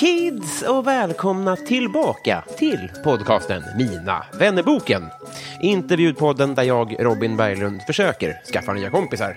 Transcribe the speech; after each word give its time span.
Kids 0.00 0.62
och 0.62 0.86
välkomna 0.86 1.56
tillbaka 1.56 2.44
till 2.58 2.90
podcasten 3.04 3.62
Mina 3.76 4.24
vännerboken. 4.38 5.06
Intervjupodden 5.62 6.54
där 6.54 6.62
jag, 6.62 6.96
Robin 6.98 7.36
Berglund, 7.36 7.82
försöker 7.82 8.40
skaffa 8.52 8.72
nya 8.72 8.90
kompisar. 8.90 9.36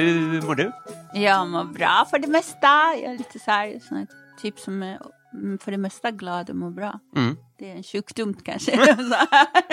Hur 0.00 0.42
mår 0.42 0.54
du? 0.54 0.72
Jag 1.14 1.48
mår 1.48 1.64
bra 1.64 2.06
för 2.10 2.18
det 2.18 2.28
mesta. 2.28 2.66
Jag 3.02 3.12
är 3.12 3.18
lite 3.18 3.38
så 3.38 3.50
här, 3.50 3.78
sån 3.88 3.96
här 3.96 4.06
typ 4.42 4.58
som 4.58 4.82
är 4.82 4.98
mm, 5.34 5.58
för 5.58 5.70
det 5.70 5.78
mesta 5.78 6.10
glad 6.10 6.50
och 6.50 6.56
mår 6.56 6.70
bra. 6.70 7.00
Mm. 7.16 7.36
Det 7.58 7.70
är 7.70 7.76
en 7.76 7.82
sjukdom 7.82 8.34
kanske. 8.34 8.96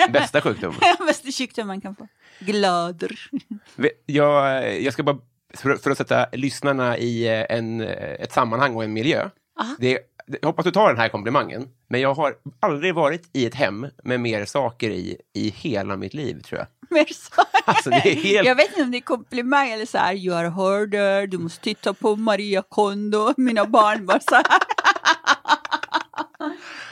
Bästa 0.12 0.40
sjukdom? 0.40 0.74
Bästa 1.06 1.32
sjukdom 1.32 1.66
man 1.66 1.80
kan 1.80 1.96
få. 1.96 2.08
Glader. 2.38 3.30
Jag, 4.06 4.82
jag 4.82 4.92
ska 4.92 5.02
bara, 5.02 5.18
för, 5.54 5.76
för 5.76 5.90
att 5.90 5.98
sätta 5.98 6.26
lyssnarna 6.32 6.98
i 6.98 7.28
eh, 7.28 7.46
en, 7.56 7.80
ett 7.80 8.32
sammanhang 8.32 8.74
och 8.74 8.84
en 8.84 8.92
miljö. 8.92 9.30
Aha. 9.60 9.76
Det, 9.78 9.98
jag 10.40 10.48
hoppas 10.48 10.64
du 10.64 10.70
tar 10.70 10.88
den 10.88 10.96
här 10.96 11.08
komplimangen, 11.08 11.68
men 11.88 12.00
jag 12.00 12.14
har 12.14 12.34
aldrig 12.60 12.94
varit 12.94 13.30
i 13.32 13.46
ett 13.46 13.54
hem 13.54 13.86
med 14.04 14.20
mer 14.20 14.44
saker 14.44 14.90
i, 14.90 15.16
i 15.34 15.50
hela 15.50 15.96
mitt 15.96 16.14
liv, 16.14 16.42
tror 16.42 16.58
jag. 16.58 16.68
Mer 16.90 17.06
så. 17.12 17.42
Alltså, 17.64 17.90
det 17.90 17.96
är 17.96 18.14
helt... 18.14 18.46
Jag 18.46 18.54
vet 18.54 18.68
inte 18.68 18.82
om 18.82 18.90
det 18.90 18.98
är 18.98 19.02
komplimang 19.02 19.70
eller 19.70 19.86
så 19.86 19.98
här, 19.98 20.14
you 20.14 20.36
are 20.36 20.48
harder, 20.48 21.26
du 21.26 21.38
måste 21.38 21.62
titta 21.62 21.94
på 21.94 22.16
Maria 22.16 22.62
Kondo, 22.68 23.34
mina 23.36 23.64
barn 23.64 24.06
bara 24.06 24.20
så 24.20 24.34
här. 24.34 24.44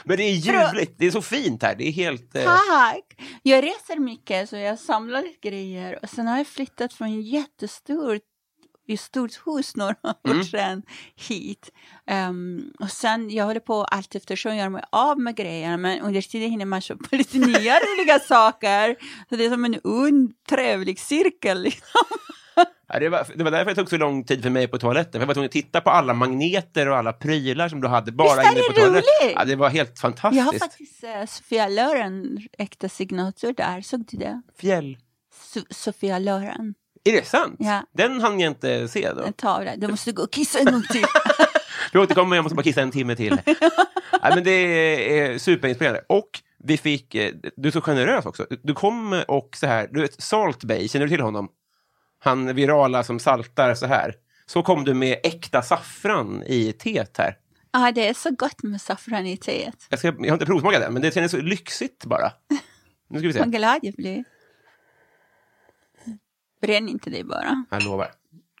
Men 0.03 0.17
det 0.17 0.23
är 0.23 0.33
ljuvligt, 0.33 0.93
det 0.97 1.07
är 1.07 1.11
så 1.11 1.21
fint 1.21 1.63
här, 1.63 1.75
det 1.75 1.87
är 1.87 1.91
helt... 1.91 2.35
Eh... 2.35 2.43
Tack! 2.43 3.03
Jag 3.43 3.63
reser 3.63 3.99
mycket 3.99 4.49
så 4.49 4.55
jag 4.55 4.79
samlar 4.79 5.21
lite 5.21 5.49
grejer 5.49 5.99
och 6.03 6.09
sen 6.09 6.27
har 6.27 6.37
jag 6.37 6.47
flyttat 6.47 6.93
från 6.93 7.07
en 7.07 7.21
jättestort 7.21 8.21
i 8.87 8.97
stort 8.97 9.31
hus 9.45 9.75
några 9.75 9.95
år 10.03 10.31
Mm. 10.31 10.43
sedan 10.43 10.81
hit. 11.15 11.71
Ehm, 12.07 12.71
och 12.79 12.89
sen 12.91 13.29
jag 13.29 13.45
håller 13.45 13.59
på 13.59 13.83
allt 13.83 14.15
eftersom 14.15 14.55
göra 14.57 14.69
mig 14.69 14.83
av 14.91 15.19
med 15.19 15.35
grejerna 15.35 15.77
men 15.77 15.99
under 16.01 16.21
tiden 16.21 16.49
hinner 16.51 16.65
man 16.65 16.81
köpa 16.81 17.03
lite 17.17 17.37
nya 17.37 17.79
roliga 17.79 18.19
saker. 18.19 18.95
Så 19.29 19.35
det 19.35 19.45
är 19.45 19.49
som 19.49 19.65
en 19.65 19.79
ond 19.83 20.31
trevlig 20.49 20.99
cirkel. 20.99 21.61
Liksom. 21.67 22.01
Ja, 22.93 22.99
det, 22.99 23.09
var, 23.09 23.27
det 23.35 23.43
var 23.43 23.51
därför 23.51 23.71
det 23.71 23.75
tog 23.75 23.89
så 23.89 23.97
lång 23.97 24.23
tid 24.23 24.43
för 24.43 24.49
mig 24.49 24.67
på 24.67 24.77
toaletten. 24.77 25.11
För 25.11 25.19
jag 25.19 25.27
var 25.27 25.33
tvungen 25.33 25.47
att 25.47 25.51
titta 25.51 25.81
på 25.81 25.89
alla 25.89 26.13
magneter 26.13 26.87
och 26.89 26.97
alla 26.97 27.13
prylar 27.13 27.69
som 27.69 27.81
du 27.81 27.87
hade 27.87 28.11
bara 28.11 28.39
Visst 28.41 28.51
inne 28.51 28.61
på 28.61 28.73
det 28.73 28.81
toaletten. 28.85 29.31
Ja, 29.35 29.45
det 29.45 29.55
var 29.55 29.69
helt 29.69 29.99
fantastiskt. 29.99 30.37
Jag 30.37 30.43
har 30.53 30.59
faktiskt 30.59 31.03
uh, 31.03 31.25
Sofia 31.27 31.67
Loren 31.67 32.37
äkta 32.57 32.89
signatur 32.89 33.53
där, 33.53 33.81
såg 33.81 34.05
du 34.07 34.17
det? 34.17 34.41
Fjäll. 34.59 34.97
So- 35.53 35.73
Sofia 35.73 36.19
Loren, 36.19 36.73
Är 37.07 37.11
det 37.13 37.27
sant? 37.27 37.55
Ja. 37.59 37.83
Den 37.93 38.21
hann 38.21 38.39
jag 38.39 38.51
inte 38.51 38.87
se 38.87 39.11
då. 39.13 39.23
en 39.23 39.33
tavla. 39.33 39.75
Du 39.75 39.87
måste 39.87 40.11
gå 40.11 40.23
och 40.23 40.31
kissa 40.31 40.59
en 40.59 40.65
gång 40.65 40.83
till. 40.91 41.05
Vi 41.93 41.99
återkommer, 41.99 42.35
jag 42.35 42.43
måste 42.43 42.55
bara 42.55 42.63
kissa 42.63 42.81
en 42.81 42.91
timme 42.91 43.15
till. 43.15 43.41
Nej, 44.21 44.31
men 44.35 44.43
det 44.43 44.51
är 45.19 45.37
superinspirerande. 45.37 46.03
Och 46.09 46.29
vi 46.63 46.77
fick, 46.77 47.15
eh, 47.15 47.33
du 47.55 47.67
är 47.67 47.71
så 47.71 47.81
generös 47.81 48.25
också. 48.25 48.45
Du 48.63 48.73
kom 48.73 49.23
och 49.27 49.49
så 49.55 49.67
här, 49.67 49.87
du 49.91 50.01
vet 50.01 50.21
Salt 50.21 50.63
Bay, 50.63 50.87
känner 50.87 51.05
du 51.05 51.09
till 51.09 51.21
honom? 51.21 51.49
Han 52.19 52.55
virala 52.55 53.03
som 53.03 53.19
saltar 53.19 53.75
så 53.75 53.85
här. 53.85 54.13
Så 54.45 54.63
kom 54.63 54.83
du 54.83 54.93
med 54.93 55.19
äkta 55.23 55.61
saffran 55.61 56.43
i 56.45 56.73
teet 56.73 57.17
här. 57.17 57.37
Ja, 57.71 57.91
det 57.91 58.07
är 58.07 58.13
så 58.13 58.31
gott 58.31 58.63
med 58.63 58.81
saffran 58.81 59.25
i 59.25 59.37
teet. 59.37 59.87
Jag, 59.89 59.99
ska, 59.99 60.07
jag 60.07 60.27
har 60.27 60.33
inte 60.33 60.45
provsmakat 60.45 60.81
det, 60.81 60.89
men 60.89 61.01
det 61.01 61.13
känns 61.13 61.31
så 61.31 61.37
lyxigt 61.37 62.05
bara. 62.05 62.31
Nu 63.09 63.19
ska 63.19 63.27
vi 63.27 63.33
se. 63.33 63.39
Vad 63.39 63.51
glad 63.51 63.79
jag 63.81 63.93
blir. 63.93 64.23
Bränn 66.61 66.89
inte 66.89 67.09
dig 67.09 67.23
bara. 67.23 67.65
Jag 67.71 67.83
lovar. 67.83 68.11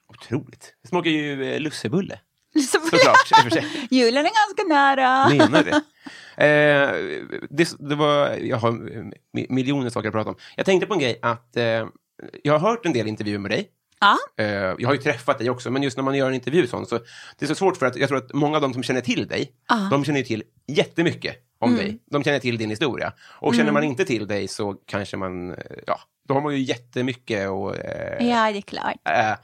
Otroligt. 0.09 0.73
Det 0.81 0.87
smakar 0.87 1.09
ju 1.09 1.53
eh, 1.53 1.59
lussebulle. 1.59 2.19
Så- 2.53 2.79
Såklart. 2.79 3.31
Julen 3.91 4.25
är 4.25 4.31
ganska 4.47 4.63
nära. 4.75 5.29
Menar 5.29 5.63
det. 5.63 5.81
Eh, 6.37 6.89
det, 7.49 7.75
det 7.79 7.95
var, 7.95 8.29
jag 8.31 8.57
har 8.57 8.71
mi- 8.71 9.45
miljoner 9.49 9.89
saker 9.89 10.07
att 10.07 10.13
prata 10.13 10.29
om. 10.29 10.35
Jag 10.55 10.65
tänkte 10.65 10.87
på 10.87 10.93
en 10.93 10.99
grej 10.99 11.19
att 11.21 11.57
eh, 11.57 11.63
jag 12.43 12.59
har 12.59 12.59
hört 12.59 12.85
en 12.85 12.93
del 12.93 13.07
intervjuer 13.07 13.39
med 13.39 13.51
dig. 13.51 13.69
Ja, 13.99 14.17
Eh, 14.37 14.47
jag 14.79 14.87
har 14.87 14.93
ju 14.93 14.99
träffat 15.01 15.37
dig 15.39 15.49
också, 15.49 15.71
men 15.71 15.83
just 15.83 15.97
när 15.97 16.03
man 16.03 16.15
gör 16.17 16.27
en 16.27 16.33
intervju 16.33 16.67
sånt, 16.67 16.89
så 16.89 16.99
det 17.37 17.45
är 17.45 17.47
så 17.47 17.55
svårt 17.55 17.77
för 17.77 17.85
att 17.85 17.95
jag 17.95 18.09
tror 18.09 18.17
att 18.17 18.33
många 18.33 18.55
av 18.55 18.61
de 18.61 18.73
som 18.73 18.83
känner 18.83 19.01
till 19.01 19.27
dig, 19.27 19.51
Ja. 19.69 19.87
de 19.91 20.05
känner 20.05 20.21
till 20.21 20.43
jättemycket 20.67 21.35
om 21.59 21.75
dig. 21.75 21.99
De 22.11 22.23
känner 22.23 22.39
till 22.39 22.57
din 22.57 22.69
historia. 22.69 23.13
Och 23.21 23.55
känner 23.55 23.71
man 23.71 23.83
inte 23.83 24.05
till 24.05 24.27
dig 24.27 24.47
så 24.47 24.73
kanske 24.73 25.17
man, 25.17 25.51
eh, 25.51 25.57
ja, 25.87 25.99
då 26.27 26.33
har 26.33 26.41
man 26.41 26.53
ju 26.53 26.59
jättemycket 26.61 27.49
och... 27.49 27.75
Eh, 27.75 28.27
ja, 28.27 28.51
det 28.51 28.57
är 28.57 28.61
klart. 28.61 28.95
eh, 29.09 29.35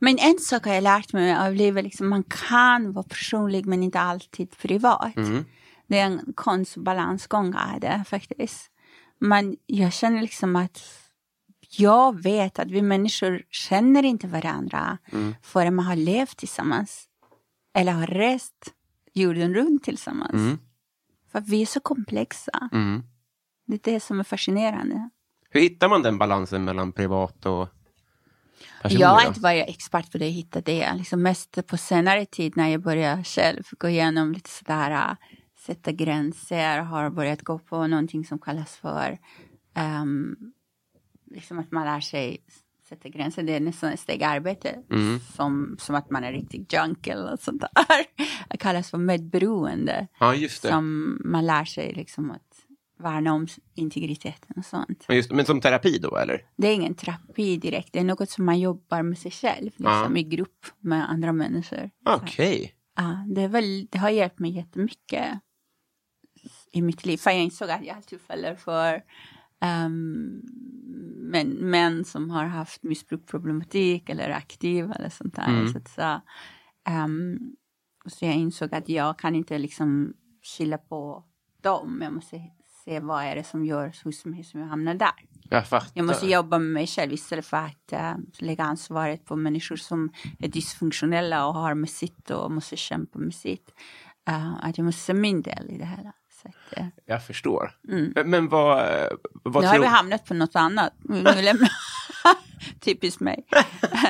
Men 0.00 0.18
en 0.18 0.38
sak 0.38 0.66
har 0.66 0.74
jag 0.74 0.82
lärt 0.82 1.12
mig 1.12 1.36
av 1.36 1.54
livet, 1.54 1.84
liksom, 1.84 2.08
man 2.08 2.22
kan 2.48 2.92
vara 2.92 3.02
personlig 3.08 3.66
men 3.66 3.82
inte 3.82 4.00
alltid 4.00 4.58
privat. 4.58 5.16
Mm. 5.16 5.44
Det 5.86 5.98
är 5.98 6.04
en 6.04 6.32
konst 6.34 6.76
och 6.76 6.82
balansgång 6.82 7.54
är 7.74 7.80
det 7.80 8.04
faktiskt. 8.08 8.70
Men 9.18 9.56
jag 9.66 9.92
känner 9.92 10.22
liksom 10.22 10.56
att 10.56 10.80
jag 11.70 12.22
vet 12.22 12.58
att 12.58 12.70
vi 12.70 12.82
människor 12.82 13.42
känner 13.50 14.02
inte 14.02 14.26
varandra 14.26 14.98
Mm. 15.12 15.34
förrän 15.42 15.74
man 15.74 15.84
har 15.84 15.96
levt 15.96 16.36
tillsammans. 16.36 17.04
Eller 17.74 17.92
har 17.92 18.06
rest 18.06 18.54
jorden 19.14 19.54
runt 19.54 19.84
tillsammans. 19.84 20.32
Mm. 20.34 20.58
För 21.32 21.40
vi 21.40 21.62
är 21.62 21.66
så 21.66 21.80
komplexa. 21.80 22.68
mm. 22.72 23.02
Det 23.66 23.86
är 23.86 23.92
det 23.92 24.00
som 24.00 24.20
är 24.20 24.24
fascinerande. 24.24 25.10
Hur 25.50 25.60
hittar 25.60 25.88
man 25.88 26.02
den 26.02 26.18
balansen 26.18 26.64
mellan 26.64 26.92
privat 26.92 27.46
och 27.46 27.68
personlig? 28.82 29.04
Jag 29.04 29.08
har 29.08 29.26
inte 29.26 29.40
varit 29.40 29.68
expert 29.68 30.12
på 30.12 30.18
det, 30.18 30.26
hitta 30.26 30.60
det. 30.60 30.94
Liksom 30.94 31.22
mest 31.22 31.66
på 31.66 31.76
senare 31.76 32.26
tid 32.26 32.56
när 32.56 32.68
jag 32.68 32.82
började 32.82 33.24
själv 33.24 33.62
gå 33.78 33.88
igenom 33.88 34.32
lite 34.32 34.50
sådär, 34.50 34.90
äh, 34.90 35.16
sätta 35.58 35.92
gränser, 35.92 36.78
har 36.78 37.10
börjat 37.10 37.42
gå 37.42 37.58
på 37.58 37.86
någonting 37.86 38.24
som 38.24 38.38
kallas 38.38 38.76
för, 38.76 39.18
ehm, 39.74 40.36
liksom 41.30 41.58
att 41.58 41.70
man 41.70 41.84
lär 41.84 42.00
sig 42.00 42.38
sätta 42.88 43.08
gränser. 43.08 43.42
Det 43.42 43.52
är 43.56 43.60
nästan 43.60 43.92
ett 43.92 44.00
steg 44.00 44.22
arbete, 44.22 44.78
Mm. 44.90 45.20
som, 45.20 45.76
som 45.80 45.94
att 45.94 46.10
man 46.10 46.24
är 46.24 46.32
riktigt 46.32 46.72
junk 46.72 47.06
eller 47.06 47.30
något 47.30 47.42
sånt 47.42 47.60
där. 47.60 47.70
Det 48.50 48.56
kallas 48.56 48.90
för 48.90 48.98
medberoende, 48.98 50.06
Ja, 50.20 50.34
just 50.34 50.62
det. 50.62 50.68
som 50.68 51.18
man 51.24 51.46
lär 51.46 51.64
sig 51.64 51.92
liksom 51.92 52.30
att 52.30 52.64
värna 53.00 53.32
om 53.32 53.46
integriteten 53.74 54.54
och 54.56 54.64
sånt. 54.64 55.04
Men, 55.08 55.16
just, 55.16 55.30
men 55.32 55.44
som 55.46 55.60
terapi 55.60 55.98
då, 55.98 56.16
eller? 56.16 56.42
Det 56.56 56.68
är 56.68 56.74
ingen 56.74 56.94
terapi 56.94 57.56
direkt, 57.56 57.92
det 57.92 57.98
är 57.98 58.04
något 58.04 58.30
som 58.30 58.44
man 58.44 58.58
jobbar 58.60 59.02
med 59.02 59.18
sig 59.18 59.30
själv, 59.30 59.70
liksom, 59.76 60.16
i 60.16 60.22
grupp 60.22 60.66
med 60.80 61.10
andra 61.10 61.32
människor. 61.32 61.90
Okej. 62.04 62.74
Ja, 62.96 63.24
det, 63.34 63.42
är 63.42 63.48
väl, 63.48 63.86
det 63.90 63.98
har 63.98 64.10
hjälpt 64.10 64.38
mig 64.38 64.50
jättemycket 64.50 65.26
i 66.72 66.82
mitt 66.82 67.06
liv. 67.06 67.16
För 67.16 67.30
jag 67.30 67.40
insåg 67.42 67.70
att 67.70 67.84
jag 67.84 67.96
alltid 67.96 68.20
faller 68.20 68.54
för 68.54 69.02
um, 69.60 70.42
män, 71.30 71.48
män 71.48 72.04
som 72.04 72.30
har 72.30 72.44
haft 72.44 72.82
missbruksproblematik 72.82 74.10
eller 74.10 74.30
aktiva 74.30 74.94
eller 74.94 75.08
sånt 75.08 75.34
där. 75.34 75.48
Mm. 75.48 75.72
Så, 75.72 75.80
så, 75.94 76.20
ehm, 76.88 77.38
så 78.06 78.24
jag 78.24 78.34
insåg 78.34 78.74
att 78.74 78.88
jag 78.88 79.18
kan 79.18 79.34
inte 79.34 79.58
liksom 79.58 80.14
skylla 80.42 80.78
på 80.78 81.24
dem. 81.62 82.00
Jag 82.02 82.12
måste 82.12 82.40
se 82.84 83.00
vad 83.00 83.24
är 83.24 83.34
det 83.34 83.44
som 83.44 83.64
gör 83.64 83.94
hos 84.04 84.24
mig 84.24 84.44
som 84.44 84.60
jag 84.60 84.66
hamnar 84.66 84.94
där. 84.94 85.24
Jag. 85.50 85.82
Jag 85.94 86.06
måste 86.06 86.26
jobba 86.26 86.58
med 86.58 86.72
mig 86.72 86.86
själv 86.86 87.12
istället 87.12 87.46
för 87.46 87.56
att 87.56 87.92
äh, 87.92 88.14
lägga 88.38 88.64
ansvaret 88.64 89.24
på 89.24 89.36
människor 89.36 89.76
som 89.76 90.12
är 90.38 90.48
dysfunktionella 90.48 91.46
och 91.46 91.54
har 91.54 91.74
med 91.74 91.90
sitt 91.90 92.30
och 92.30 92.52
måste 92.52 92.76
kämpa 92.76 93.18
med 93.18 93.34
sitt. 93.34 93.74
Äh, 94.28 94.64
att 94.64 94.78
jag 94.78 94.84
måste 94.84 95.00
se 95.00 95.14
min 95.14 95.42
del 95.42 95.70
i 95.70 95.78
det 95.78 95.86
hela. 95.86 96.12
Så 96.42 96.48
att, 96.48 96.86
Jag 97.06 97.22
förstår. 97.24 97.70
Men, 97.82 98.30
men 98.30 98.48
vad, 98.48 98.88
vad 99.42 99.62
nu 99.64 99.68
har 99.68 99.78
vi 99.78 99.86
hamnat 99.86 100.24
på 100.24 100.34
något 100.34 100.56
annat. 100.56 100.92
Typiskt 102.80 103.20
mig. 103.20 103.46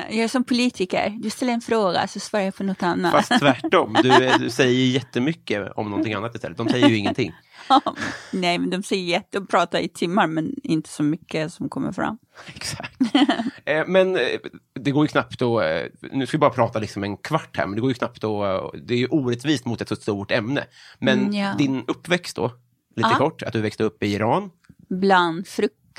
Jag 0.09 0.17
är 0.17 0.27
som 0.27 0.43
politiker. 0.43 1.17
Du 1.19 1.29
ställer 1.29 1.53
en 1.53 1.61
fråga 1.61 2.07
så 2.07 2.19
svarar 2.19 2.43
jag 2.43 2.55
på 2.55 2.63
något 2.63 2.83
annat. 2.83 3.11
Fast 3.11 3.39
tvärtom. 3.39 3.97
Du, 4.03 4.31
du 4.39 4.49
säger 4.49 4.87
jättemycket 4.87 5.71
om 5.75 5.89
någonting 5.89 6.13
annat 6.13 6.35
istället. 6.35 6.57
De 6.57 6.69
säger 6.69 6.89
ju 6.89 6.97
ingenting. 6.97 7.33
Nej, 8.31 8.59
men 8.59 8.69
de 8.69 8.83
säger 8.83 9.03
jätte, 9.03 9.39
de 9.39 9.47
pratar 9.47 9.79
i 9.79 9.87
timmar 9.89 10.27
men 10.27 10.53
inte 10.63 10.89
så 10.89 11.03
mycket 11.03 11.53
som 11.53 11.69
kommer 11.69 11.91
fram. 11.91 12.17
Exakt. 12.47 12.99
Eh, 13.65 13.83
Men 13.87 14.15
eh, 14.15 14.21
det 14.79 14.91
går 14.91 15.03
ju 15.03 15.07
knappt 15.07 15.41
att... 15.41 15.63
eh, 15.63 16.09
Nu 16.11 16.25
ska 16.25 16.37
vi 16.37 16.39
bara 16.39 16.49
prata 16.49 16.79
liksom 16.79 17.03
en 17.03 17.17
kvart 17.17 17.57
här, 17.57 17.65
men 17.67 17.75
det 17.75 17.81
går 17.81 17.89
ju 17.91 17.93
knappt 17.95 18.23
att... 18.23 18.71
Det 18.87 18.93
är 18.93 18.97
ju 18.97 19.07
orättvist 19.07 19.65
mot 19.65 19.81
ett 19.81 19.87
så 19.89 19.95
stort 19.95 20.31
ämne. 20.31 20.63
Men 20.99 21.19
Mm, 21.19 21.33
ja. 21.33 21.53
din 21.57 21.83
uppväxt 21.87 22.35
då? 22.35 22.51
Lite 22.95 23.09
Ja. 23.11 23.17
kort, 23.17 23.41
att 23.43 23.53
du 23.53 23.61
växte 23.61 23.83
upp 23.83 24.03
i 24.03 24.07
Iran. 24.13 24.49
bland 24.89 25.47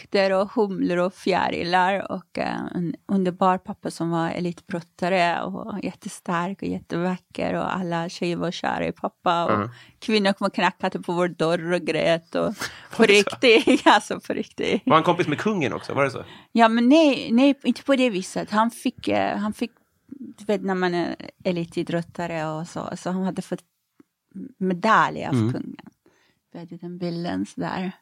frukter 0.00 0.30
och 0.32 0.50
humlor 0.52 0.96
och 0.98 1.14
fjärilar 1.14 2.12
och 2.12 2.38
eh, 2.38 2.60
en 2.74 2.94
underbar 3.06 3.58
pappa 3.58 3.90
som 3.90 4.10
var 4.10 4.30
elitbrottare 4.30 5.42
och 5.42 5.84
jättestark 5.84 6.62
och 6.62 6.68
jättevacker 6.68 7.54
och 7.54 7.76
alla 7.76 8.08
tjejer 8.08 8.36
var 8.36 8.50
kära 8.50 8.86
i 8.86 8.92
pappa 8.92 9.44
och 9.44 9.50
Mm. 9.54 9.68
kvinnor 9.98 10.32
kom 10.32 10.46
och 10.46 10.54
knackade 10.54 11.00
på 11.00 11.12
vår 11.12 11.28
dörr 11.28 11.72
och 11.72 11.80
grät 11.80 12.34
och 12.34 12.54
på 12.96 13.02
riktigt, 13.02 13.82
alltså 13.86 14.20
på 14.20 14.32
riktigt. 14.32 14.82
Var 14.86 14.94
han 14.94 15.02
kompis 15.04 15.28
med 15.28 15.38
kungen 15.38 15.72
också? 15.72 15.94
Var 15.94 16.04
det 16.04 16.10
så? 16.10 16.24
Ja 16.52 16.68
men 16.68 16.88
nej, 16.88 17.28
nej 17.32 17.54
inte 17.62 17.82
på 17.82 17.96
det 17.96 18.10
viset. 18.10 18.50
Han 18.50 18.70
fick, 18.70 19.08
eh, 19.08 19.36
han 19.36 19.52
fick, 19.52 19.70
du 20.38 20.44
vet 20.44 20.62
när 20.62 20.74
man 20.74 20.94
är 20.94 21.16
elitidrottare 21.44 22.46
och 22.46 22.66
så, 22.68 22.90
så 22.96 23.10
han 23.10 23.22
hade 23.22 23.42
fått 23.42 23.62
medalj 24.58 25.24
av 25.24 25.34
Mm. 25.34 25.52
kungen. 25.52 25.76
Vi 26.52 26.58
hade 26.58 26.76
den 26.76 26.98
bilden 26.98 27.46
sådär. 27.46 27.92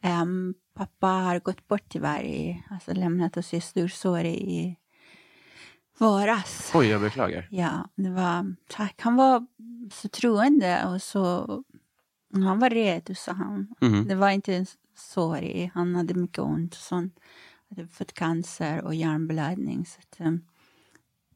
Ehm, 0.00 0.54
pappa 0.74 1.06
har 1.06 1.40
gått 1.40 1.68
bort 1.68 1.84
tyvärr, 1.88 2.22
i, 2.22 2.62
alltså 2.70 2.92
lämnat 2.92 3.36
oss 3.36 3.54
i 3.54 3.60
storsår 3.60 4.24
i 4.24 4.76
våras. 5.98 6.70
Oj, 6.74 6.86
jag 6.86 7.00
beklagar. 7.00 7.48
Ja, 7.50 7.88
det 7.94 8.10
var, 8.10 8.54
tack. 8.68 8.94
Han 8.98 9.16
var 9.16 9.46
så 9.92 10.08
troende 10.08 10.86
och 10.86 11.02
så, 11.02 11.46
han 12.32 12.58
var 12.58 12.70
redo 12.70 13.14
sa 13.14 13.32
han. 13.32 13.74
Mhm. 13.80 14.08
Det 14.08 14.14
var 14.14 14.30
inte 14.30 14.54
en 14.54 14.66
sorg, 14.96 15.70
han 15.74 15.94
hade 15.96 16.14
mycket 16.14 16.38
ont 16.38 16.74
och 16.74 16.80
sånt. 16.80 17.18
Han 17.68 17.78
hade 17.78 17.88
fått 17.88 18.12
cancer 18.12 18.82
och 18.82 18.94
hjärnblödning. 18.94 19.86
Så 19.86 19.98
att, 19.98 20.26
um, 20.26 20.44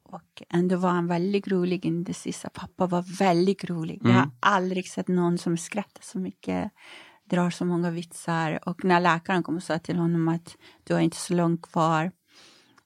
och 0.03 0.43
ändå 0.49 0.75
var 0.77 0.89
han 0.89 1.07
väldigt 1.07 1.47
rolig 1.47 1.85
in 1.85 2.03
det 2.03 2.13
sista. 2.13 2.49
Pappa 2.49 2.87
var 2.87 3.17
väldigt 3.19 3.63
rolig. 3.69 3.99
Jag 4.03 4.11
har 4.13 4.29
aldrig 4.39 4.87
sett 4.87 5.07
någon 5.07 5.37
som 5.37 5.57
skrattar 5.57 6.01
så 6.03 6.19
mycket, 6.19 6.71
drar 7.29 7.49
så 7.49 7.65
många 7.65 7.91
vitsar. 7.91 8.59
Och 8.69 8.83
när 8.83 8.99
läkaren 8.99 9.43
kom 9.43 9.55
och 9.55 9.63
sa 9.63 9.79
till 9.79 9.97
honom 9.97 10.27
att 10.27 10.57
du 10.83 10.93
har 10.93 11.01
inte 11.01 11.17
så 11.17 11.33
långt 11.33 11.61
kvar 11.61 12.11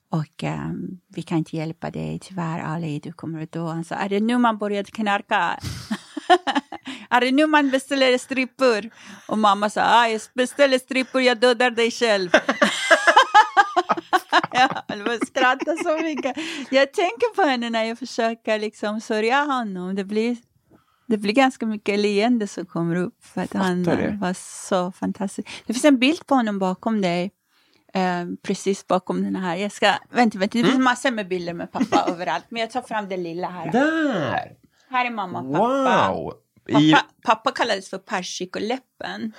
och 0.09 0.43
ehm, 0.43 0.99
vi 1.07 1.21
kan 1.21 1.37
inte 1.37 1.55
hjälpa 1.55 1.91
dig, 1.91 2.19
tyvärr 2.19 2.59
Ali, 2.59 2.99
du 2.99 3.13
kommer 3.13 3.43
att 3.43 3.51
dö. 3.51 3.59
Han 3.59 3.83
sa, 3.83 3.95
är 3.95 4.09
det 4.09 4.19
nu 4.19 4.37
man 4.37 4.57
började 4.57 4.91
knarka? 4.91 5.35
är 7.09 7.21
det 7.21 7.31
nu 7.31 7.47
man 7.47 7.69
beställer 7.69 8.17
strippor? 8.17 8.89
Och 9.27 9.37
mamma 9.37 9.69
sa, 9.69 9.81
ah, 9.81 10.07
jag 10.07 10.21
beställer 10.33 10.79
strippor, 10.79 11.21
jag 11.21 11.39
dödar 11.39 11.71
dig 11.71 11.91
själv. 11.91 12.29
jag 14.87 15.27
skrattar 15.27 15.83
så 15.83 16.03
mycket. 16.03 16.37
Jag 16.71 16.93
tänker 16.93 17.35
på 17.35 17.41
henne 17.41 17.69
när 17.69 17.83
jag 17.83 17.99
försöker 17.99 18.59
liksom 18.59 19.01
sörja 19.01 19.43
honom. 19.43 19.95
Det 19.95 20.03
blir, 20.03 20.37
det 21.07 21.17
blir 21.17 21.33
ganska 21.33 21.65
mycket 21.65 21.99
leende 21.99 22.47
som 22.47 22.65
kommer 22.65 22.95
upp. 22.95 23.25
För 23.25 23.41
att 23.41 23.53
han 23.53 23.83
det. 23.83 23.91
eh, 23.91 24.19
var 24.19 24.33
så 24.69 24.91
fantastisk. 24.91 25.47
Det 25.65 25.73
finns 25.73 25.85
en 25.85 25.99
bild 25.99 26.25
på 26.27 26.35
honom 26.35 26.59
bakom 26.59 27.01
dig. 27.01 27.31
Eh, 27.93 28.25
precis 28.43 28.87
bakom 28.87 29.23
den 29.23 29.35
här. 29.35 29.55
Jag 29.55 29.71
ska, 29.71 29.93
vänta, 30.11 30.37
vänta, 30.39 30.53
det 30.53 30.59
Mm. 30.59 30.71
finns 30.71 30.83
massor 30.83 31.11
med 31.11 31.27
bilder 31.27 31.53
med 31.53 31.71
pappa 31.71 32.05
överallt. 32.11 32.45
Men 32.49 32.59
jag 32.61 32.71
tar 32.71 32.81
fram 32.81 33.09
den 33.09 33.23
lilla 33.23 33.47
här. 33.49 33.71
Där! 33.71 34.53
Här 34.89 35.05
är 35.05 35.09
mamma 35.11 35.39
och 35.41 35.53
pappa. 35.53 36.11
Wow! 36.13 36.33
I, 36.81 36.91
Pappa, 36.91 37.05
pappa 37.25 37.51
kallades 37.51 37.89
för 37.89 37.97
persikoläppen. 37.97 39.33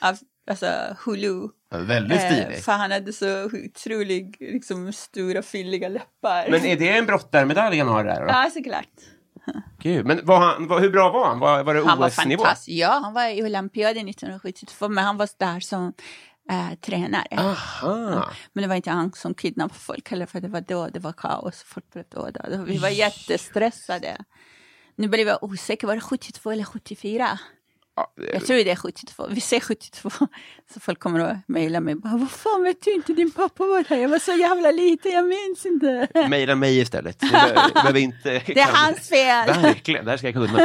Av, 0.00 0.16
alltså 0.50 0.66
Hulu. 1.04 1.48
väldigt 1.70 2.20
Eh, 2.20 2.26
stiligt. 2.32 2.64
för 2.64 2.72
han 2.72 2.90
hade 2.90 3.12
så 3.12 3.44
otroligt 3.44 4.36
liksom, 4.40 4.92
stora 4.92 5.42
fylliga 5.42 5.88
läppar. 5.88 6.46
Men 6.50 6.64
är 6.64 6.76
det 6.76 6.88
en 6.96 7.06
brottarmedalj 7.06 7.78
han 7.78 7.88
har 7.88 8.04
där? 8.04 8.20
Då? 8.20 8.26
Ja, 8.28 8.50
såklart. 8.54 8.88
Gud, 9.78 10.06
men 10.06 10.26
var 10.26 10.40
han, 10.40 10.68
var, 10.68 10.80
hur 10.80 10.90
bra 10.90 11.10
var 11.12 11.28
han? 11.28 11.38
Var, 11.38 11.64
var 11.64 11.74
det 11.74 11.86
Han 11.86 11.98
var 11.98 12.08
OS-nivå? 12.08 12.42
fantastisk. 12.42 12.68
Ja, 12.78 13.00
han 13.02 13.12
var 13.14 13.28
i 13.28 13.42
Olympiaden 13.42 14.08
1972, 14.08 14.88
men 14.88 15.04
han 15.04 15.16
var 15.16 15.28
där 15.38 15.60
som 15.60 15.92
eh, 16.50 16.78
tränare. 16.80 17.26
Ah. 17.30 17.50
Aha! 17.50 18.30
Men 18.52 18.62
det 18.62 18.68
var 18.68 18.76
inte 18.76 18.90
han 18.90 19.12
som 19.12 19.34
kidnappade 19.34 19.80
folk 19.80 20.10
heller, 20.10 20.26
för 20.26 20.40
det 20.40 20.48
var 20.48 20.60
då 20.60 20.88
det 20.88 20.98
var 20.98 21.12
kaos. 21.12 21.62
Folk 21.62 21.92
blev 21.92 22.04
dödade. 22.08 22.64
Vi 22.66 22.78
var 22.78 22.88
jättestressade. 22.88 24.16
Nu 24.96 25.08
blev 25.08 25.28
jag 25.28 25.42
osäker, 25.42 25.86
var 25.86 25.94
det 25.94 26.00
72 26.00 26.50
eller 26.50 26.64
74? 26.64 27.38
Ja, 27.96 28.12
Jag 28.32 28.46
tror 28.46 28.56
det 28.56 28.70
är 28.70 28.76
72. 28.76 29.26
Vi 29.30 29.40
säger 29.40 29.60
72. 29.60 30.10
Så 30.74 30.80
folk 30.80 30.98
kommer 30.98 31.20
att 31.20 31.36
mejla 31.48 31.80
mig. 31.80 31.94
Bara, 31.94 32.16
Vad 32.16 32.30
fan 32.30 32.62
vet 32.62 32.82
du 32.84 32.92
inte? 32.94 33.12
Din 33.12 33.30
pappa 33.30 33.64
var 33.66 33.84
där. 33.88 33.96
Jag 33.96 34.08
var 34.08 34.18
så 34.18 34.32
jävla 34.32 34.70
liten, 34.70 35.12
jag 35.12 35.24
minns 35.28 35.66
inte. 35.66 36.08
Mejla 36.28 36.54
mig 36.54 36.78
istället. 36.78 37.18
Behöver- 37.74 37.96
inte, 38.00 38.42
Det 38.46 38.60
är 38.60 38.72
hans 38.86 39.08
fel. 39.08 39.62
Verkligen, 39.62 40.04
det 40.04 40.10
här 40.10 40.18
ska 40.18 40.30
jag 40.30 40.34
kunna. 40.34 40.60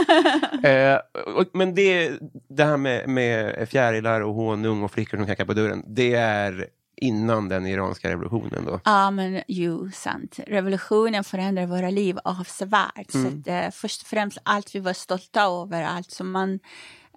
eh, 0.69 0.99
och, 1.35 1.45
men 1.53 1.75
det, 1.75 2.11
det 2.49 2.63
här 2.63 2.77
med, 2.77 3.09
med 3.09 3.69
fjärilar 3.69 4.21
och 4.21 4.33
honung 4.33 4.83
och 4.83 4.91
flickor 4.91 5.17
som 5.17 5.25
knackar 5.25 5.45
på 5.45 5.53
dörren, 5.53 5.83
det 5.87 6.13
är 6.13 6.67
innan 7.01 7.49
den 7.49 7.65
iranska 7.67 8.09
revolutionen 8.09 8.65
då? 8.65 8.79
Ja, 8.85 9.11
men 9.11 9.41
jo, 9.47 9.89
sant. 9.93 10.39
Revolutionen 10.47 11.23
förändrar 11.23 11.65
våra 11.65 11.89
liv 11.89 12.17
avsevärt. 12.23 13.11
Så 13.11 13.27
att, 13.27 13.47
eh, 13.47 13.69
först 13.71 14.01
och 14.01 14.07
främst 14.07 14.37
allt 14.43 14.75
vi 14.75 14.79
var 14.79 14.93
stolta 14.93 15.41
över, 15.43 15.83
allt 15.83 16.11
som 16.11 16.31
man 16.31 16.59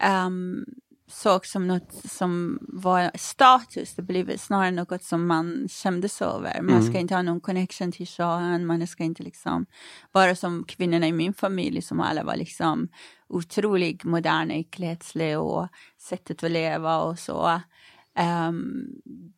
ehm, 0.01 0.65
såg 1.13 1.47
som 1.47 1.69
något 1.69 1.93
som 1.93 2.59
var 2.61 3.11
status, 3.15 3.95
det 3.95 4.03
blev 4.03 4.37
snarare 4.37 4.71
något 4.71 5.05
som 5.05 5.27
man 5.27 5.69
skämdes 5.69 6.23
över. 6.23 6.63
Man 6.63 6.83
ska 6.83 6.99
inte 6.99 7.15
ha 7.15 7.23
någon 7.23 7.41
connection 7.41 7.93
till 7.93 8.07
shahen, 8.07 8.67
man 8.67 8.87
ska 8.87 9.05
inte 9.05 9.23
liksom 9.23 9.67
vara 10.13 10.37
som 10.37 10.65
kvinnorna 10.65 11.07
i 11.09 11.13
min 11.13 11.35
familj 11.35 11.83
som 11.83 12.01
alla 12.01 12.25
var 12.25 12.37
liksom 12.37 12.89
otroligt 13.29 14.05
moderna 14.05 14.55
i 14.55 14.65
klädsel 14.65 15.37
och 15.37 15.69
sättet 15.99 16.45
att 16.45 16.51
leva 16.51 16.99
och 16.99 17.19
så. 17.19 17.61
Ehm, 18.19 18.87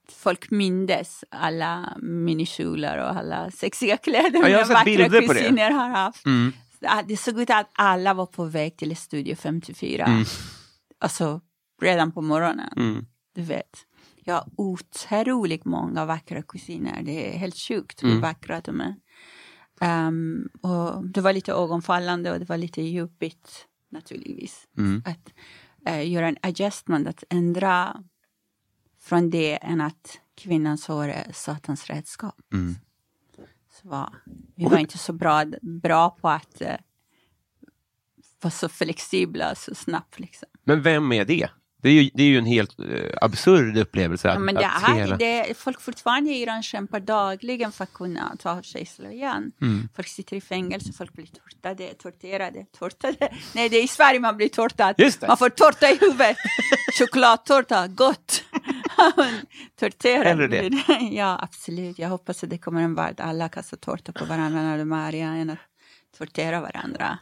folk 0.08 0.50
mindes 0.50 1.24
alla 1.30 1.96
minikjolar 2.02 2.98
och 2.98 3.16
alla 3.16 3.50
sexiga 3.50 3.96
kläder 3.96 4.38
Ja, 4.38 4.46
mina 4.46 4.64
vackra 4.64 5.20
kusiner 5.20 5.70
har 5.70 5.88
haft. 5.88 6.26
Mm. 6.26 6.52
Ja, 6.84 7.02
Det 7.08 7.16
såg 7.16 7.40
ut 7.40 7.50
att 7.50 7.70
alla 7.72 8.14
var 8.14 8.26
på 8.26 8.44
väg 8.44 8.76
till 8.76 8.96
Studio 8.96 9.34
54. 9.36 10.04
Mm. 10.04 10.24
Alltså 10.98 11.40
redan 11.82 12.12
på 12.12 12.20
morgonen. 12.20 12.72
Mm. 12.76 13.06
Du 13.34 13.42
vet. 13.42 13.86
Jag 14.24 14.34
har 14.34 14.48
otroligt 14.56 15.64
många 15.64 16.04
vackra 16.04 16.42
kusiner. 16.42 17.02
Det 17.02 17.34
är 17.34 17.38
helt 17.38 17.56
sjukt 17.58 18.02
hur 18.02 18.08
Mm. 18.08 18.20
vackra 18.20 18.60
de 18.60 18.80
är. 18.80 18.94
Ehm, 19.80 20.48
och 20.60 21.06
det 21.08 21.20
var 21.20 21.32
lite 21.32 21.52
ögonfallande 21.52 22.32
och 22.32 22.38
det 22.38 22.48
var 22.48 22.56
lite 22.56 22.82
jobbigt 22.82 23.66
naturligtvis. 23.90 24.68
Mm. 24.78 25.02
Att 25.06 25.32
eh, 25.86 26.10
göra 26.10 26.28
en 26.28 26.36
adjustment, 26.42 27.08
att 27.08 27.24
ändra 27.30 28.04
från 29.00 29.30
det 29.30 29.56
än 29.56 29.80
att 29.80 30.20
kvinnans 30.34 30.86
hår 30.86 31.08
är 31.08 31.32
satans 31.32 31.86
redskap. 31.86 32.36
Mm. 32.52 32.74
Var, 33.86 34.14
vi 34.56 34.64
var 34.64 34.78
inte 34.78 34.98
så 34.98 35.12
bra, 35.12 35.44
bra 35.62 36.10
på 36.10 36.28
att 36.28 36.60
eh, 36.60 36.74
vara 38.42 38.50
så 38.50 38.68
flexibla 38.68 39.54
så 39.54 39.74
snabbt. 39.74 40.20
Liksom. 40.20 40.48
Men 40.64 40.82
vem 40.82 41.12
är 41.12 41.24
det? 41.24 41.50
Det 41.82 41.88
är 41.88 41.92
ju, 42.02 42.10
det 42.14 42.22
är 42.22 42.26
ju 42.26 42.38
en 42.38 42.46
helt 42.46 42.80
eh, 42.80 42.86
absurd 43.20 43.76
upplevelse. 43.76 44.28
Att, 44.28 44.34
Ja, 44.34 44.40
men 44.40 44.54
det 44.54 44.66
att 44.66 44.82
här, 44.82 44.94
hela- 44.94 45.16
det, 45.16 45.56
folk 45.58 45.80
fortfarande 45.80 46.30
i 46.30 46.42
Iran 46.42 46.62
kämpar 46.62 47.00
dagligen 47.00 47.72
för 47.72 47.84
att 47.84 47.92
kunna 47.92 48.36
ta 48.38 48.50
av 48.50 48.62
sig 48.62 48.86
slöjan. 48.86 49.52
Mm. 49.60 49.88
Folk 49.96 50.08
sitter 50.08 50.36
i 50.36 50.40
fängelse, 50.40 50.92
folk 50.92 51.12
blir 51.12 51.26
tortade, 51.26 51.94
torterade, 51.94 52.66
tortade. 52.78 53.28
Nej, 53.54 53.68
det 53.68 53.76
är 53.76 53.84
i 53.84 53.88
Sverige 53.88 54.20
man 54.20 54.36
blir 54.36 54.48
tortad. 54.48 54.94
Man 55.28 55.36
får 55.36 55.48
tårta 55.48 55.90
i 55.90 55.98
huvudet. 56.00 56.36
Chokladtårta, 56.98 57.88
gott. 57.88 58.44
Torterad. 59.80 60.26
Hellre 60.26 60.46
det. 60.48 60.70
Ja, 61.10 61.38
absolut. 61.42 61.98
Jag 61.98 62.08
hoppas 62.08 62.44
att 62.44 62.50
det 62.50 62.58
kommer 62.58 62.82
en 62.82 62.94
värld 62.94 63.20
alla 63.20 63.48
kastar 63.48 63.76
tårta 63.76 64.12
på 64.12 64.24
varandra 64.24 64.62
när 64.62 64.78
de 64.78 64.92
är 64.92 65.08
arga 65.08 65.26
än 65.28 65.50
att 65.50 65.58
tortera 66.18 66.60
varandra. 66.60 67.18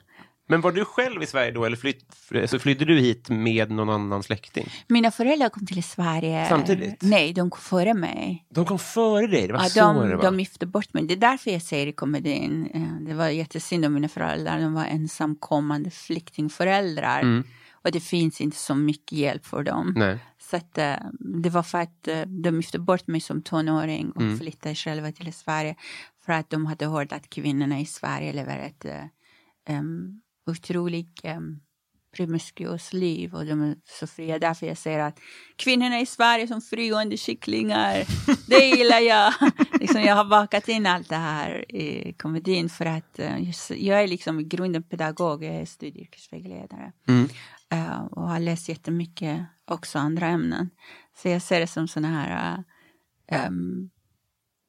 Men 0.49 0.61
var 0.61 0.73
du 0.73 0.85
själv 0.85 1.23
i 1.23 1.27
Sverige 1.27 1.51
då, 1.51 1.65
eller 1.65 1.77
flytt, 1.77 2.05
så 2.47 2.59
flydde 2.59 2.85
du 2.85 2.99
hit 3.01 3.29
med 3.29 3.71
någon 3.71 3.91
annan 3.91 4.23
släkting? 4.23 4.67
Mina 4.89 5.11
föräldrar 5.11 5.49
kom 5.49 5.67
till 5.67 5.83
Sverige. 5.83 6.47
Samtidigt? 6.49 7.03
Nej, 7.03 7.33
de 7.33 7.51
kom 7.51 7.61
före 7.61 7.95
mig. 7.95 8.47
De 8.51 8.65
kom 8.65 8.79
före 8.79 9.27
dig, 9.27 9.47
det 9.47 9.53
var 9.53 9.61
Ja, 9.63 9.69
så 9.69 9.81
de, 9.81 10.09
det 10.09 10.17
var. 10.17 10.23
de 10.25 10.41
gifte 10.41 10.67
bort 10.67 10.95
mig. 10.95 11.07
Det 11.07 11.15
är 11.15 11.19
därför 11.19 11.51
jag 11.51 11.63
säger 11.63 11.87
i 11.87 11.93
komedin. 11.93 12.71
eh, 12.75 13.07
Det 13.09 13.15
var 13.15 13.29
jättesynd 13.29 13.85
om 13.85 13.95
mina 13.95 14.09
föräldrar. 14.09 14.59
De 14.61 14.75
var 14.75 14.85
ensamkommande 14.85 15.91
flyktingföräldrar. 15.91 17.21
Mm. 17.21 17.45
Och 17.73 17.93
det 17.93 18.01
finns 18.01 18.41
inte 18.41 18.57
så 18.57 18.75
mycket 18.75 19.19
hjälp 19.19 19.47
för 19.47 19.63
dem. 19.63 19.95
Nej. 19.97 20.19
Så 20.53 20.57
att, 20.57 20.79
eh, 20.79 20.97
det 21.43 21.51
var 21.51 21.63
för 21.63 21.79
att 21.79 22.09
eh, 22.09 22.23
de 22.27 22.57
gifte 22.57 22.79
bort 22.79 23.07
mig 23.07 23.21
som 23.21 23.43
tonåring 23.43 24.11
och 24.11 24.23
Mm. 24.23 24.39
flyttade 24.39 24.75
själva 24.75 25.13
till 25.13 25.33
Sverige. 25.33 25.77
För 26.25 26.33
att 26.33 26.51
de 26.51 26.67
hade 26.67 26.87
hört 26.87 27.13
att 27.13 27.31
kvinnorna 27.31 27.81
i 27.81 27.87
Sverige 27.87 28.33
lever 28.33 28.59
ett 28.59 28.85
uh, 28.85 29.79
um, 29.79 30.21
otroligt 30.47 31.21
um, 31.25 31.61
promiskuöst 32.17 32.93
liv 32.93 33.35
och 33.35 33.47
de 33.47 33.63
är 33.63 33.77
så 33.85 34.07
fria. 34.07 34.39
Därför 34.39 34.67
jag 34.67 34.79
säger 34.79 34.99
att 34.99 35.19
kvinnorna 35.57 36.01
i 36.01 36.07
Sverige 36.07 36.49
som 36.49 36.61
frigående 36.61 37.17
kycklingar, 37.17 38.05
det 38.49 38.65
gillar 38.65 38.99
jag. 39.01 39.35
liksom, 39.81 40.01
jag 40.01 40.17
har 40.17 40.25
bakat 40.25 40.69
in 40.69 40.87
allt 40.87 41.09
det 41.09 41.17
här 41.17 41.75
i 41.75 42.13
komedin 42.19 42.69
för 42.69 42.87
att 42.87 43.21
jag 43.69 44.03
är 44.03 44.09
liksom 44.09 44.41
i 44.41 44.45
grunden 44.45 44.83
pedagog, 44.83 45.45
jag 45.45 45.55
är 45.55 45.65
studie 45.67 45.99
och 45.99 46.03
yrkesvägledare. 46.03 46.93
Mm. 47.09 47.29
Eh, 47.73 48.05
och 48.05 48.29
har 48.29 48.41
läst 48.41 48.69
jättemycket 48.69 49.41
också 49.73 49.99
andra 49.99 50.27
ämnen. 50.27 50.71
Så 51.17 51.29
jag 51.29 51.43
ser 51.43 51.61
det 51.61 51.67
som 51.67 51.89
såna 51.89 52.09
här 52.09 52.65
um, 53.49 53.91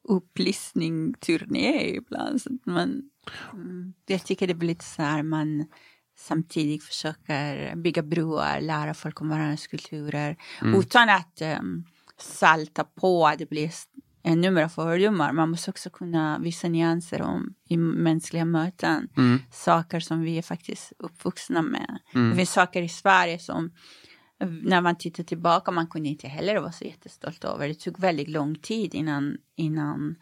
upplysning-turné 0.08 1.96
ibland. 1.96 2.42
Så 2.42 2.50
man, 2.64 3.02
mm, 3.52 3.94
jag 4.06 4.24
tycker 4.24 4.46
det 4.46 4.54
blir 4.54 4.68
lite 4.68 4.84
så 4.84 5.02
här 5.02 5.22
man 5.22 5.66
samtidigt 6.16 6.84
försöker 6.84 7.76
bygga 7.76 8.02
broar, 8.02 8.60
lära 8.60 8.94
folk 8.94 9.20
om 9.20 9.28
varandras 9.28 9.66
kulturer 9.66 10.36
utan 10.62 11.08
att 11.08 11.42
um, 11.60 11.84
salta 12.18 12.84
på 12.84 13.26
att 13.26 13.38
det 13.38 13.48
blir 13.48 13.70
ännu 14.22 14.50
mer 14.50 14.68
fördomar. 14.68 15.32
Man 15.32 15.50
måste 15.50 15.70
också 15.70 15.90
kunna 15.90 16.38
visa 16.38 16.68
nyanser 16.68 17.22
om 17.22 17.54
i 17.68 17.76
mänskliga 17.76 18.44
möten. 18.44 19.08
Mm. 19.16 19.38
Saker 19.50 20.00
som 20.00 20.20
vi 20.20 20.38
är 20.38 20.42
faktiskt 20.42 20.92
uppvuxna 20.98 21.62
med. 21.62 21.98
Det 22.12 22.36
finns 22.36 22.52
saker 22.52 22.82
i 22.82 22.88
Sverige 22.88 23.38
som 23.38 23.70
när 24.40 24.80
man 24.80 24.98
tittar 24.98 25.24
tillbaka 25.24 25.70
man 25.70 25.86
kunde 25.86 26.08
inte 26.08 26.28
heller 26.28 26.60
vara 26.60 26.72
så 26.72 26.84
jättestolt 26.84 27.44
över. 27.44 27.68
Det 27.68 27.74
tog 27.74 28.00
väldigt 28.00 28.28
lång 28.28 28.54
tid 28.54 28.94
innan, 28.94 29.36
innan 29.56 30.16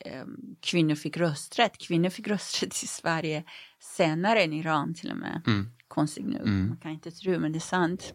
eh, 0.00 0.24
kvinnor 0.60 0.94
fick 0.94 1.16
rösträtt. 1.16 1.78
Kvinnor 1.78 2.10
fick 2.10 2.28
rösträtt 2.28 2.82
i 2.82 2.86
Sverige 2.86 3.44
senare 3.78 4.42
än 4.42 4.52
Iran 4.52 4.94
till 4.94 5.10
och 5.10 5.16
med. 5.16 5.42
Mm. 5.46 5.66
Konstigt 5.88 6.26
nog, 6.26 6.46
man 6.46 6.76
kan 6.76 6.90
inte 6.90 7.10
tro 7.10 7.40
men 7.40 7.52
det 7.52 7.58
är 7.58 7.60
sant. 7.60 8.14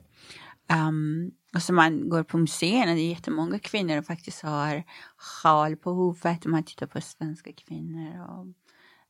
Um, 0.71 1.31
och 1.55 1.61
så 1.61 1.73
man 1.73 2.09
går 2.09 2.23
på 2.23 2.37
museerna, 2.37 2.93
det 2.93 3.01
är 3.01 3.09
jättemånga 3.09 3.59
kvinnor 3.59 3.95
som 3.95 4.03
faktiskt 4.03 4.41
har 4.41 4.83
sjal 5.17 5.75
på 5.75 5.93
huvudet. 5.93 6.45
Man 6.45 6.63
tittar 6.63 6.87
på 6.87 7.01
svenska 7.01 7.51
kvinnor. 7.53 8.21
Och, 8.21 8.47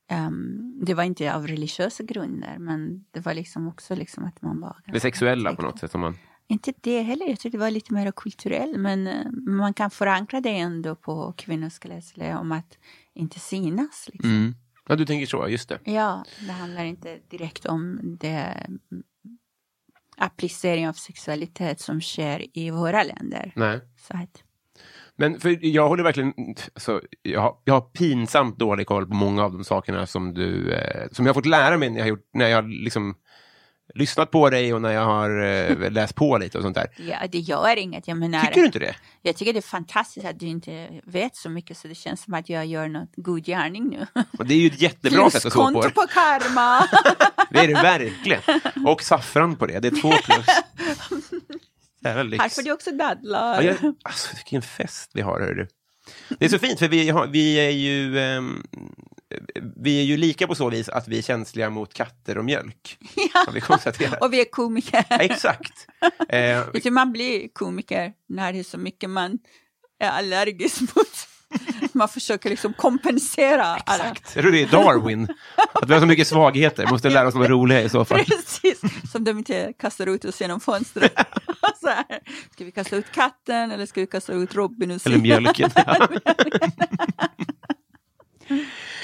ehm, 0.09 0.79
det 0.85 0.93
var 0.93 1.03
inte 1.03 1.35
av 1.35 1.47
religiösa 1.47 2.03
grunder 2.03 2.57
men 2.59 3.05
det 3.11 3.19
var 3.19 3.33
liksom 3.33 3.67
också 3.67 3.95
liksom 3.95 4.25
att 4.25 4.41
man 4.41 4.61
var... 4.61 4.75
Det 4.85 4.99
sexuella 4.99 5.55
på 5.55 5.61
något 5.61 5.79
sätt. 5.79 5.91
Som 5.91 6.01
man... 6.01 6.17
Inte 6.47 6.73
det 6.81 7.01
heller, 7.01 7.27
jag 7.27 7.39
tror 7.39 7.51
det 7.51 7.57
var 7.57 7.71
lite 7.71 7.93
mer 7.93 8.11
kulturellt 8.11 8.77
men 8.77 9.07
eh, 9.07 9.31
man 9.31 9.73
kan 9.73 9.91
förankra 9.91 10.41
det 10.41 10.57
ändå 10.57 10.95
på 10.95 11.33
kvinnors 11.37 11.79
klädsel 11.79 12.21
om 12.21 12.51
att 12.51 12.77
inte 13.13 13.39
synas. 13.39 14.09
Liksom. 14.13 14.29
mm. 14.29 14.55
Ja, 14.87 14.95
du 14.95 15.05
tänker 15.05 15.25
så, 15.25 15.47
just 15.47 15.69
det. 15.69 15.79
Ja, 15.83 16.25
det 16.45 16.51
handlar 16.51 16.83
inte 16.83 17.19
direkt 17.27 17.65
om 17.65 17.99
det 18.19 18.65
mm, 18.67 19.03
applicering 20.17 20.87
av 20.87 20.93
sexualitet 20.93 21.79
som 21.79 22.01
sker 22.01 22.57
i 22.57 22.69
våra 22.69 23.03
länder. 23.03 23.53
Nej. 23.55 23.79
Så 23.97 24.13
att, 24.13 24.43
Men 25.19 25.39
för 25.39 25.65
jag 25.65 25.89
håller 25.89 26.03
verkligen, 26.03 26.33
alltså, 26.73 27.01
jag, 27.21 27.41
har, 27.41 27.55
jag 27.63 27.73
har 27.73 27.81
pinsamt 27.81 28.57
dålig 28.57 28.87
koll 28.87 29.07
på 29.07 29.13
många 29.13 29.43
av 29.43 29.51
de 29.51 29.63
sakerna 29.63 30.07
som 30.07 30.33
du, 30.33 30.73
eh, 30.73 31.07
som 31.11 31.25
jag 31.25 31.29
har 31.29 31.33
fått 31.33 31.45
lära 31.45 31.77
mig 31.77 31.89
när 31.89 31.99
jag 31.99 32.13
har, 32.13 32.19
när 32.33 32.47
jag 32.47 32.69
liksom 32.69 33.15
lyssnat 33.95 34.31
på 34.31 34.49
dig 34.49 34.73
och 34.73 34.81
när 34.81 34.91
jag 34.91 35.05
har 35.05 35.43
eh, 35.43 35.91
läst 35.91 36.15
på 36.15 36.37
lite 36.37 36.57
och 36.57 36.63
sånt 36.63 36.75
där. 36.75 36.87
ja, 36.97 37.17
det 37.31 37.39
gör 37.39 37.77
inget. 37.77 38.07
Jag 38.07 38.17
menar, 38.17 38.41
Tycker 38.41 38.59
du 38.59 38.65
inte 38.65 38.79
det? 38.79 38.95
Jag 39.21 39.35
tycker 39.35 39.53
det 39.53 39.59
är 39.59 39.61
fantastiskt 39.61 40.25
att 40.25 40.39
du 40.39 40.45
inte 40.45 41.01
vet 41.03 41.35
så 41.35 41.49
mycket 41.49 41.77
så 41.77 41.87
det 41.87 41.95
känns 41.95 42.23
som 42.23 42.33
att 42.33 42.49
jag 42.49 42.65
gör 42.65 42.87
något 42.87 43.09
god 43.15 43.45
gärning 43.45 43.89
nu. 43.89 44.07
Och 44.37 44.45
det 44.45 44.53
är 44.53 44.59
ju 44.59 44.67
ett 44.67 44.81
jättebra 44.81 45.29
sätt 45.29 45.45
att 45.45 45.53
så 45.53 45.71
på 45.71 45.81
det. 45.81 45.89
på 45.89 46.05
karma. 46.09 46.87
Det 47.51 47.59
är 47.59 47.67
det 47.67 47.73
verkligen. 47.73 48.41
Och 48.85 49.01
saffran 49.01 49.55
på 49.55 49.65
det, 49.65 49.79
det 49.79 49.87
är 49.87 50.01
två 50.01 50.11
plus. 50.11 50.45
Här 52.03 52.49
får 52.49 52.61
du 52.61 52.71
också 52.71 52.91
dadlar. 52.91 53.61
Ja, 53.61 53.75
jag, 53.81 53.95
alltså, 54.03 54.35
vilken 54.35 54.61
fest 54.61 55.11
vi 55.13 55.21
har, 55.21 55.39
hör 55.39 55.53
du. 55.53 55.67
Det 56.39 56.45
är 56.45 56.49
så 56.49 56.59
fint, 56.59 56.79
för 56.79 56.87
vi, 56.87 57.09
har, 57.09 57.27
vi, 57.27 57.55
är 57.55 57.69
ju, 57.69 58.19
ehm, 58.19 58.63
vi 59.75 59.99
är 59.99 60.03
ju 60.03 60.17
lika 60.17 60.47
på 60.47 60.55
så 60.55 60.69
vis 60.69 60.89
att 60.89 61.07
vi 61.07 61.17
är 61.17 61.21
känsliga 61.21 61.69
mot 61.69 61.93
katter 61.93 62.37
och 62.37 62.45
mjölk. 62.45 62.97
Har 63.33 63.51
vi. 63.99 64.17
Och 64.21 64.33
vi 64.33 64.41
är 64.41 64.51
komiker. 64.51 65.05
Exakt. 65.09 65.87
Eh, 66.29 66.91
man 66.91 67.11
blir 67.11 67.47
komiker 67.53 68.13
när 68.27 68.53
det 68.53 68.59
är 68.59 68.63
så 68.63 68.77
mycket 68.77 69.09
man 69.09 69.39
är 69.99 70.09
allergisk 70.09 70.81
mot. 70.81 71.28
Man 71.93 72.09
försöker 72.09 72.49
liksom 72.49 72.73
kompensera 72.73 73.63
alla. 73.65 74.05
Jag 74.05 74.23
tror 74.23 74.51
det 74.51 74.61
är 74.61 74.67
Darwin. 74.67 75.27
Att 75.73 75.89
vi 75.89 75.93
har 75.93 76.01
så 76.01 76.05
mycket 76.05 76.27
svagheter, 76.27 76.87
måste 76.87 77.09
lära 77.09 77.27
oss 77.27 77.33
att 77.33 77.39
vara 77.39 77.49
roliga 77.49 77.81
i 77.81 77.89
så 77.89 78.05
fall. 78.05 78.25
Precis, 78.25 78.81
som 79.11 79.23
de 79.23 79.37
inte 79.37 79.73
kastar 79.79 80.07
ut 80.07 80.25
oss 80.25 80.41
genom 80.41 80.59
fönstret. 80.59 81.13
så 81.81 81.87
här. 81.87 82.19
Ska 82.51 82.65
vi 82.65 82.71
kasta 82.71 82.95
ut 82.95 83.11
katten 83.11 83.71
eller 83.71 83.85
ska 83.85 84.01
vi 84.01 84.07
kasta 84.07 84.33
ut 84.33 84.55
Robin 84.55 84.91
och 84.91 85.07
Eller 85.07 85.17
mjölken. 85.17 85.71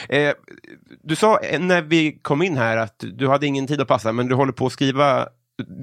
eh, 0.10 0.34
du 1.04 1.16
sa 1.16 1.40
eh, 1.40 1.60
när 1.60 1.82
vi 1.82 2.20
kom 2.22 2.42
in 2.42 2.58
här 2.58 2.78
att 2.78 3.04
du 3.14 3.28
hade 3.28 3.48
ingen 3.48 3.68
tid 3.68 3.82
att 3.82 3.88
passa, 3.88 4.12
men 4.12 4.28
du 4.28 4.36
håller 4.36 4.54
på 4.54 4.66
att 4.66 4.74
skriva... 4.74 5.28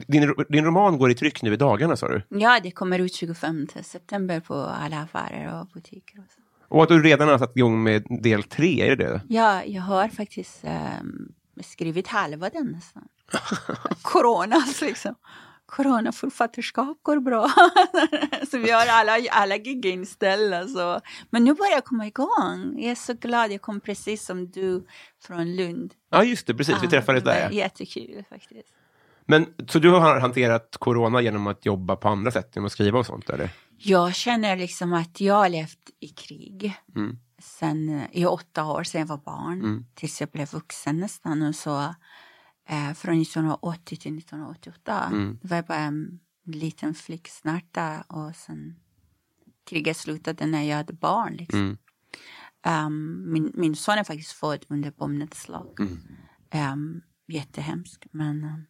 Din, 0.07 0.35
din 0.49 0.65
roman 0.65 0.99
går 0.99 1.11
i 1.11 1.15
tryck 1.15 1.43
nu 1.43 1.53
i 1.53 1.57
dagarna, 1.57 1.97
sa 1.97 2.09
du? 2.09 2.23
Ja, 2.29 2.61
det 2.63 2.71
kommer 2.71 2.99
ut 2.99 3.15
25 3.15 3.67
september 3.83 4.41
på 4.41 4.55
alla 4.55 5.01
affärer 5.01 5.61
och 5.61 5.67
butiker. 5.67 6.19
Och 6.19 6.25
så. 6.37 6.42
Och 6.73 6.83
att 6.83 6.89
du 6.89 7.03
redan 7.03 7.29
har 7.29 7.39
satt 7.39 7.57
igång 7.57 7.83
med 7.83 8.07
del 8.23 8.43
tre, 8.43 8.81
är 8.81 8.97
det 8.97 9.05
det? 9.05 9.21
Ja, 9.29 9.65
jag 9.65 9.83
har 9.83 10.09
faktiskt 10.09 10.61
ehm, 10.65 11.33
skrivit 11.61 12.09
halva 12.09 12.51
den 12.51 12.67
nästan. 12.67 13.09
Corona 14.03 14.65
liksom. 14.81 15.15
Coronaförfattarskap 15.67 16.99
går 17.03 17.21
bra. 17.21 17.51
så 18.51 18.59
vi 18.59 18.71
har 18.71 18.87
alla, 18.87 19.19
alla 19.31 19.57
gig 19.57 19.87
inställda. 19.87 20.69
Så. 20.69 21.01
Men 21.31 21.45
nu 21.45 21.55
börjar 21.55 21.73
jag 21.73 21.85
komma 21.85 22.07
igång. 22.07 22.75
Jag 22.77 22.91
är 22.91 22.95
så 22.95 23.15
glad. 23.15 23.53
Jag 23.53 23.61
kom 23.61 23.81
precis 23.81 24.25
som 24.25 24.51
du 24.51 24.87
från 25.27 25.57
Lund. 25.57 25.95
Ja, 26.11 26.25
just 26.25 26.47
det, 26.47 26.55
precis. 26.55 26.75
Vi 26.75 26.85
Ja, 26.87 26.91
träffades 26.91 27.25
var 27.25 27.33
där. 27.33 27.43
Ja. 27.43 27.51
Jättekul 27.51 28.25
faktiskt. 28.31 28.75
Men, 29.27 29.47
så 29.69 29.79
du 29.79 29.91
har 29.91 30.21
hanterat 30.21 30.77
corona 30.79 31.21
genom 31.21 31.47
att 31.47 31.67
jobba 31.67 31.97
på 31.97 32.09
andra 32.09 32.31
sätt, 32.31 32.51
genom 32.55 32.67
att 32.67 32.73
skriva 32.73 32.99
och 32.99 33.07
sånt? 33.07 33.31
Eller? 33.31 33.51
Jag 33.79 34.15
känner 34.15 34.57
liksom 34.57 34.93
att 34.93 35.21
jag 35.21 35.35
har 35.35 35.49
levt 35.49 35.91
i 36.01 36.09
krig. 36.09 36.75
Mm. 36.97 37.19
Sen, 37.39 37.89
eh, 37.89 38.07
I 38.13 38.27
åtta 38.27 38.65
år 38.65 38.85
sedan 38.85 39.01
jag 39.01 39.09
var 39.09 39.17
barn. 39.17 39.61
Mm. 39.61 39.87
Tills 39.95 40.21
jag 40.21 40.31
blev 40.31 40.51
vuxen 40.53 40.97
nästan. 41.01 41.43
Och 41.43 41.55
så, 41.55 41.95
eh, 42.69 42.93
från 42.95 43.21
1980 43.21 43.97
till 43.97 44.15
1988. 44.19 45.09
Mm. 45.13 45.39
Det 45.43 45.49
var 45.49 45.63
bara 45.63 45.79
en 45.79 46.21
liten 46.45 46.95
flicksnärta. 46.95 48.05
Och 48.09 48.37
sen 48.37 48.77
kriget 49.71 49.97
slutade 49.97 50.47
när 50.47 50.63
jag 50.63 50.77
hade 50.77 50.93
barn. 50.93 51.35
Liksom. 51.35 51.61
Mm. 51.61 51.77
Ehm, 52.63 53.33
min, 53.33 53.53
min 53.55 53.77
son 53.77 53.99
är 53.99 54.05
faktiskt 54.05 54.33
född 54.33 54.65
under 54.69 54.91
bombnedslag. 54.91 55.81
Mm. 55.81 56.73
Um, 56.73 57.03
jättehemskt. 57.29 58.07
Men 58.11 58.45
ehm, 58.45 58.65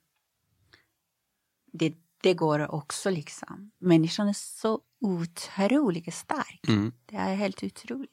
det, 1.72 1.94
det 2.22 2.34
går 2.34 2.74
också 2.74 3.10
liksom. 3.10 3.70
Människan 3.78 4.28
är 4.28 4.32
så 4.32 4.80
otroligt 5.00 6.14
stark. 6.14 6.68
Mm. 6.68 6.92
Det 7.06 7.16
är 7.16 7.34
helt 7.34 7.64
otroligt. 7.64 8.10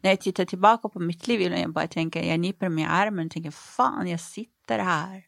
När 0.00 0.10
jag 0.10 0.20
tittar 0.20 0.44
tillbaka 0.44 0.88
på 0.88 1.00
mitt 1.00 1.26
liv, 1.26 1.40
jag 1.40 1.72
bara 1.72 1.86
tänker, 1.86 2.22
jag 2.22 2.40
nyper 2.40 2.68
mig 2.68 2.84
i 2.84 2.86
armen 2.86 3.26
och 3.26 3.32
tänker, 3.32 3.50
fan 3.50 4.08
jag 4.08 4.20
sitter 4.20 4.78
här. 4.78 5.24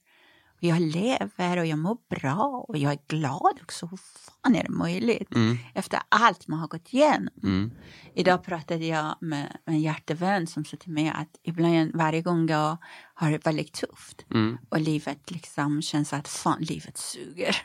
Och 0.60 0.64
jag 0.64 0.80
lever 0.80 1.56
och 1.58 1.66
jag 1.66 1.78
mår 1.78 1.96
bra 2.10 2.64
och 2.68 2.78
jag 2.78 2.92
är 2.92 2.98
glad 3.08 3.58
också. 3.62 3.86
Hur 3.86 3.96
fan 3.96 4.54
är 4.54 4.62
det 4.62 4.68
möjligt? 4.68 5.34
Mm. 5.34 5.58
Efter 5.74 6.00
allt 6.08 6.48
man 6.48 6.58
har 6.58 6.68
gått 6.68 6.92
igenom. 6.94 7.34
Mm. 7.42 7.70
Idag 8.14 8.44
pratade 8.44 8.86
jag 8.86 9.16
med 9.20 9.56
en 9.66 9.80
hjärtevän 9.80 10.46
som 10.46 10.64
sa 10.64 10.76
till 10.76 10.92
mig 10.92 11.12
att 11.14 11.40
ibland 11.42 11.90
varje 11.94 12.22
gång 12.22 12.48
jag 12.48 12.76
har 13.14 13.30
det 13.30 13.46
väldigt 13.46 13.72
tufft 13.72 14.26
Mm. 14.30 14.58
och 14.68 14.80
livet 14.80 15.30
liksom 15.30 15.82
känns 15.82 16.12
att 16.12 16.28
fan 16.28 16.60
livet 16.62 16.96
suger. 16.98 17.56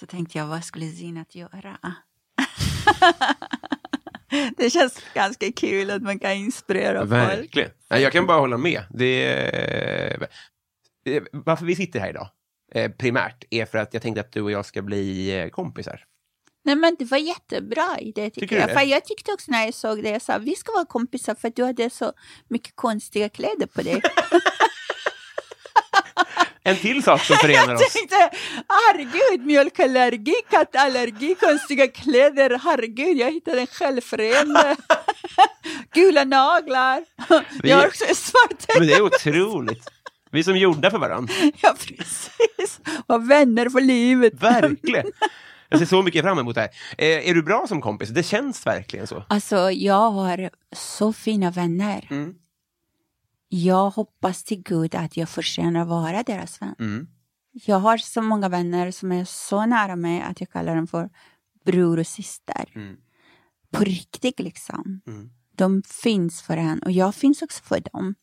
Så 0.00 0.06
tänkte 0.06 0.38
jag 0.38 0.46
vad 0.46 0.64
skulle 0.64 0.90
Zinat 0.90 1.34
göra? 1.34 1.78
det 4.56 4.70
känns 4.70 5.02
ganska 5.14 5.52
kul 5.52 5.90
att 5.90 6.02
man 6.02 6.18
kan 6.18 6.32
inspirera 6.32 6.98
folk. 7.00 7.12
Verkligen. 7.12 7.70
Jag 7.88 8.12
kan 8.12 8.26
bara 8.26 8.38
hålla 8.38 8.58
med. 8.58 8.82
Det 8.90 9.24
är... 9.26 10.26
eh, 11.04 11.22
Varför 11.32 11.64
vi 11.66 11.76
sitter 11.76 12.00
här 12.00 12.08
idag, 12.10 12.28
eh, 12.74 12.90
primärt, 12.90 13.44
är 13.50 13.66
för 13.66 13.78
att 13.78 13.94
jag 13.94 14.02
tänkte 14.02 14.20
att 14.20 14.32
du 14.32 14.42
och 14.42 14.50
jag 14.50 14.66
ska 14.66 14.82
bli 14.82 15.38
eh, 15.40 15.48
kompisar. 15.48 16.04
Nej 16.66 16.76
men 16.76 16.96
det 16.98 17.04
var 17.04 17.18
jättebra 17.18 17.98
idé 18.00 18.30
tycker, 18.30 18.40
Tycker 18.40 18.58
jag. 18.60 18.68
det? 18.68 18.74
För 18.74 18.80
jag 18.86 19.04
tyckte 19.04 19.32
också 19.32 19.50
när 19.50 19.64
jag 19.64 19.74
såg 19.74 20.02
det, 20.02 20.10
jag 20.10 20.22
sa 20.22 20.38
vi 20.38 20.54
ska 20.56 20.72
vara 20.72 20.84
kompisar 20.84 21.34
för 21.34 21.52
du 21.56 21.64
hade 21.64 21.90
så 21.90 22.12
mycket 22.48 22.76
konstiga 22.76 23.28
kläder 23.28 23.66
på 23.66 23.82
dig. 23.82 24.02
En 26.66 26.76
till 26.76 27.02
sak 27.02 27.20
som 27.24 27.36
förenar 27.36 27.68
Jag 27.68 27.74
oss. 27.74 27.92
tänkte, 27.92 28.30
herregud, 28.68 29.46
mjölkallergi, 29.46 30.34
kattallergi, 30.50 31.34
konstiga 31.40 31.88
kläder, 31.88 32.58
herregud, 32.64 33.16
jag 33.16 33.32
hittade 33.32 33.60
en 33.60 33.66
självförende. 33.66 34.76
Gula 35.94 36.24
naglar. 36.24 37.04
Vi- 37.62 37.70
Jag 37.70 37.76
har 37.76 37.86
också 37.86 38.04
svart 38.14 38.64
Men 38.78 38.86
det 38.88 38.92
är 38.94 39.02
otroligt. 39.02 39.88
Vi 40.34 40.40
är 40.40 40.44
som 40.44 40.56
gjorda 40.56 40.90
för 40.90 40.98
varandra. 40.98 41.34
Ja, 41.62 41.74
precis. 41.78 42.80
Var 43.06 43.18
vänner 43.18 43.68
för 43.68 43.80
livet. 43.80 44.42
Verkligen. 44.42 45.06
Jag 45.68 45.78
ser 45.78 45.86
så 45.86 46.02
mycket 46.02 46.22
fram 46.22 46.38
emot 46.38 46.54
det 46.54 46.60
här. 46.60 46.70
Eh, 46.98 47.28
är 47.28 47.34
du 47.34 47.42
bra 47.42 47.66
som 47.68 47.80
kompis? 47.80 48.08
Det 48.08 48.22
känns 48.22 48.66
verkligen 48.66 49.06
så. 49.06 49.24
Alltså, 49.28 49.70
jag 49.70 50.10
har 50.10 50.50
så 50.72 51.12
fina 51.12 51.50
vänner. 51.50 52.06
Mm. 52.10 52.34
Jag 53.48 53.90
hoppas 53.90 54.44
till 54.44 54.62
Gud 54.62 54.94
att 54.94 55.16
jag 55.16 55.28
förtjänar 55.28 55.80
att 55.80 55.88
vara 55.88 56.22
deras 56.22 56.62
vän. 56.62 56.74
Mm. 56.78 57.06
Jag 57.52 57.78
har 57.78 57.98
så 57.98 58.22
många 58.22 58.48
vänner 58.48 58.90
som 58.90 59.12
är 59.12 59.24
så 59.24 59.66
nära 59.66 59.96
mig 59.96 60.22
att 60.22 60.40
jag 60.40 60.50
kallar 60.50 60.76
dem 60.76 60.86
för 60.86 61.10
bror 61.64 61.98
och 61.98 62.06
syster. 62.06 62.72
Mm. 62.74 62.96
På 63.70 63.84
riktigt 63.84 64.40
liksom. 64.40 65.00
Mm. 65.06 65.30
De 65.56 65.82
finns 65.82 66.42
för 66.42 66.56
en 66.56 66.82
och 66.82 66.92
jag 66.92 67.14
finns 67.14 67.42
också 67.42 67.62
för 67.62 67.80
dem. 67.92 68.14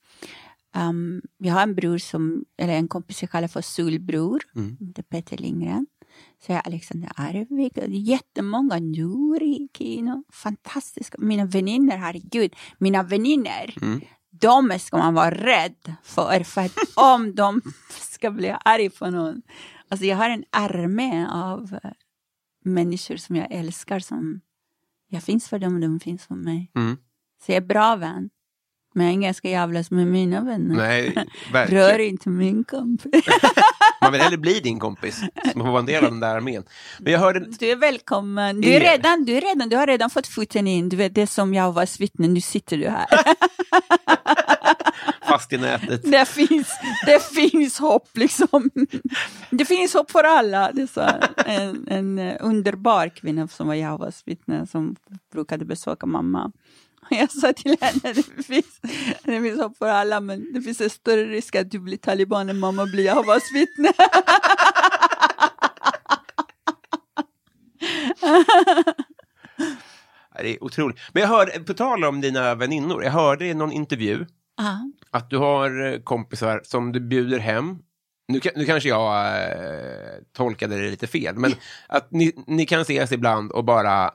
Um, 0.75 1.21
jag 1.37 1.53
har 1.53 1.63
en 1.63 1.75
bror 1.75 1.97
som, 1.97 2.45
eller 2.57 2.73
en 2.73 2.87
kompis 2.87 3.21
jag 3.21 3.31
kallar 3.31 3.47
för 3.47 3.61
Solbror. 3.61 4.41
Mm. 4.55 4.77
Det 4.79 5.01
är 5.01 5.03
Peter 5.03 5.37
Lindgren. 5.37 5.87
Så 6.45 6.51
jag 6.51 6.55
har 6.55 6.61
Alexander 6.65 7.11
Arvik. 7.15 7.73
Jättemånga. 7.87 8.79
Nuri, 8.79 9.69
Kino. 9.77 10.23
Fantastiska. 10.33 11.17
Mina 11.21 11.45
vänner, 11.45 11.97
herregud. 11.97 12.55
Mina 12.77 13.03
vänner. 13.03 13.75
Mm. 13.81 14.01
De 14.29 14.79
ska 14.79 14.97
man 14.97 15.13
vara 15.13 15.31
rädd 15.31 15.95
för. 16.03 16.43
För 16.43 16.61
att 16.61 16.77
om 16.95 17.35
de 17.35 17.61
ska 17.89 18.31
bli 18.31 18.55
arg 18.65 18.89
på 18.89 19.09
någon. 19.09 19.41
Alltså 19.87 20.05
jag 20.05 20.17
har 20.17 20.29
en 20.29 20.43
armé 20.49 21.27
av 21.31 21.79
eh, 21.83 21.91
människor 22.63 23.15
som 23.15 23.35
jag 23.35 23.51
älskar. 23.51 23.99
Som 23.99 24.41
jag 25.07 25.23
finns 25.23 25.49
för 25.49 25.59
dem 25.59 25.75
och 25.75 25.81
de 25.81 25.99
finns 25.99 26.25
för 26.25 26.35
mig. 26.35 26.71
Mm. 26.75 26.97
Så 27.45 27.51
jag 27.51 27.57
är 27.57 27.67
bra 27.67 27.95
vän. 27.95 28.29
Men 28.93 29.07
ingen 29.07 29.33
ska 29.33 29.49
jävlas 29.49 29.91
med 29.91 30.07
mina 30.07 30.41
vänner. 30.41 30.75
Nej, 30.75 31.09
Rör 31.51 31.53
verkligen. 31.53 32.01
inte 32.11 32.29
min 32.29 32.63
kompis. 32.63 33.25
Man 34.01 34.11
vill 34.11 34.21
hellre 34.21 34.37
bli 34.37 34.59
din 34.59 34.79
kompis. 34.79 35.15
Så 35.19 35.57
man 35.57 35.65
får 35.65 35.71
vara 35.71 35.79
en 35.79 35.85
del 35.85 36.05
av 36.05 36.11
den 36.11 36.19
där 36.19 36.35
armén. 36.35 36.63
Men 36.99 37.13
jag 37.13 37.19
hörde... 37.19 37.39
Du 37.59 37.71
är 37.71 37.75
välkommen. 37.75 38.61
Du, 38.61 38.73
är 38.73 38.79
redan, 38.79 39.25
du, 39.25 39.37
är 39.37 39.41
redan, 39.41 39.69
du 39.69 39.75
har 39.75 39.87
redan 39.87 40.09
fått 40.09 40.27
foten 40.27 40.67
in. 40.67 40.89
Du 40.89 40.97
vet, 40.97 41.15
det 41.15 41.21
är 41.21 41.25
som 41.25 41.53
jag 41.53 41.71
var 41.71 41.99
vittne, 41.99 42.27
nu 42.27 42.41
sitter 42.41 42.77
du 42.77 42.89
här. 42.89 43.05
Fast 45.27 45.53
i 45.53 45.57
nätet. 45.57 46.11
det, 46.11 46.25
finns, 46.25 46.69
det 47.05 47.23
finns 47.23 47.79
hopp 47.79 48.09
liksom. 48.17 48.69
Det 49.49 49.65
finns 49.65 49.93
hopp 49.93 50.11
för 50.11 50.23
alla. 50.23 50.71
Det 50.71 50.81
är 50.81 50.87
så 50.87 51.09
en, 51.45 51.87
en 51.87 52.37
underbar 52.37 53.09
kvinna 53.09 53.47
som 53.47 53.67
var 53.67 53.73
Jehovas 53.73 54.23
vittne 54.25 54.67
som 54.67 54.95
brukade 55.33 55.65
besöka 55.65 56.05
mamma. 56.05 56.51
Jag 57.11 57.31
sa 57.31 57.53
till 57.53 57.77
henne, 57.81 58.13
det 58.13 58.43
finns, 58.43 58.79
det 59.23 59.41
finns 59.41 59.61
hopp 59.61 59.77
för 59.77 59.87
alla 59.87 60.19
men 60.19 60.53
det 60.53 60.61
finns 60.61 60.81
en 60.81 60.89
större 60.89 61.25
risk 61.25 61.55
att 61.55 61.71
du 61.71 61.79
blir 61.79 61.97
taliban 61.97 62.49
än 62.49 62.59
mamma 62.59 62.85
blir 62.85 63.03
Jehovas 63.03 63.43
vittne. 63.53 63.93
Det 70.41 70.49
är 70.55 70.63
otroligt. 70.63 70.97
Men 71.13 71.21
jag 71.21 71.29
hörde, 71.29 71.59
på 71.59 71.73
tal 71.73 72.03
om 72.03 72.21
dina 72.21 72.55
väninnor, 72.55 73.03
jag 73.03 73.11
hörde 73.11 73.45
i 73.45 73.53
någon 73.53 73.71
intervju 73.71 74.25
Ja. 74.57 74.79
att 75.11 75.29
du 75.29 75.37
har 75.37 75.93
eh, 75.93 75.99
kompisar 75.99 76.61
som 76.63 76.91
du 76.91 76.99
bjuder 76.99 77.39
hem. 77.39 77.77
Nu, 78.27 78.39
nu 78.55 78.65
kanske 78.65 78.89
jag 78.89 79.25
eh, 79.51 80.21
tolkade 80.37 80.81
det 80.81 80.89
lite 80.89 81.07
fel, 81.07 81.35
men 81.37 81.53
att 81.87 82.11
ni, 82.11 82.43
ni 82.47 82.65
kan 82.65 82.81
ses 82.81 83.11
ibland 83.11 83.51
och 83.51 83.65
bara 83.65 84.11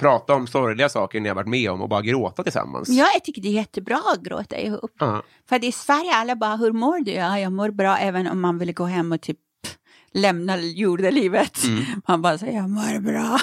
prata 0.00 0.34
om 0.34 0.46
sorgliga 0.46 0.88
saker 0.88 1.20
ni 1.20 1.28
har 1.28 1.36
varit 1.36 1.48
med 1.48 1.70
om 1.70 1.82
och 1.82 1.88
bara 1.88 2.02
gråta 2.02 2.42
tillsammans. 2.42 2.88
Ja, 2.88 3.06
jag 3.14 3.24
tycker 3.24 3.42
det 3.42 3.48
är 3.48 3.52
jättebra 3.52 4.02
att 4.14 4.20
gråta 4.20 4.58
ihop. 4.58 4.92
Ja. 4.98 5.22
För 5.48 5.64
i 5.64 5.72
Sverige 5.72 6.14
alla 6.14 6.36
bara, 6.36 6.56
hur 6.56 6.72
mår 6.72 6.98
du? 6.98 7.12
Ja, 7.12 7.38
jag 7.38 7.52
mår 7.52 7.70
bra 7.70 7.96
även 7.98 8.26
om 8.26 8.40
man 8.40 8.58
vill 8.58 8.74
gå 8.74 8.84
hem 8.84 9.12
och 9.12 9.20
typ 9.20 9.38
lämna 10.12 10.58
jordelivet. 10.58 11.58
Man 12.08 12.22
bara 12.22 12.38
säger, 12.38 12.56
jag 12.56 12.70
mår 12.70 13.00
bra. 13.00 13.38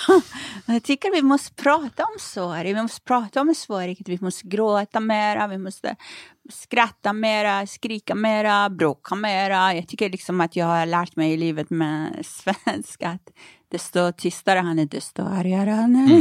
Jag 0.73 0.83
tycker 0.83 1.11
vi 1.11 1.21
måste 1.21 1.53
prata 1.53 2.03
om 2.03 2.19
sorg, 2.19 2.73
vi 2.73 2.81
måste 2.81 3.01
prata 3.01 3.41
om 3.41 3.55
svårigheter, 3.55 4.11
vi 4.11 4.19
måste 4.21 4.47
gråta 4.47 4.99
mera, 4.99 5.47
vi 5.47 5.57
måste 5.57 5.95
skratta 6.49 7.13
mera, 7.13 7.67
skrika 7.67 8.15
mera, 8.15 8.69
bråka 8.69 9.15
mera. 9.15 9.73
Jag 9.73 9.87
tycker 9.87 10.09
liksom 10.09 10.41
att 10.41 10.55
jag 10.55 10.65
har 10.65 10.85
lärt 10.85 11.15
mig 11.15 11.33
i 11.33 11.37
livet 11.37 11.69
med 11.69 12.25
svenska 12.25 13.09
att 13.09 13.29
desto 13.71 14.11
tystare 14.11 14.59
han 14.59 14.79
är, 14.79 14.85
desto 14.85 15.23
argare 15.23 15.69
han 15.69 15.95
är. 15.95 16.07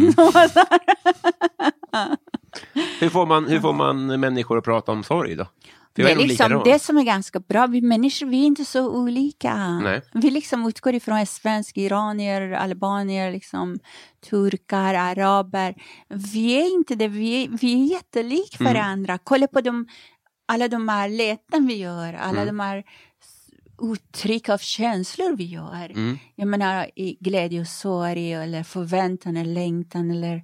Hur 3.00 3.08
får, 3.08 3.26
man, 3.26 3.46
hur 3.46 3.60
får 3.60 3.72
man 3.72 4.20
människor 4.20 4.58
att 4.58 4.64
prata 4.64 4.92
om 4.92 5.04
sorg 5.04 5.34
då? 5.36 5.44
För 5.96 6.02
Det 6.02 6.10
är 6.12 6.16
liksom 6.16 6.62
det 6.64 6.78
som 6.78 6.98
är 6.98 7.02
ganska 7.02 7.40
bra. 7.40 7.66
Vi 7.66 7.80
människor 7.80 8.26
vi 8.26 8.42
är 8.42 8.46
inte 8.46 8.64
så 8.64 8.90
olika. 8.90 9.78
Nej. 9.78 10.02
Vi 10.12 10.30
liksom 10.30 10.66
utgår 10.66 10.94
ifrån 10.94 11.16
en 11.16 11.26
svensk, 11.26 11.76
iranier, 11.76 12.50
albanier, 12.52 13.32
liksom, 13.32 13.78
turkar, 14.30 14.94
araber. 14.94 15.74
Vi 16.08 16.60
är 16.60 16.74
inte 16.74 16.94
det. 16.94 17.08
Vi 17.08 17.44
är, 17.44 17.48
vi 17.48 17.72
är 17.72 17.86
jättelika 17.92 18.56
Mm. 18.60 18.72
varandra. 18.74 19.18
Kolla 19.24 19.46
på 19.46 19.60
de, 19.60 19.86
alla 20.48 20.68
de 20.68 20.88
här 20.88 21.08
läten 21.08 21.66
vi 21.66 21.74
gör. 21.76 22.12
Alla 22.14 22.42
Mm. 22.42 22.46
de 22.46 22.60
här 22.60 22.84
uttryck 23.78 24.48
av 24.48 24.58
känslor 24.58 25.36
vi 25.36 25.44
gör. 25.44 25.90
Mm. 25.90 26.18
Jag 26.34 26.48
menar 26.48 26.90
i 26.94 27.16
glädje 27.20 27.60
och 27.60 27.66
sorg 27.66 28.32
eller 28.32 28.62
förväntan 28.62 29.36
eller 29.36 29.54
längtan 29.54 30.10
eller 30.10 30.36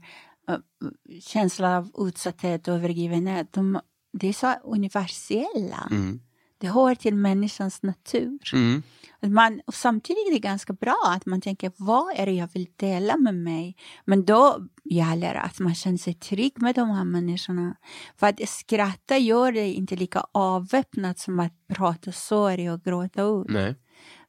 uh, 0.51 0.91
känsla 1.21 1.79
av 1.79 1.91
utsatthet 1.99 2.69
och 2.69 2.75
övergivenhet. 2.75 3.53
De, 3.53 3.81
det 4.13 4.29
är 4.29 4.33
så 4.33 4.55
universella. 4.65 5.89
Mm. 5.91 6.21
Det 6.59 6.69
hör 6.69 6.95
till 6.95 7.15
människans 7.15 7.83
natur. 7.83 8.51
Mm. 8.53 8.83
Man, 9.27 9.61
och 9.67 9.75
samtidigt 9.75 10.29
är 10.29 10.33
det 10.33 10.39
ganska 10.39 10.73
bra 10.73 11.03
att 11.07 11.27
man 11.27 11.41
tänker 11.41 11.73
vad 11.77 12.15
är 12.17 12.27
det 12.27 12.33
jag 12.33 12.49
vill 12.53 12.67
dela 12.77 13.17
med 13.17 13.35
mig? 13.35 13.77
Men 14.05 14.25
då 14.25 14.67
gäller 14.85 15.35
det 15.35 15.41
att 15.41 15.59
man 15.59 15.75
känner 15.75 15.99
sig 15.99 16.15
trygg 16.15 16.63
med 16.63 16.75
de 16.75 16.91
här 16.91 17.05
människorna. 17.05 17.77
För 18.17 18.27
att 18.27 18.49
skratta 18.49 19.19
gör 19.19 19.53
det 19.53 19.73
inte 19.73 19.97
lika 19.97 20.25
avväpnat 20.33 21.19
som 21.19 21.41
att 21.41 21.67
prata 21.69 22.13
sorg 22.13 22.71
och 22.71 22.83
gråta 22.83 23.23
ut. 23.23 23.47
Nej. 23.49 23.77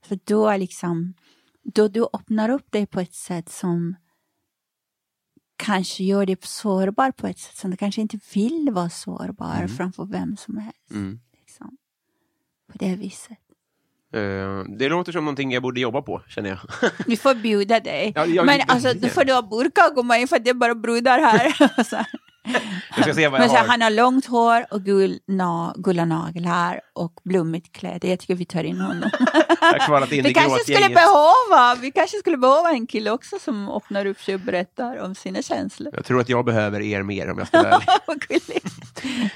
För 0.02 0.20
då 0.24 0.58
liksom, 0.58 1.14
då 1.64 1.88
du 1.88 2.08
öppnar 2.14 2.50
upp 2.50 2.72
dig 2.72 2.86
på 2.86 3.00
ett 3.00 3.14
sätt 3.14 3.50
som 3.50 3.96
kanske 5.56 6.04
gör 6.04 6.26
dig 6.26 6.38
sårbar 6.42 7.12
på 7.12 7.28
ett 7.28 7.40
sätt 7.40 7.58
som 7.58 7.72
du 7.72 7.78
kanske 7.78 8.02
inte 8.02 8.20
vill 8.34 8.70
vara 8.72 8.90
sårbar 8.90 9.68
framför 9.68 10.06
vem 10.06 10.38
som 10.38 10.58
helst. 10.58 10.92
Mm. 10.92 11.20
Liksom. 11.40 11.78
På 12.72 12.78
det 12.78 12.96
viset. 12.96 13.38
Eh, 14.14 14.64
det 14.78 14.90
låter 14.90 15.12
som 15.12 15.24
någonting 15.26 15.52
jag 15.52 15.64
borde 15.64 15.80
jobba 15.82 16.02
på, 16.02 16.22
känner 16.28 16.50
jag. 16.50 16.60
Vi 17.08 17.18
får 17.18 17.36
bjuda 17.36 17.80
dig. 17.80 18.12
Ja, 18.16 18.26
jag- 18.26 18.46
Men 18.46 18.62
alltså, 18.68 18.94
då 18.94 19.08
får 19.08 19.24
du 19.24 19.34
ha 19.34 19.42
burka 19.42 19.88
och 19.90 19.96
komma 19.96 20.18
in 20.18 20.28
för 20.28 20.40
det 20.40 20.50
är 20.50 20.54
bara 20.54 20.76
brudar 20.76 21.20
här. 21.20 21.54
Jag 22.96 23.04
ska 23.04 23.14
se 23.14 23.28
vad 23.28 23.42
jag 23.42 23.50
har. 23.50 23.68
han 23.68 23.82
har 23.82 23.90
långt 23.90 24.26
hår 24.26 24.66
och 24.72 24.82
gul, 24.82 25.20
na, 25.28 25.74
gula 25.78 26.06
naglar 26.06 26.82
och 26.94 27.14
blommigt 27.24 27.76
kläder. 27.76 28.10
Jag 28.10 28.20
tycker 28.20 28.36
vi 28.36 28.46
tar 28.46 28.64
in 28.64 28.80
honom. 28.82 29.10
In 30.12 30.24
Vi 30.24 30.34
kanske 30.34 30.60
skulle 30.60 30.90
behöva, 30.90 31.76
vi 31.82 31.92
kanske 31.92 32.18
skulle 32.18 32.38
behöva 32.38 32.70
en 32.70 32.88
kille 32.88 33.12
också 33.12 33.40
som 33.40 33.70
öppnar 33.70 34.06
upp 34.06 34.22
sig 34.22 34.34
och 34.36 34.40
berättar 34.42 34.98
om 34.98 35.16
sina 35.16 35.42
känslor. 35.42 35.94
Jag 35.96 36.06
tror 36.06 36.22
att 36.22 36.30
jag 36.30 36.46
behöver 36.46 36.82
er 36.82 37.04
mer 37.04 37.32
om 37.32 37.38
jag 37.38 37.48
ska 37.48 37.64
vara 37.64 37.82
ärlig. 38.08 38.62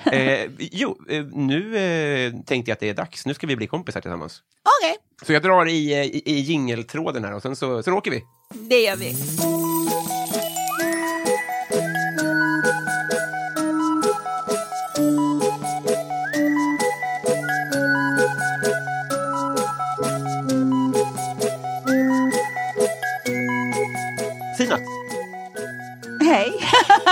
Eh, 0.05 0.49
Jo, 0.59 0.97
eh, 1.09 1.25
nu 1.25 1.77
eh, 1.77 2.33
tänkte 2.45 2.71
jag 2.71 2.75
att 2.75 2.79
det 2.79 2.89
är 2.89 2.93
dags. 2.93 3.25
Nu 3.25 3.33
ska 3.33 3.47
vi 3.47 3.55
bli 3.55 3.67
kompisar 3.67 4.01
tillsammans. 4.01 4.41
Okej, 4.81 4.95
Så 5.25 5.33
jag 5.33 5.43
drar 5.43 5.65
i, 5.65 5.93
eh, 5.93 6.03
i, 6.03 6.23
i 6.25 6.39
jingeltråden 6.39 7.23
här 7.23 7.33
och 7.33 7.41
sen 7.41 7.55
så, 7.55 7.83
så 7.83 7.91
åker 7.93 8.11
vi. 8.11 8.23
det 8.69 8.79
gör 8.79 8.95
vi. 8.95 9.15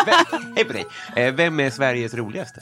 Vem, 0.06 0.54
hej 0.56 0.66
på 0.66 0.74
dig! 0.74 0.86
Eh, 1.16 1.34
vem 1.36 1.60
är 1.60 1.70
Sveriges 1.70 2.14
roligaste? 2.14 2.62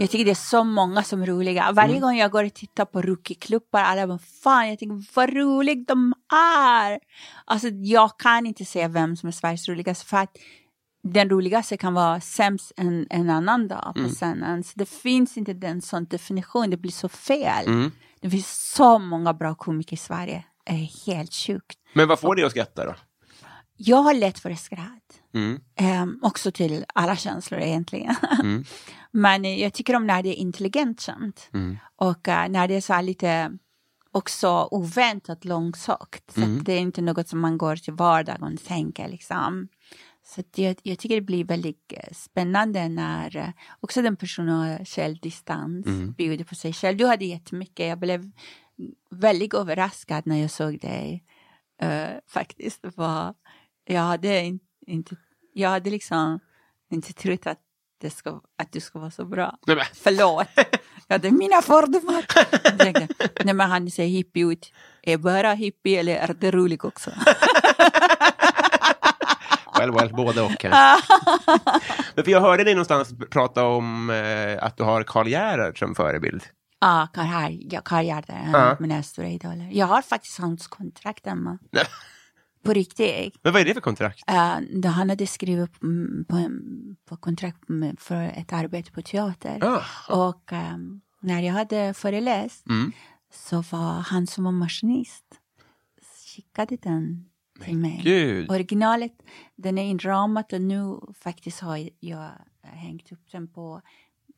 Jag 0.00 0.10
tycker 0.10 0.24
det 0.24 0.30
är 0.30 0.34
så 0.34 0.64
många 0.64 1.02
som 1.02 1.22
är 1.22 1.26
roliga. 1.26 1.72
Varje 1.72 1.90
Mm. 1.90 2.00
gång 2.02 2.16
jag 2.16 2.30
går 2.30 2.44
och 2.44 2.54
tittar 2.54 2.84
på 2.84 3.02
rookieklubbar, 3.02 3.80
alla 3.80 4.06
bara 4.06 4.18
fan, 4.42 4.68
jag 4.68 4.78
tänker 4.78 5.14
vad 5.14 5.32
roligt 5.36 5.88
de 5.88 6.14
är. 6.66 6.98
Alltså 7.44 7.68
jag 7.68 8.18
kan 8.18 8.46
inte 8.46 8.64
säga 8.64 8.88
vem 8.88 9.16
som 9.16 9.26
är 9.26 9.32
Sveriges 9.32 9.68
roligaste 9.68 10.06
för 10.06 10.16
att 10.16 10.36
den 11.02 11.30
roligaste 11.30 11.76
kan 11.76 11.94
vara 11.94 12.20
sämst 12.20 12.72
en, 12.76 13.06
en 13.10 13.30
annan 13.30 13.68
dag 13.68 13.92
Mm. 13.96 14.08
på 14.08 14.14
scenen. 14.14 14.64
Så 14.64 14.72
det 14.74 14.88
finns 14.88 15.36
inte 15.36 15.52
den 15.52 15.82
sån 15.82 16.04
definition, 16.04 16.70
det 16.70 16.76
blir 16.76 16.92
så 16.92 17.08
fel. 17.08 17.66
Mm. 17.66 17.92
Det 18.20 18.30
finns 18.30 18.72
så 18.74 18.98
många 18.98 19.34
bra 19.34 19.54
komiker 19.54 19.94
i 19.94 19.96
Sverige. 19.96 20.44
Det 20.66 20.72
är 20.72 21.06
helt 21.12 21.34
sjukt. 21.34 21.78
Men 21.92 22.08
vad 22.08 22.18
får 22.20 22.34
dig 22.34 22.44
att 22.44 22.50
skratta 22.50 22.84
då? 22.84 22.94
Jag 23.80 23.96
har 24.02 24.14
lätt 24.14 24.38
för 24.38 24.54
skratt. 24.54 25.20
Mm. 25.34 25.60
Ehm, 25.76 26.18
också 26.22 26.52
till 26.52 26.84
alla 26.94 27.16
känslor 27.16 27.60
egentligen. 27.60 28.14
Mm. 28.40 28.64
Men 29.10 29.44
eh, 29.44 29.60
jag 29.60 29.72
tycker 29.72 29.96
om 29.96 30.06
när 30.06 30.22
det 30.22 30.28
är 30.28 30.34
intelligent 30.40 31.00
skämt. 31.02 31.48
Mm. 31.54 31.78
Och 31.96 32.28
eh, 32.28 32.48
när 32.48 32.68
det 32.68 32.74
är 32.74 32.80
så 32.80 33.00
lite 33.00 33.50
också 34.12 34.68
oväntat 34.70 35.44
långsökt. 35.44 36.30
Så 36.34 36.40
Mm. 36.42 36.64
det 36.64 36.72
är 36.72 36.78
inte 36.80 37.02
något 37.02 37.28
som 37.28 37.40
man 37.40 37.58
går 37.58 37.76
till 37.76 37.92
vardagen 37.92 38.42
och 38.42 38.64
tänker 38.64 39.08
liksom. 39.08 39.68
Så 40.26 40.42
jag, 40.54 40.76
jag 40.82 40.98
tycker 40.98 41.14
det 41.14 41.20
blir 41.20 41.44
väldigt 41.44 41.92
eh, 41.96 42.12
spännande 42.12 42.88
när 42.88 43.36
eh, 43.36 43.48
också 43.80 44.02
den 44.02 44.16
personen 44.16 44.48
har 44.54 44.84
självdistans, 44.84 45.86
Mm. 45.86 46.12
bjuder 46.12 46.44
på 46.44 46.54
sig 46.54 46.72
själv. 46.72 46.96
Du 46.98 47.06
hade 47.06 47.24
jättemycket, 47.24 47.86
jag 47.88 47.98
blev 47.98 48.30
väldigt 49.10 49.54
överraskad 49.54 50.26
när 50.26 50.36
jag 50.36 50.50
såg 50.50 50.80
dig. 50.80 51.24
faktiskt, 52.28 52.84
var, 52.96 53.34
jag 53.88 54.00
hade 54.00 54.40
in, 54.40 54.60
inte, 54.86 55.16
jag 55.54 55.70
hade 55.70 55.90
liksom 55.90 56.40
inte 56.90 57.12
trott 57.12 57.46
att, 57.46 57.58
det 58.00 58.10
ska, 58.10 58.40
att 58.58 58.72
du 58.72 58.80
ska 58.80 58.98
vara 58.98 59.10
så 59.10 59.24
bra. 59.24 59.58
Nej, 59.66 59.76
men, 59.76 59.84
Förlåt. 59.94 60.46
Jag 61.06 61.14
hade 61.14 61.30
mina 61.30 61.62
fördomar. 61.62 62.24
Jag 62.64 62.78
tänkte, 62.78 63.08
Nej 63.44 63.54
men 63.54 63.70
han 63.70 63.90
ser 63.90 64.04
hippie 64.04 64.44
ut. 64.46 64.72
Är 65.02 65.10
jag 65.10 65.20
bara 65.20 65.52
hippie 65.54 66.00
eller 66.00 66.16
är 66.16 66.34
det 66.40 66.50
roligt 66.50 66.84
också? 66.84 67.10
well, 69.78 69.90
well, 69.92 70.12
både 70.14 70.42
och. 70.42 70.64
Men 72.14 72.24
för 72.24 72.30
jag 72.30 72.40
hörde 72.40 72.64
dig 72.64 72.74
någonstans 72.74 73.14
prata 73.30 73.64
om 73.64 74.10
eh, 74.10 74.64
att 74.64 74.76
du 74.76 74.82
har 74.82 75.02
Karl 75.02 75.28
Gerhard 75.28 75.78
som 75.78 75.94
förebild. 75.94 76.42
Ja, 76.80 77.08
Karl 77.14 77.26
ja, 78.04 78.22
Ja. 78.26 78.34
är 78.58 78.76
mina 78.80 79.02
stora 79.02 79.28
idoler. 79.28 79.68
Jag 79.72 79.86
har 79.86 80.02
faktiskt 80.02 80.38
hans 80.38 80.66
kontrakt 80.66 81.26
hemma. 81.26 81.58
På 82.62 82.72
riktigt. 82.72 83.38
Men 83.42 83.52
vad 83.52 83.62
är 83.62 83.66
det 83.66 83.74
för 83.74 83.80
kontrakt? 83.80 84.30
Uh, 84.30 84.80
då 84.80 84.88
han 84.88 85.08
hade 85.08 85.26
skrivit 85.26 85.82
mm, 85.82 86.24
på, 86.28 86.50
på 87.04 87.16
kontrakt 87.16 87.58
för 87.98 88.22
ett 88.22 88.52
arbete 88.52 88.92
på 88.92 89.02
teater. 89.02 89.58
Ah. 89.62 89.82
Och 90.28 90.52
ehm, 90.52 91.00
när 91.20 91.42
jag 91.42 91.52
hade 91.52 91.94
föreläst 91.94 92.66
Mm. 92.66 92.92
så 93.32 93.62
var 93.70 94.00
han 94.00 94.26
som 94.26 94.44
var 94.44 94.52
maskinist 94.52 95.24
skickade 96.26 96.76
den 96.76 97.30
till 97.64 97.78
mig. 97.78 98.00
Gud. 98.04 98.50
Originalet, 98.50 99.12
den 99.56 99.78
är 99.78 99.84
inramat 99.84 100.52
och 100.52 100.60
nu 100.60 101.00
faktiskt 101.14 101.60
har 101.60 101.88
jag 102.00 102.30
hängt 102.62 103.12
upp 103.12 103.30
den 103.32 103.48
på 103.48 103.82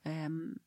um, 0.04 0.58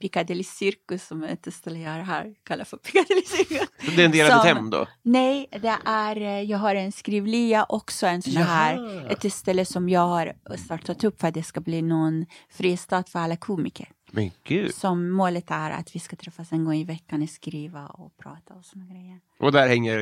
Piccadilly 0.00 0.44
Circus 0.44 1.06
som 1.06 1.22
ett 1.22 1.54
ställe 1.54 1.78
jag 1.78 2.04
har 2.04 2.34
kallar 2.44 2.64
för 2.64 2.76
Piccadilly 2.76 3.22
Circus. 3.22 3.68
Så 3.84 3.90
det 3.90 4.02
är 4.02 4.06
en 4.06 4.12
del 4.12 4.30
av 4.30 4.38
ditt 4.44 4.54
hem 4.54 4.70
då? 4.70 4.86
Nej, 5.02 5.48
det 5.50 5.76
är, 5.84 6.20
eh, 6.20 6.40
jag 6.42 6.58
har 6.58 6.74
en 6.74 6.92
skrivlia 6.92 7.66
också, 7.68 8.06
en 8.06 8.22
sån 8.22 8.36
här, 8.36 9.06
ett 9.10 9.32
ställe 9.32 9.64
som 9.64 9.88
jag 9.88 10.06
har 10.06 10.32
startat 10.56 11.04
upp 11.04 11.20
för 11.20 11.28
att 11.28 11.34
det 11.34 11.42
ska 11.42 11.60
bli 11.60 11.82
någon 11.82 12.26
fristad 12.50 13.04
för 13.08 13.18
alla 13.18 13.36
komiker. 13.36 13.88
Men 14.12 14.30
gud. 14.44 14.74
Som 14.74 15.10
målet 15.10 15.50
är 15.50 15.70
att 15.70 15.94
vi 15.94 16.00
ska 16.00 16.16
träffas 16.16 16.52
en 16.52 16.64
gång 16.64 16.74
i 16.74 16.84
veckan 16.84 17.22
och 17.22 17.28
skriva 17.28 17.86
och 17.86 18.16
prata 18.16 18.54
och 18.54 18.64
såna 18.64 18.84
grejer. 18.84 19.18
Och 19.40 19.52
där 19.52 19.68
hänger 19.68 19.98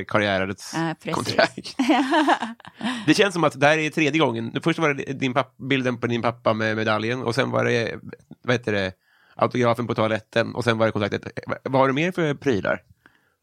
Ja, 0.74 0.94
precis. 1.00 1.14
kontrakt. 1.14 1.76
Det 3.06 3.14
känns 3.14 3.34
som 3.34 3.44
att 3.44 3.60
det 3.60 3.66
här 3.66 3.78
är 3.78 3.90
tredje 3.90 4.20
gången. 4.20 4.60
Först 4.62 4.78
var 4.78 4.94
det 4.94 5.12
din 5.12 5.34
papp, 5.34 5.56
bilden 5.56 6.00
på 6.00 6.06
din 6.06 6.22
pappa 6.22 6.54
med 6.54 6.76
medaljen 6.76 7.22
och 7.22 7.34
sen 7.34 7.50
var 7.50 7.64
det, 7.64 7.98
vad 8.42 8.54
heter 8.54 8.72
det, 8.72 8.92
autografen 9.38 9.86
på 9.86 9.94
toaletten 9.94 10.54
och 10.54 10.64
sen 10.64 10.78
var 10.78 10.86
det 10.86 10.92
kontraktet. 10.92 11.22
Vad 11.64 11.80
har 11.80 11.88
du 11.88 11.94
mer 11.94 12.12
för 12.12 12.34
prylar? 12.34 12.82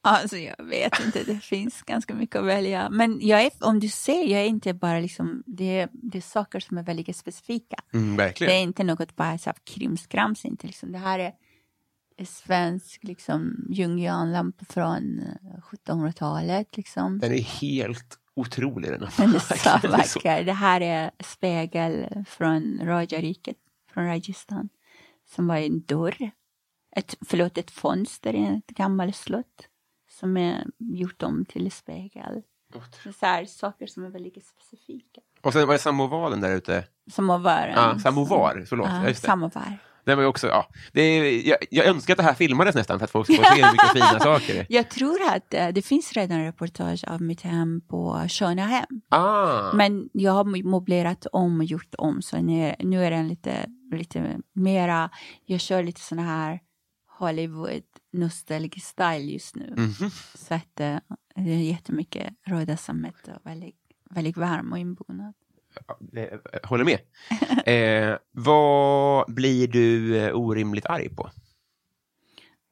Alltså 0.04 0.38
jag 0.38 0.64
vet 0.66 1.06
inte, 1.06 1.24
det 1.24 1.36
finns 1.40 1.82
ganska 1.82 2.14
mycket 2.14 2.36
att 2.36 2.46
välja. 2.46 2.90
Men 2.90 3.20
jag 3.22 3.42
är, 3.42 3.52
om 3.62 3.80
du 3.80 3.90
ser, 3.90 4.24
jag 4.24 4.42
är 4.42 4.46
inte 4.46 4.74
bara 4.74 5.00
liksom, 5.00 5.44
det 5.46 5.80
är, 5.80 5.90
det 5.92 6.18
är 6.18 6.22
saker 6.22 6.60
som 6.60 6.78
är 6.78 6.84
väldigt 6.84 7.16
specifika. 7.18 7.76
Mm, 7.94 8.18
Det 8.18 8.24
verkligen. 8.24 8.54
är 8.54 8.60
inte 8.62 8.84
något 8.84 9.16
bara 9.16 9.38
så 9.38 9.50
här 9.50 9.58
krimskrams, 9.64 10.46
inte 10.46 10.68
liksom. 10.68 10.92
Det 10.92 10.98
här 10.98 11.20
är 11.20 11.34
är 12.18 12.26
svensk 12.26 13.04
liksom 13.04 13.66
jungianlampa 13.70 14.66
från 14.70 15.20
eh, 15.20 15.60
1700-talet 15.88 16.78
liksom. 16.78 17.20
Den 17.20 17.32
är 17.34 17.42
helt 17.42 18.18
otrolig. 18.36 18.92
Den, 18.92 19.00
Den 19.18 19.36
är 19.36 19.40
så 19.40 19.54
Den 19.82 19.94
är 19.94 20.04
så- 20.04 20.20
vacker. 20.20 20.44
Det 20.44 20.54
här 20.54 20.82
är 20.82 21.12
spegel 21.20 22.06
från 22.28 22.80
Rajariket, 22.84 23.58
från 23.94 24.06
Rajasthan, 24.06 24.70
som 25.26 25.48
var 25.48 25.58
en 25.58 25.82
dörr. 25.82 26.32
Ett, 26.96 27.16
förlåt, 27.26 27.58
ett 27.58 27.72
fönster 27.72 28.34
i 28.34 28.46
ett 28.46 28.68
gammalt 28.68 29.16
slott 29.16 29.68
som 30.10 30.38
är 30.38 30.66
gjort 30.78 31.24
om 31.24 31.46
till 31.46 31.72
spegel. 31.72 32.42
Så, 33.04 33.14
så 33.14 33.26
här, 33.26 33.46
saker 33.46 33.88
som 33.88 34.04
är 34.04 34.10
väldigt 34.10 34.46
specifika. 34.46 35.22
Och 35.42 35.54
sen 35.54 35.68
var 35.68 35.74
det 35.74 35.80
samovalen 35.80 36.42
där 36.42 36.56
ute. 36.56 36.88
Samovaren. 37.12 37.74
Ja, 37.76 38.00
samovar, 38.00 38.66
förlåt. 38.70 38.90
Ja, 38.90 39.04
det. 39.08 39.16
samovar. 39.16 39.78
Den 40.06 40.18
var 40.18 40.24
ju 40.24 40.28
också, 40.28 40.48
ja. 40.48 40.70
Det 40.94 41.42
jag, 41.42 41.58
jag 41.72 41.86
önskar 41.86 42.14
att 42.14 42.18
det 42.18 42.24
här 42.24 42.34
filmades 42.34 42.76
nästan 42.76 43.00
för 43.00 43.04
att 43.06 43.12
folk 43.12 43.28
ska 43.28 43.36
få 43.36 43.56
se 43.56 43.72
mycket 43.72 43.92
fina 43.94 44.20
saker. 44.24 44.66
Jag 44.70 44.90
tror 44.90 45.18
att 45.30 45.54
eh, 45.54 45.68
det 45.68 45.82
finns 45.82 46.14
redan 46.14 46.44
reportage 46.44 47.04
av 47.08 47.22
mitt 47.22 47.42
hem 47.42 47.82
på 47.88 48.26
Sköna 48.30 48.66
hem. 48.66 48.86
Ah, 49.10 49.74
Men 49.74 50.10
jag 50.14 50.32
har 50.32 50.64
möblerat 50.70 51.26
om 51.32 51.60
och 51.60 51.66
gjort 51.66 51.96
om 51.98 52.22
så 52.22 52.42
nu, 52.42 52.76
nu 52.80 53.06
är 53.06 53.12
den 53.12 53.28
lite, 53.28 53.66
lite 53.92 54.38
mera, 54.54 55.10
jag 55.46 55.60
kör 55.60 55.84
lite 55.84 56.02
såna 56.02 56.22
här 56.22 56.60
Hollywood 57.20 57.84
nostalgisk 58.14 58.88
style 58.88 59.32
just 59.32 59.56
nu. 59.56 59.74
mhm. 59.78 60.12
Så 60.34 60.54
att 60.54 60.80
eh, 60.80 60.98
det 61.36 61.52
är 61.52 61.58
jättemycket 61.58 62.34
röda 62.48 62.78
sammet 62.78 63.16
och 63.28 63.46
väldigt, 63.50 63.76
väldigt 64.10 64.38
varm 64.38 64.72
och 64.72 64.78
inbonad. 64.80 65.34
Eh, 66.18 66.40
håller 66.64 66.84
med. 66.86 67.00
Eh, 67.66 68.16
vad 68.32 69.34
blir 69.34 69.68
du 69.68 70.18
eh, 70.18 70.36
orimligt 70.36 70.86
arg 70.86 71.10
på? 71.10 71.30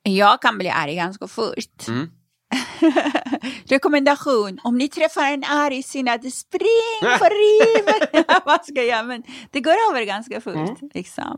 Jag 0.04 0.42
kan 0.42 0.58
bli 0.58 0.70
arg 0.70 0.96
ganska 0.96 1.28
fort. 1.28 1.88
Mm. 1.88 2.10
Rekommendation, 3.66 4.60
om 4.64 4.78
ni 4.78 4.88
träffar 4.88 5.32
en 5.34 5.44
arg 5.44 5.84
sinnad, 5.84 6.34
spring 6.34 7.02
för 7.20 7.30
riven! 7.30 8.24
Vad 8.46 8.66
ska 8.66 8.84
jag? 8.84 9.06
Men 9.08 9.24
det 9.52 9.62
går 9.62 9.76
över 9.92 10.04
ganska 10.06 10.42
fort. 10.42 10.56
Mm. 10.56 10.76
Liksom. 10.94 11.38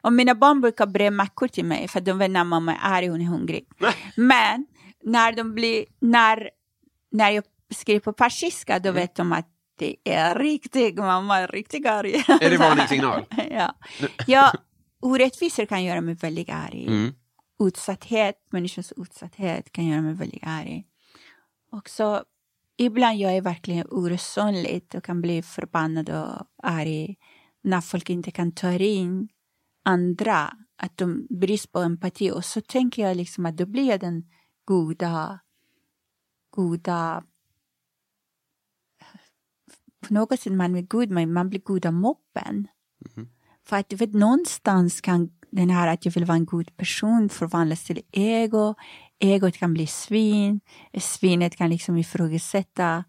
Och 0.00 0.12
mina 0.12 0.34
barn 0.34 0.60
brukar 0.60 0.86
bre 0.86 1.10
mackor 1.10 1.48
till 1.48 1.64
mig 1.64 1.88
för 1.88 2.00
de 2.00 2.18
vet 2.18 2.30
när 2.30 2.44
mamma 2.44 2.72
är 2.74 2.78
arg, 2.82 3.06
hon 3.06 3.20
är 3.20 3.24
hungrig. 3.26 3.66
Men 4.16 4.66
när 5.04 5.32
de 5.32 5.54
blir, 5.54 5.84
när, 6.00 6.50
när 7.10 7.30
jag 7.30 7.44
skriver 7.74 8.00
på 8.00 8.12
persiska, 8.12 8.72
Mm. 8.72 8.82
då 8.82 8.92
vet 8.92 9.14
de 9.14 9.32
att 9.32 9.48
det 9.82 9.96
är 10.04 10.34
riktigt, 10.34 10.96
mamma 10.96 11.38
är 11.38 11.48
riktigt 11.48 11.86
arg. 11.86 12.14
Är 12.40 12.50
det 12.50 12.56
varningssignal? 12.68 13.24
ja. 13.50 13.74
ja, 14.26 14.52
orättvisor 15.00 15.66
kan 15.66 15.84
göra 15.84 16.00
mig 16.00 16.14
väldigt 16.14 16.50
arg 16.50 16.86
Mm. 16.86 17.12
utsatthet, 17.60 18.36
människors 18.50 18.92
utsatthet 18.96 19.72
kan 19.72 19.86
göra 19.86 20.00
mig 20.02 20.14
väldigt 20.14 20.42
arg. 20.46 20.84
Och 21.72 21.88
så 21.88 22.22
ibland 22.76 23.18
jag 23.18 23.36
är 23.36 23.40
verkligen 23.40 23.86
oresonligt 23.90 24.94
och 24.94 25.04
kan 25.04 25.20
bli 25.20 25.42
förbannad 25.42 26.10
och 26.10 26.46
arg 26.62 27.16
när 27.62 27.80
folk 27.80 28.10
inte 28.10 28.30
kan 28.30 28.52
ta 28.52 28.72
in 28.72 29.28
andra, 29.84 30.52
att 30.76 30.96
de 30.96 31.26
brist 31.30 31.72
på 31.72 31.78
empati. 31.78 32.30
Och 32.30 32.44
så 32.44 32.60
tänker 32.60 33.02
jag 33.02 33.16
liksom 33.16 33.46
att 33.46 33.56
då 33.56 33.66
blir 33.66 33.88
jag 33.88 34.00
den 34.00 34.24
goda, 34.64 35.40
goda 36.50 37.22
på 40.08 40.14
något 40.14 40.40
sätt 40.40 40.52
man 40.52 40.76
är 40.76 40.82
god, 40.82 41.10
men 41.10 41.32
man 41.32 41.48
blir 41.48 41.60
goda 41.60 41.90
mobben. 41.90 42.68
För 43.64 43.76
att 43.76 43.88
du 43.88 43.96
vet, 43.96 44.14
någonstans 44.14 45.00
kan 45.00 45.30
den 45.50 45.70
här 45.70 45.88
att 45.88 46.04
jag 46.04 46.12
vill 46.12 46.24
vara 46.24 46.36
en 46.36 46.44
god 46.44 46.76
person 46.76 47.28
förvandlas 47.28 47.84
till 47.84 48.00
ego. 48.12 48.74
Egot 49.18 49.56
kan 49.56 49.74
bli 49.74 49.86
svin. 49.86 50.60
Svinet 51.00 51.56
kan 51.56 51.70
liksom 51.70 51.96
ifrågasätta 51.96 53.04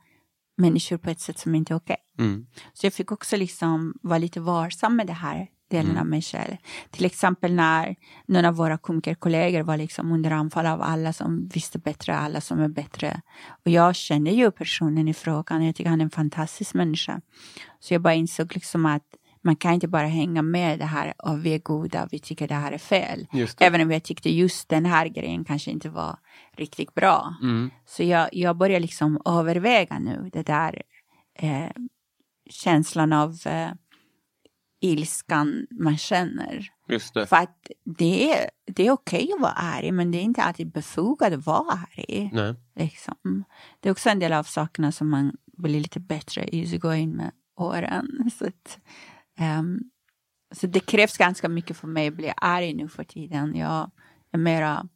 människor 0.58 0.98
på 0.98 1.10
ett 1.10 1.20
sätt 1.20 1.40
som 1.40 1.56
inte 1.56 1.74
är 1.74 1.78
okej. 1.78 1.98
Mm. 2.20 2.46
Så 2.74 2.86
jag 2.86 2.94
fick 2.94 3.12
också 3.12 3.38
liksom 3.38 3.94
vara 4.02 4.18
lite 4.18 4.40
varsam 4.40 4.96
med 4.96 5.08
det 5.08 5.14
här 5.14 5.48
delen 5.74 5.98
av 5.98 6.06
mig 6.06 6.22
själv. 6.22 6.56
Till 6.92 7.06
exempel 7.06 7.54
när 7.54 7.96
någon 8.26 8.46
av 8.46 8.56
våra 8.56 8.78
komikerkollegor 8.78 9.64
var 9.64 9.78
liksom 9.78 10.12
under 10.12 10.32
anfall 10.32 10.66
av 10.66 10.82
alla 10.82 11.14
som 11.14 11.48
visste 11.54 11.80
bättre, 11.80 12.16
alla 12.16 12.42
som 12.42 12.60
är 12.60 12.68
bättre. 12.68 13.22
Och 13.66 13.72
jag 13.72 13.96
kände 13.96 14.32
ju 14.32 14.52
personen 14.52 15.08
i 15.08 15.14
frågan, 15.14 15.66
jag 15.66 15.76
tycker 15.76 15.90
han 15.90 16.02
är 16.02 16.06
en 16.06 16.10
fantastisk 16.10 16.74
människa. 16.74 17.22
Så 17.80 17.94
jag 17.94 18.02
bara 18.02 18.14
insåg 18.14 18.54
liksom 18.54 18.86
att 18.86 19.04
man 19.44 19.56
kan 19.56 19.74
inte 19.74 19.88
bara 19.88 20.08
hänga 20.08 20.42
med 20.42 20.80
det 20.80 20.86
här 20.86 21.14
och 21.18 21.46
vi 21.46 21.54
är 21.54 21.60
goda, 21.60 22.08
vi 22.12 22.20
tycker 22.20 22.48
det 22.48 22.56
här 22.56 22.72
är 22.72 22.78
fel. 22.78 23.28
Även 23.66 23.82
om 23.82 23.92
jag 23.92 24.04
tyckte 24.04 24.30
just 24.30 24.70
den 24.70 24.86
här 24.86 25.08
grejen 25.08 25.46
kanske 25.46 25.72
inte 25.72 25.90
var 25.90 26.18
riktigt 26.58 26.94
bra. 26.94 27.36
Mm. 27.42 27.72
Så 27.86 28.04
jag, 28.04 28.30
jag 28.32 28.58
börjar 28.58 28.80
liksom 28.80 29.22
överväga 29.26 30.00
nu 30.00 30.30
det 30.34 30.44
där 30.44 30.82
eh, 31.40 31.70
känslan 32.50 33.14
av 33.14 33.38
eh, 33.46 33.70
ilskan 34.84 35.68
man 35.70 35.98
känner. 35.98 36.70
Just 36.90 37.14
det. 37.14 37.26
För 37.26 37.36
att 37.36 37.68
det 37.84 38.34
är, 38.34 38.50
det 38.66 38.88
är 38.88 38.92
okej 38.92 39.32
att 39.36 39.42
vara 39.42 39.52
arg, 39.52 39.92
men 39.92 40.12
det 40.12 40.18
är 40.18 40.22
inte 40.22 40.44
alltid 40.44 40.72
befogat 40.72 41.34
att 41.34 41.46
vara 41.46 41.72
arg. 41.72 42.30
Nej. 42.34 42.56
Liksom. 42.76 43.44
Det 43.80 43.90
är 43.90 43.92
också 43.92 44.10
en 44.10 44.20
del 44.20 44.34
av 44.34 44.44
sakerna 44.44 44.92
som 44.92 45.10
man 45.10 45.38
blir 45.46 45.80
lite 45.80 46.00
bättre 46.00 46.56
i 46.56 46.76
att 46.76 46.82
gå 46.82 46.94
in 46.94 47.12
med 47.12 47.32
åren. 47.56 48.32
Så, 48.40 48.48
att, 48.48 48.80
ehm, 49.38 49.80
så 50.52 50.68
det 50.68 50.80
krävs 50.80 51.18
ganska 51.18 51.50
mycket 51.50 51.78
för 51.78 51.88
mig 51.88 52.08
att 52.08 52.14
bli 52.14 52.34
arg 52.38 52.74
nu 52.74 52.90
för 52.90 53.04
tiden. 53.04 53.56
Jag 53.56 53.92
är 54.32 54.38
mera... 54.38 54.88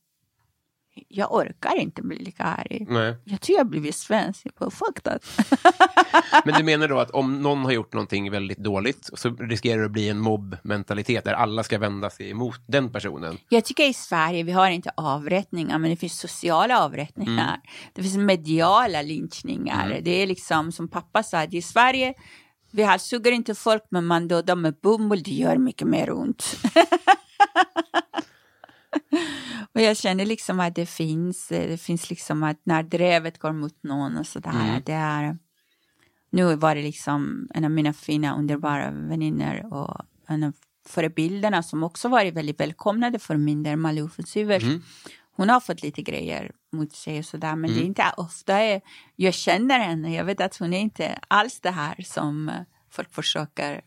Jag 1.07 1.33
orkar 1.33 1.75
inte 1.75 2.01
bli 2.01 2.17
lika 2.17 2.43
arg. 2.43 2.85
Nej. 2.89 3.15
Jag 3.23 3.41
tror 3.41 3.57
jag 3.57 3.67
blivit 3.67 3.95
svensk. 3.95 4.41
Jag 4.45 4.53
bara, 4.59 4.69
fuck 4.69 5.01
that. 5.03 5.25
Men 6.45 6.53
du 6.53 6.63
menar 6.63 6.87
då 6.87 6.99
att 6.99 7.11
om 7.11 7.41
någon 7.41 7.65
har 7.65 7.71
gjort 7.71 7.93
någonting 7.93 8.31
väldigt 8.31 8.57
dåligt 8.57 9.09
så 9.13 9.29
riskerar 9.29 9.79
det 9.79 9.85
att 9.85 9.91
bli 9.91 10.09
en 10.09 10.19
mobbmentalitet 10.19 11.23
där 11.23 11.33
alla 11.33 11.63
ska 11.63 11.79
vända 11.79 12.09
sig 12.09 12.29
emot 12.29 12.61
den 12.67 12.91
personen? 12.91 13.37
Jag 13.49 13.65
tycker 13.65 13.89
i 13.89 13.93
Sverige, 13.93 14.43
vi 14.43 14.51
har 14.51 14.69
inte 14.69 14.91
avrättningar, 14.97 15.77
men 15.77 15.89
det 15.89 15.97
finns 15.97 16.19
sociala 16.19 16.83
avrättningar. 16.83 17.59
Det 17.93 18.01
finns 18.01 18.17
mediala 18.17 19.01
lynchningar. 19.01 19.99
Det 20.01 20.23
är 20.23 20.27
liksom, 20.27 20.71
som 20.71 20.87
pappa 20.87 21.23
sa, 21.23 21.43
i 21.43 21.61
Sverige, 21.61 22.13
vi 22.71 22.83
har 22.83 22.97
suger 22.97 23.31
inte 23.31 23.55
folk, 23.55 23.83
men 23.89 24.05
man 24.05 24.27
dödar 24.27 24.55
med 24.55 24.75
bomull, 24.81 25.23
det 25.23 25.31
gör 25.31 25.57
mycket 25.57 25.87
mer 25.87 26.11
ont. 26.11 26.55
och 29.73 29.81
jag 29.81 29.97
känner 29.97 30.25
liksom 30.25 30.59
att 30.59 30.75
det 30.75 30.85
finns, 30.85 31.47
det 31.47 31.81
finns 31.81 32.09
liksom 32.09 32.43
att 32.43 32.59
när 32.63 32.83
drevet 32.83 33.39
går 33.39 33.51
mot 33.51 33.83
någon 33.83 34.17
och 34.17 34.27
sådär, 34.27 34.81
det 34.85 34.93
är... 34.93 35.37
Nu 36.29 36.55
var 36.55 36.75
det 36.75 36.81
liksom 36.81 37.47
en 37.53 37.65
av 37.65 37.71
mina 37.71 37.93
fina 37.93 38.35
underbara 38.35 38.91
vänner 38.91 39.73
och 39.73 40.01
en 40.27 40.43
av 40.43 40.53
förebilderna 40.87 41.63
som 41.63 41.83
också 41.83 42.07
varit 42.07 42.33
väldigt 42.33 42.59
välkomnade 42.59 43.19
för 43.19 43.37
min 43.37 43.63
där 43.63 43.75
Malou 43.75 44.09
von 44.17 44.25
Sivers. 44.25 44.63
Hon 45.31 45.49
har 45.49 45.59
fått 45.59 45.83
lite 45.83 46.01
grejer 46.01 46.51
mot 46.71 46.93
sig 46.93 47.19
och 47.19 47.25
sådär, 47.25 47.55
men 47.55 47.73
det 47.73 47.79
är 47.79 47.85
inte 47.85 48.13
ofta 48.17 48.63
jag, 48.65 48.81
jag 49.15 49.33
känner 49.33 49.79
henne. 49.79 50.13
Jag 50.15 50.25
vet 50.25 50.41
att 50.41 50.57
hon 50.57 50.73
är 50.73 50.79
inte 50.79 51.19
alls 51.27 51.59
det 51.59 51.71
här 51.71 51.95
som 52.05 52.49
eh, 52.49 52.55
folk 52.89 53.13
försöker 53.13 53.81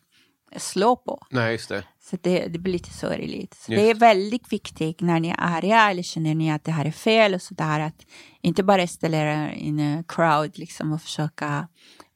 slå 0.57 0.97
på. 0.97 1.27
Nej, 1.31 1.53
just 1.53 1.69
det. 1.69 1.85
Så 2.01 2.17
det, 2.21 2.47
det 2.49 2.59
blir 2.59 2.73
lite 2.73 2.91
sorgligt. 2.91 3.55
Så 3.55 3.73
Just. 3.73 3.83
det 3.83 3.91
är 3.91 3.95
väldigt 3.95 4.53
viktigt 4.53 5.01
när 5.01 5.21
ni 5.21 5.29
är 5.29 5.37
arga 5.39 5.91
eller 5.91 6.03
känner 6.03 6.35
ni 6.35 6.53
att 6.53 6.65
det 6.65 6.73
här 6.73 6.85
är 6.85 6.91
fel 6.91 7.35
och 7.35 7.43
sådär 7.43 7.81
att 7.81 8.07
inte 8.41 8.63
bara 8.63 8.87
ställa 8.87 9.17
er 9.17 9.49
in 9.49 9.79
en 9.79 10.05
crowd 10.05 10.59
liksom 10.59 10.93
och 10.93 11.03
försöka 11.03 11.69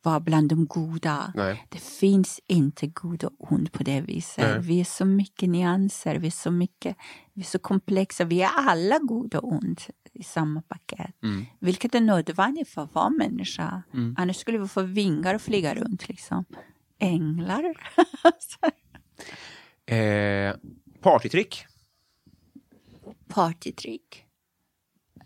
vara 0.02 0.20
bland 0.20 0.48
de 0.48 0.66
goda. 0.66 1.32
Nej. 1.34 1.66
Det 1.68 1.78
finns 1.78 2.40
inte 2.46 2.86
god 2.86 3.24
och 3.24 3.52
ond 3.52 3.72
på 3.72 3.82
det 3.82 4.00
viset. 4.00 4.44
Nej. 4.44 4.60
Vi 4.60 4.80
är 4.80 4.84
så 4.84 5.04
mycket 5.04 5.48
nyanser, 5.48 6.16
vi 6.16 6.26
är 6.26 6.30
så 6.30 6.50
mycket, 6.50 6.96
vi 7.32 7.42
är 7.42 7.46
så 7.46 7.58
komplexa. 7.58 8.24
Vi 8.24 8.42
är 8.42 8.50
alla 8.54 8.98
god 8.98 9.34
och 9.34 9.52
ond 9.52 9.80
i 10.12 10.22
samma 10.22 10.62
paket. 10.62 11.22
Mm. 11.22 11.46
Vilket 11.58 11.94
är 11.94 12.00
nödvändigt 12.00 12.68
för 12.68 12.82
att 12.82 12.94
vara 12.94 13.10
människa. 13.10 13.82
Annars 14.16 14.36
skulle 14.36 14.58
vi 14.58 14.68
få 14.68 14.82
vingar 14.82 15.34
och 15.34 15.42
flyga 15.42 15.74
runt 15.74 16.08
liksom. 16.08 16.44
Änglar. 17.04 17.74
Eh, 19.86 20.54
partytrick? 21.00 21.66
partytrick. 23.28 24.24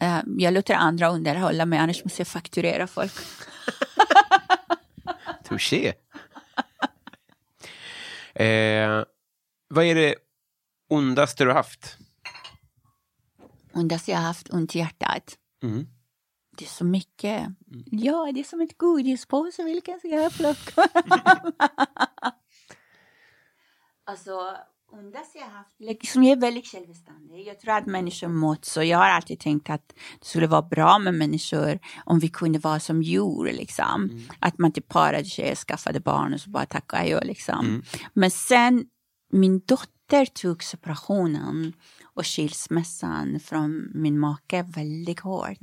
Eh, 0.00 0.20
jag 0.26 0.54
låter 0.54 0.74
andra 0.74 1.08
underhålla 1.08 1.66
mig, 1.66 1.78
annars 1.78 2.04
måste 2.04 2.20
jag 2.20 2.28
fakturera 2.28 2.86
folk. 2.86 3.12
Touché. 5.44 5.94
eh, 8.34 9.04
vad 9.68 9.84
är 9.84 9.94
det 9.94 10.14
ondaste 10.88 11.44
du 11.44 11.50
har 11.50 11.56
haft? 11.56 11.98
Ondaste 13.72 14.10
jag 14.10 14.18
har 14.18 14.24
haft 14.24 14.50
ont 14.50 14.76
i 14.76 14.78
hjärtat. 14.78 15.38
Mm. 15.62 15.86
Det 16.58 16.64
är 16.64 16.68
så 16.68 16.84
mycket. 16.84 17.48
Ja, 17.90 18.30
det 18.34 18.40
är 18.40 18.44
som 18.44 18.60
ett 18.60 18.78
godispåse. 18.78 19.64
Vilken 19.64 19.98
ska 19.98 20.08
jag 20.08 20.32
plocka? 20.32 20.82
alltså, 24.04 24.56
ondaste 24.92 25.38
jag 25.38 25.44
har 25.44 25.52
haft. 25.52 25.74
Liksom, 25.78 26.24
jag 26.24 26.36
är 26.36 26.40
väldigt 26.40 26.66
självständig. 26.66 27.46
Jag 27.46 27.60
tror 27.60 27.74
att 27.74 27.86
människor 27.86 28.28
mått 28.28 28.64
så. 28.64 28.82
Jag 28.82 28.98
har 28.98 29.08
alltid 29.08 29.40
tänkt 29.40 29.70
att 29.70 29.88
det 30.20 30.26
skulle 30.26 30.46
vara 30.46 30.62
bra 30.62 30.98
med 30.98 31.14
människor 31.14 31.78
om 32.04 32.18
vi 32.18 32.28
kunde 32.28 32.58
vara 32.58 32.80
som 32.80 33.02
djur. 33.02 33.52
Liksom. 33.52 34.26
Att 34.38 34.58
man 34.58 34.72
typ 34.72 34.88
parade 34.88 35.24
sig, 35.24 35.56
skaffade 35.56 36.00
barn 36.00 36.34
och 36.34 36.40
så 36.40 36.50
bara 36.50 36.66
tackade 36.66 37.08
jag. 37.08 37.24
Liksom. 37.24 37.82
Men 38.12 38.30
sen, 38.30 38.84
min 39.32 39.60
dotter 39.60 40.26
tog 40.26 40.62
separationen 40.62 41.72
och 42.02 42.26
skilsmässan 42.26 43.40
från 43.40 43.90
min 43.94 44.18
make 44.18 44.62
väldigt 44.62 45.20
hårt. 45.20 45.58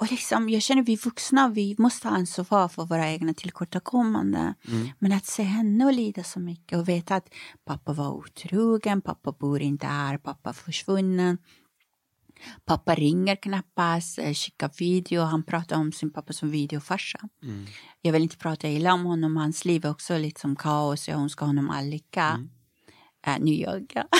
Och 0.00 0.10
liksom, 0.10 0.48
jag 0.48 0.62
känner 0.62 0.82
vi 0.82 0.96
vuxna, 0.96 1.48
vi 1.48 1.74
måste 1.78 2.08
ha 2.08 2.16
ansvar 2.16 2.68
för 2.68 2.84
våra 2.84 3.10
egna 3.10 3.34
tillkortakommanden. 3.34 4.54
Men 4.98 5.12
att 5.12 5.26
se 5.26 5.42
henne 5.42 5.84
och 5.84 5.92
lida 5.92 6.24
så 6.24 6.40
mycket 6.40 6.78
och 6.78 6.88
veta 6.88 7.16
att 7.16 7.28
pappa 7.64 7.92
var 7.92 8.10
otrogen, 8.10 9.00
pappa 9.00 9.32
bor 9.32 9.62
inte 9.62 9.86
här, 9.86 10.18
pappa 10.18 10.52
försvunnen. 10.52 11.38
Pappa 12.64 12.94
ringer 12.94 13.36
knappast, 13.36 14.18
eh, 14.18 14.32
skickar 14.34 14.70
video, 14.78 15.22
han 15.22 15.42
pratar 15.42 15.76
om 15.76 15.92
sin 15.92 16.10
pappa 16.10 16.32
som 16.32 16.50
videofarsa. 16.50 17.18
Jag 18.02 18.12
vill 18.12 18.22
inte 18.22 18.36
prata 18.36 18.68
illa 18.68 18.92
om 18.92 19.04
honom, 19.04 19.36
hans 19.36 19.64
liv 19.64 19.84
är 19.84 19.90
också 19.90 20.18
lite 20.18 20.40
som 20.40 20.56
kaos, 20.56 21.08
jag 21.08 21.18
önskar 21.18 21.46
honom 21.46 21.70
all 21.70 21.86
lycka. 21.86 22.46
Äh, 23.26 23.36
nu 23.40 23.54
ljög 23.54 23.92
jag. 23.94 24.06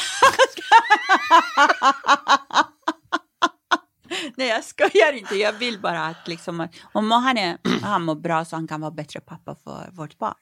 Nej, 4.38 4.48
jag 4.48 4.64
skojar 4.64 5.12
inte. 5.12 5.34
Jag 5.34 5.52
vill 5.52 5.80
bara 5.80 6.06
att 6.06 6.28
liksom, 6.28 6.68
om 6.92 7.10
han, 7.10 7.38
är, 7.38 7.58
han 7.82 8.04
mår 8.04 8.14
bra 8.14 8.44
så 8.44 8.56
han 8.56 8.66
kan 8.68 8.80
vara 8.80 8.90
bättre 8.90 9.20
pappa 9.20 9.54
för 9.54 9.90
vårt 9.92 10.18
barn. 10.18 10.34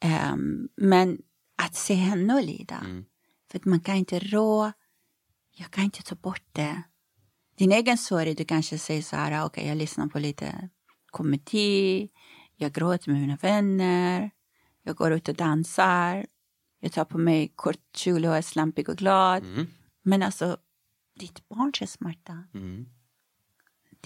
Ehm, 0.00 0.68
men 0.76 1.18
att 1.62 1.74
se 1.74 1.94
henne 1.94 2.42
lida. 2.42 2.76
För 3.50 3.58
att 3.58 3.64
man 3.64 3.80
kan 3.80 3.96
inte 3.96 4.18
rå, 4.18 4.72
jag 5.56 5.70
kan 5.70 5.84
inte 5.84 6.02
ta 6.02 6.14
bort 6.14 6.44
det. 6.52 6.82
Din 7.58 7.72
egen 7.72 7.98
sorg, 7.98 8.34
du 8.34 8.44
kanske 8.44 8.78
säger 8.78 9.02
så 9.02 9.16
här, 9.16 9.44
okej 9.44 9.66
jag 9.68 9.76
lyssnar 9.76 10.06
på 10.06 10.18
lite 10.18 10.68
komedi, 11.10 12.08
jag 12.56 12.72
gråter 12.72 13.10
med 13.10 13.20
mina 13.20 13.36
vänner, 13.36 14.30
jag 14.82 14.96
går 14.96 15.12
ut 15.12 15.28
och 15.28 15.34
dansar, 15.34 16.26
jag 16.80 16.92
tar 16.92 17.04
på 17.04 17.18
mig 17.18 17.52
kort 17.56 17.96
kjol 17.96 18.24
och 18.24 18.36
är 18.36 18.42
slampig 18.42 18.88
och 18.88 18.96
glad. 18.96 19.42
Men 20.02 20.22
alltså, 20.22 20.56
ditt 21.20 21.48
barns 21.48 21.90
smärta, 21.92 22.44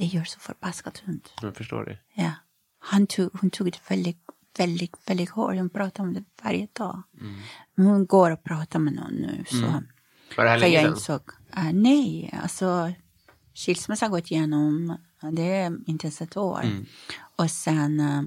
det 0.01 0.07
gör 0.07 0.25
så 0.25 0.41
förbaskat 0.41 1.03
ont. 1.07 1.33
Jag 1.43 1.57
förstår 1.57 1.85
det. 1.85 1.99
Ja. 2.15 2.33
Han 2.79 3.07
tog, 3.07 3.31
hon 3.41 3.51
tog 3.51 3.73
det 3.73 3.91
väldigt, 3.91 4.19
väldigt, 4.59 4.97
väldigt 5.07 5.31
hårt. 5.31 5.57
Hon 5.57 5.71
pratar 5.71 6.05
om 6.05 6.15
det 6.15 6.25
varje 6.43 6.69
dag. 6.73 7.03
Men 7.75 7.87
hon 7.87 8.07
går 8.07 8.31
och 8.31 8.45
pratar 8.45 8.79
med 8.79 8.93
någon 8.93 9.13
nu. 9.15 9.45
Så. 9.47 9.83
Var 10.37 10.45
det 10.45 10.51
här 10.51 10.59
länge 10.59 10.81
sedan? 10.81 10.93
insåg, 10.93 11.21
äh, 11.57 11.73
nej, 11.73 12.35
alltså 12.43 12.93
skilsmässa 13.55 14.07
har 14.07 14.11
gått 14.11 14.31
igenom, 14.31 14.97
det 15.33 15.43
är 15.43 15.79
inte 15.87 16.07
ens 16.07 16.21
ett 16.23 16.37
år. 16.37 16.65
Och 17.37 17.51
sen 17.51 18.01
äh, 18.01 18.23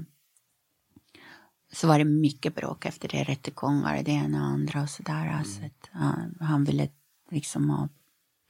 så 1.71 1.87
var 1.87 1.99
det 1.99 2.05
mycket 2.05 2.55
bråk 2.55 2.85
efter 2.85 3.07
det, 3.07 3.23
rättegångar, 3.23 4.03
det 4.03 4.11
ena 4.11 4.41
och 4.41 4.47
andra 4.47 4.81
och 4.81 4.89
sådär. 4.89 5.27
Alltså 5.27 5.61
att, 5.65 5.89
äh, 5.93 6.45
han 6.47 6.63
ville 6.63 6.89
liksom 7.31 7.69
ha 7.69 7.89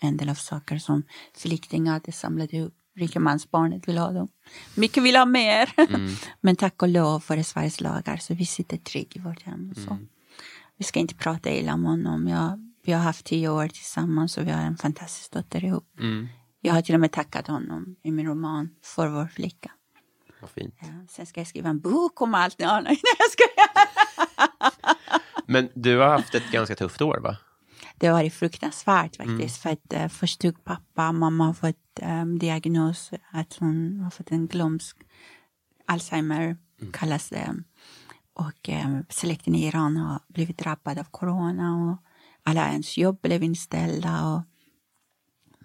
en 0.02 0.18
del 0.18 0.30
av 0.30 0.36
saker 0.36 0.78
som 0.78 1.04
flyktingar 1.34 1.94
hade 1.94 2.12
samlat 2.12 2.54
ihop. 2.54 2.74
Rikemansbarnet 2.96 3.88
vill 3.88 3.98
ha 3.98 4.12
dem. 4.12 4.28
Mycket 4.76 5.04
vill 5.04 5.16
ha 5.16 5.26
mer. 5.26 5.74
Men 6.42 6.56
tack 6.56 6.82
och 6.82 6.88
lov 6.88 7.20
för 7.20 7.38
det 7.38 7.44
Sveriges 7.44 7.82
lagar 7.82 8.18
så 8.18 8.34
vi 8.34 8.46
sitter 8.46 8.78
trygg 8.78 9.12
i 9.16 9.20
vårt 9.20 9.42
hem. 9.42 9.72
Och 9.72 9.78
så. 9.78 9.98
Vi 10.78 10.84
ska 10.84 11.00
inte 11.00 11.16
prata 11.16 11.50
illa 11.52 11.74
om 11.74 11.86
honom. 11.86 12.28
Jag, 12.28 12.72
vi 12.86 12.92
har 12.92 13.02
haft 13.02 13.26
tio 13.26 13.50
år 13.50 13.68
tillsammans 13.68 14.38
och 14.38 14.48
vi 14.48 14.52
har 14.52 14.62
en 14.62 14.78
fantastisk 14.78 15.32
dotter 15.32 15.66
ihop. 15.66 15.90
Jag 16.62 16.74
har 16.74 16.82
till 16.82 16.96
och 16.96 17.02
med 17.02 17.12
tackat 17.12 17.48
honom 17.48 17.96
i 18.04 18.12
min 18.12 18.28
roman 18.28 18.70
för 18.84 19.08
vår 19.08 19.28
flicka. 19.28 19.72
Vad 20.42 20.50
fint. 20.50 20.76
Ja, 20.80 20.88
sen 21.10 21.26
ska 21.26 21.40
jag 21.40 21.48
skriva 21.48 21.70
en 21.70 21.80
bok 21.80 22.22
om 22.22 22.34
allt. 22.34 22.56
Ja, 22.58 22.82
nej, 22.82 23.00
jag 23.18 23.32
skojar. 23.32 23.88
Men 25.48 25.70
du 25.74 25.98
har 25.98 26.08
haft 26.08 26.36
ett 26.36 26.52
ganska 26.52 26.76
tufft 26.76 27.02
år, 27.02 27.20
va? 27.20 27.38
Det 27.98 28.08
har 28.08 28.14
varit 28.14 28.34
fruktansvärt 28.34 29.16
faktiskt. 29.16 29.62
För 29.62 29.70
att 29.70 29.94
uh, 29.94 30.08
först 30.08 30.42
dog 30.42 30.64
pappa, 30.64 31.12
mamma 31.12 31.46
har 31.46 31.54
fått 31.54 32.00
um, 32.02 32.40
diagnos 32.40 33.12
att 33.32 33.54
hon 33.54 34.00
har 34.00 34.10
fått 34.10 34.32
en 34.32 34.48
glömsk 34.48 34.98
Alzheimer 35.86 36.58
kallas 36.94 37.30
det. 37.30 37.56
Och 38.34 38.70
um, 38.70 39.06
släkten 39.10 39.56
i 39.56 39.68
Iran 39.68 39.98
har 39.98 40.20
blivit 40.28 40.58
drabbad 40.58 41.00
av 41.00 41.04
corona 41.04 41.76
och 41.76 41.98
alla 42.44 42.72
ens 42.72 42.98
jobb 42.98 43.22
blev 43.22 43.44
inställda. 43.44 44.28
Och, 44.28 44.42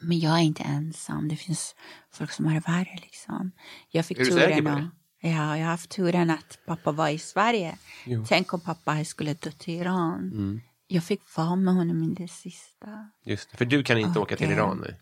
men 0.00 0.18
jag 0.18 0.38
är 0.38 0.42
inte 0.42 0.62
ensam. 0.62 1.28
Det 1.28 1.36
finns 1.36 1.74
folk 2.12 2.30
som 2.32 2.46
har 2.46 2.54
det 2.54 2.68
värre 2.68 2.98
liksom. 3.02 3.52
Jag 3.90 4.06
fick 4.06 4.18
Är 4.18 4.24
du 4.24 4.30
säker 4.30 4.46
turen 4.46 4.64
på 4.64 4.80
det? 4.80 4.90
Ja, 5.20 5.56
jag 5.58 5.64
har 5.64 5.70
haft 5.70 5.90
turen 5.90 6.30
att 6.30 6.58
pappa 6.66 6.92
var 6.92 7.08
i 7.08 7.18
Sverige. 7.18 7.78
Jo. 8.04 8.24
Tänk 8.28 8.54
om 8.54 8.60
pappa 8.60 9.04
skulle 9.04 9.34
dött 9.34 9.68
i 9.68 9.72
Iran. 9.72 10.18
Mm. 10.18 10.60
Jag 10.90 11.04
fick 11.04 11.36
vara 11.36 11.56
med 11.56 11.74
honom 11.74 12.02
i 12.02 12.14
det 12.14 12.28
sista. 12.28 13.10
Just 13.24 13.56
för 13.56 13.64
du 13.64 13.82
kan 13.82 13.98
inte 13.98 14.18
åka 14.18 14.36
till. 14.36 14.50
Iran 14.50 14.84
nu. 14.86 14.96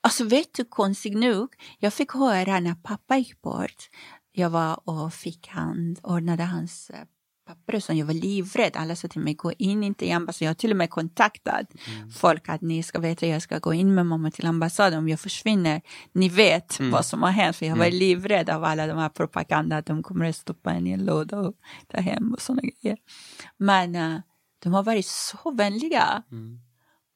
Alltså 0.00 0.24
vet 0.24 0.54
du, 0.54 0.64
konstigt 0.64 1.16
nog, 1.16 1.48
jag 1.78 1.94
fick 1.94 2.12
höra 2.12 2.60
när 2.60 2.74
pappa 2.74 3.16
gick 3.16 3.42
bort. 3.42 3.90
Jag 4.32 4.50
var 4.50 4.80
och 4.88 5.14
fick 5.14 5.48
han, 5.48 5.96
ordnade 6.02 6.44
hans 6.44 6.90
eh, 6.90 7.04
papper 7.46 7.80
som 7.80 7.96
jag 7.96 8.06
var 8.06 8.14
livrädd. 8.14 8.72
Alla 8.74 8.96
sa 8.96 9.08
till 9.08 9.20
mig, 9.20 9.34
gå 9.34 9.52
in 9.52 9.82
inte 9.82 10.06
i 10.06 10.12
ambassaden. 10.12 10.46
Jag 10.46 10.50
har 10.50 10.54
till 10.54 10.70
och 10.70 10.76
med 10.76 10.90
kontaktat 10.90 11.66
folk 12.14 12.48
att 12.48 12.60
ni 12.60 12.82
ska 12.82 13.00
veta, 13.00 13.26
jag 13.26 13.42
ska 13.42 13.58
gå 13.58 13.74
in 13.74 13.94
med 13.94 14.06
mamma 14.06 14.30
till 14.30 14.46
ambassaden 14.46 14.98
om 14.98 15.08
jag 15.08 15.20
försvinner. 15.20 15.82
Ni 16.12 16.28
vet 16.28 16.80
vad 16.80 17.06
som 17.06 17.22
har 17.22 17.30
hänt, 17.30 17.56
för 17.56 17.66
jag 17.66 17.76
var 17.76 17.90
livrädd 17.90 18.50
av 18.50 18.64
alla 18.64 18.86
de 18.86 18.98
här 18.98 19.08
propaganda 19.08 19.76
att 19.76 19.86
de 19.86 20.02
kommer 20.02 20.28
att 20.28 20.36
stoppa 20.36 20.72
en 20.72 20.86
i 20.86 20.90
en 20.90 21.04
låda 21.04 21.38
och 21.38 21.54
ta 21.88 22.00
hem 22.00 22.32
och 22.32 22.42
sådana 22.42 22.62
grejer. 22.62 22.98
Men 23.56 23.94
eh, 23.94 24.20
de 24.66 24.74
har 24.74 24.82
varit 24.82 25.06
så 25.06 25.50
vänliga. 25.50 26.22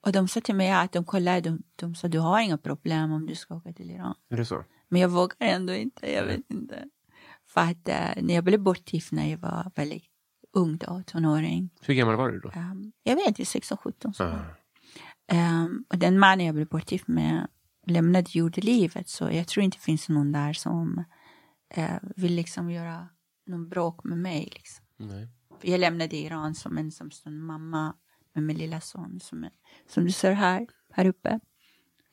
Och 0.01 0.13
de 0.13 0.29
sa 0.29 0.41
till 0.41 0.55
mig 0.55 0.71
att 0.71 0.93
de 0.93 1.05
kollade, 1.05 1.41
de, 1.41 1.63
de 1.77 1.95
sa 1.95 2.09
du 2.09 2.19
har 2.19 2.41
inga 2.41 2.59
problem 2.59 3.13
om 3.13 3.27
du 3.27 3.35
ska 3.35 3.55
åka 3.55 3.73
till 3.73 3.91
Iran. 3.91 4.15
Är 4.29 4.37
det 4.37 4.45
så? 4.45 4.65
Men 4.89 5.01
jag 5.01 5.09
vågar 5.09 5.37
ändå 5.39 5.73
inte, 5.73 6.13
jag 6.13 6.25
vet 6.25 6.51
inte. 6.51 6.85
För 7.47 7.61
att 7.61 7.89
eh, 7.89 8.23
när 8.23 8.35
jag 8.35 8.45
blev 8.45 8.61
bortgift 8.61 9.13
när 9.13 9.31
jag 9.31 9.39
var 9.39 9.71
väldigt 9.75 10.05
ung 10.53 10.77
då, 10.77 11.03
tonåring. 11.07 11.71
Hur 11.81 11.95
gammal 11.95 12.17
var 12.17 12.29
du 12.29 12.41
då? 12.41 12.49
Um, 12.49 12.93
jag 13.03 13.17
vet 13.17 13.29
inte, 13.29 13.45
16, 13.45 13.79
17 13.79 14.15
så. 14.15 14.25
Ah. 14.25 14.39
Ehm, 15.29 15.85
och 15.89 15.99
den 15.99 16.19
mannen 16.19 16.47
jag 16.47 16.55
blev 16.55 16.69
bortgift 16.69 17.09
med 17.09 17.49
lämnade 17.87 18.31
jordelivet 18.31 19.09
så 19.09 19.31
jag 19.31 19.49
tror 19.49 19.65
inte 19.65 19.77
det 19.77 19.83
finns 19.83 20.09
någon 20.09 20.33
där 20.33 20.53
som 20.53 21.05
eh, 21.75 21.97
vill 22.17 22.35
liksom 22.35 22.71
göra 22.71 23.09
någon 23.47 23.69
bråk 23.69 24.05
med 24.05 24.19
mig. 24.19 24.51
Liksom. 24.55 24.85
Nej. 24.97 25.29
Jag 25.63 25.81
lämnade 25.81 26.17
Iran 26.17 26.55
som 26.55 26.79
ensamstående 26.79 27.41
mamma 27.43 27.97
med 28.33 28.43
min 28.45 28.57
lilla 28.59 28.81
son 28.81 29.21
som, 29.21 29.45
är, 29.45 29.51
som 29.89 30.05
du 30.05 30.13
ser 30.13 30.33
här, 30.33 30.67
här 30.93 31.07
uppe. 31.07 31.41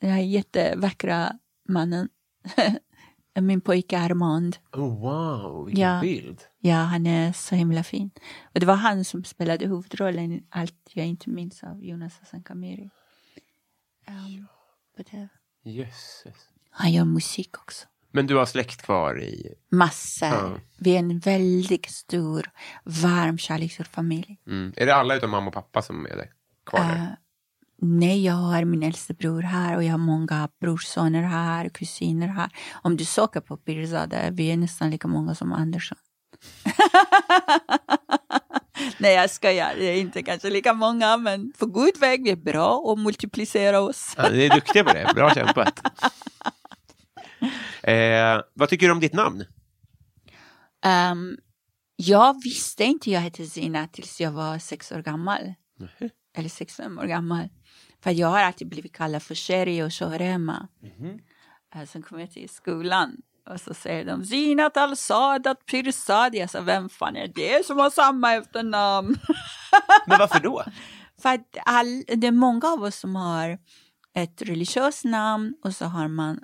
Den 0.00 0.10
här 0.10 0.20
jättevackra 0.20 1.38
mannen. 1.68 2.08
min 3.40 3.60
pojke 3.60 3.98
Armand. 3.98 4.56
Oh, 4.72 5.00
wow, 5.00 5.66
vilken 5.66 5.82
Ja. 5.84 6.00
bild. 6.00 6.40
Ja, 6.58 6.76
han 6.76 7.06
är 7.06 7.32
så 7.32 7.54
himla 7.54 7.82
fin. 7.84 8.10
Och 8.54 8.60
det 8.60 8.66
var 8.66 8.74
han 8.74 9.04
som 9.04 9.24
spelade 9.24 9.66
huvudrollen 9.66 10.32
i 10.32 10.44
Allt 10.48 10.90
jag 10.92 11.06
inte 11.06 11.30
minns 11.30 11.62
av 11.62 11.84
Jonas 11.84 12.18
Hassan 12.18 12.42
Khemiri. 12.42 12.90
Um, 14.08 14.46
det- 14.96 15.28
Jösses. 15.62 16.48
han 16.70 16.92
gör 16.92 17.04
musik 17.04 17.58
också. 17.58 17.86
Men 18.18 18.26
du 18.26 18.36
har 18.36 18.46
släkt 18.46 18.82
kvar 18.82 19.20
i... 19.20 19.54
Massor. 19.70 20.28
Ja. 20.28 20.56
Vi 20.78 20.94
är 20.94 20.98
en 20.98 21.18
väldigt 21.18 21.90
stor, 21.90 22.50
varm, 22.84 23.38
kärleksfull 23.38 23.86
familj. 23.86 24.38
Mm. 24.46 24.72
Är 24.76 24.86
det 24.86 24.94
alla 24.94 25.14
utom 25.14 25.30
mamma 25.30 25.46
och 25.46 25.54
pappa 25.54 25.82
som 25.82 26.06
är 26.06 26.16
där? 26.16 26.30
Kvar 26.66 26.80
där? 26.80 26.94
Eh, 26.94 27.06
nej, 27.82 28.24
jag 28.24 28.32
har 28.32 28.64
min 28.64 28.82
äldste 28.82 29.14
bror 29.14 29.42
här 29.42 29.76
och 29.76 29.84
jag 29.84 29.90
har 29.90 29.98
många 29.98 30.48
brorsöner 30.60 31.22
här, 31.22 31.68
kusiner 31.68 32.28
här. 32.28 32.50
Om 32.82 32.96
du 32.96 33.04
söker 33.04 33.40
på 33.40 33.56
Pirzada, 33.56 34.30
vi 34.30 34.50
är 34.50 34.56
nästan 34.56 34.90
lika 34.90 35.08
många 35.08 35.34
som 35.34 35.52
Andersson. 35.52 35.98
nej, 38.98 39.14
jag 39.14 39.30
skojar. 39.30 39.74
Det 39.78 39.84
är 39.84 40.00
inte 40.00 40.22
kanske 40.22 40.50
lika 40.50 40.72
många, 40.72 41.16
men 41.16 41.52
på 41.58 41.66
god 41.66 42.00
väg. 42.00 42.24
Vi 42.24 42.30
är 42.30 42.36
bra 42.36 42.92
att 42.92 42.98
multiplicera 42.98 43.80
oss. 43.80 44.14
Ja, 44.16 44.28
ni 44.30 44.44
är 44.44 44.54
duktiga 44.54 44.84
på 44.84 44.92
det. 44.92 45.12
Bra 45.14 45.34
kämpat. 45.34 45.80
Eh, 47.82 48.40
vad 48.54 48.68
tycker 48.68 48.86
du 48.86 48.92
om 48.92 49.00
ditt 49.00 49.12
namn? 49.14 49.44
Ehm, 50.84 51.36
jag 51.96 52.42
visste 52.44 52.84
inte 52.84 53.10
jag 53.10 53.20
hette 53.20 53.46
Zina 53.46 53.88
tills 53.88 54.20
jag 54.20 54.30
var 54.30 54.58
sex 54.58 54.92
år 54.92 55.02
gammal. 55.02 55.54
Eller 56.36 56.48
sex, 56.48 56.76
fem 56.76 56.98
år 56.98 57.04
gammal. 57.04 57.48
För 58.02 58.10
jag 58.10 58.28
har 58.28 58.40
alltid 58.40 58.68
blivit 58.68 58.92
kallad 58.96 59.22
för 59.22 59.34
Sherry 59.34 59.82
och 59.82 59.94
Shorema. 59.94 60.68
Eh, 61.74 61.84
Sen 61.86 62.02
kom 62.02 62.20
jag 62.20 62.30
till 62.30 62.48
skolan 62.48 63.16
och 63.50 63.60
så 63.60 63.74
säger 63.74 64.04
de 64.04 64.24
Zinat 64.24 64.76
al-Sadat 64.76 65.66
Pirzadi. 65.66 66.38
Jag 66.38 66.50
sa, 66.50 66.60
vem 66.60 66.88
fan 66.88 67.16
är 67.16 67.28
det 67.34 67.66
som 67.66 67.78
har 67.78 67.90
samma 67.90 68.32
efternamn? 68.34 69.16
Men 70.06 70.18
varför 70.18 70.40
då? 70.40 70.64
För 71.22 71.28
att 71.28 71.56
all, 71.64 72.04
det 72.16 72.26
är 72.26 72.32
många 72.32 72.68
av 72.68 72.82
oss 72.82 72.96
som 72.96 73.16
har 73.16 73.58
ett 74.14 74.42
religiöst 74.42 75.04
namn 75.04 75.54
och 75.64 75.74
så 75.74 75.84
har 75.84 76.08
man 76.08 76.40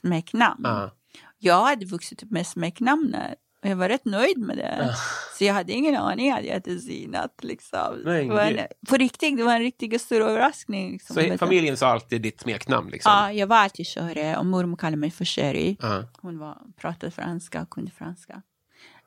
smeknamn. 0.00 0.60
Ja. 0.64 0.90
Jag 1.38 1.64
hade 1.64 1.86
vuxit 1.86 2.22
upp 2.22 2.30
med 2.30 2.46
smeknamnet. 2.46 3.38
Och 3.62 3.70
jag 3.70 3.76
var 3.76 3.88
rätt 3.88 4.04
nöjd 4.04 4.38
med 4.38 4.56
det. 4.56 4.96
Så 5.38 5.44
jag 5.44 5.54
hade 5.54 5.72
ingen 5.72 5.96
aning 5.96 6.32
att 6.32 6.44
jag 6.44 6.52
hette 6.52 6.78
Zinat. 6.78 7.34
Liksom. 7.42 8.02
Men 8.04 8.66
på 8.88 8.96
riktigt, 8.96 9.36
det 9.36 9.42
var 9.42 9.54
en 9.54 9.62
riktigt 9.62 10.02
stor 10.02 10.20
överraskning. 10.20 10.92
Liksom. 10.92 11.16
Så 11.16 11.38
familjen 11.38 11.76
sa 11.76 11.86
alltid 11.86 12.22
ditt 12.22 12.40
smeknamn 12.40 12.90
liksom? 12.90 13.12
Ja, 13.12 13.32
jag 13.32 13.46
var 13.46 13.56
alltid 13.56 13.86
Sjöre 13.86 14.36
och 14.36 14.46
mormor 14.46 14.76
kallade 14.76 14.96
mig 14.96 15.10
för 15.10 15.24
Sherry. 15.24 15.76
Ja. 15.80 16.04
Hon 16.16 16.38
var, 16.38 16.58
pratade 16.76 17.10
franska 17.10 17.62
och 17.62 17.70
kunde 17.70 17.90
franska. 17.90 18.42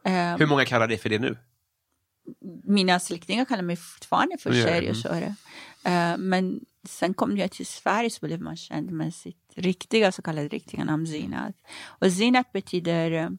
Eh, 0.06 0.38
Hur 0.38 0.46
många 0.46 0.66
kallar 0.66 0.88
dig 0.88 0.98
för 0.98 1.10
det 1.10 1.20
nu? 1.20 1.38
mina 2.64 3.00
släktingar 3.00 3.46
kallar 3.46 3.64
mig 3.64 3.76
fortfarande 3.76 4.38
för 4.38 4.54
Sherry 4.54 4.92
och 4.92 4.96
mm. 4.96 5.04
Sjöre. 5.04 5.36
Eh, 5.84 6.18
men 6.18 6.60
sen 6.88 7.14
kom 7.14 7.38
jag 7.38 7.52
till 7.52 7.66
Sverige 7.66 8.10
så 8.10 8.26
blev 8.26 8.42
man 8.42 8.58
känd 8.58 8.92
med 8.92 9.14
sitt 9.14 9.49
riktiga, 9.60 10.12
så 10.12 10.22
kallade 10.22 10.48
riktiga 10.48 10.84
namn 10.84 11.08
Zinat. 11.08 11.56
Och 11.86 12.12
Zinat 12.12 12.52
betyder 12.52 13.12
eh, 13.12 13.30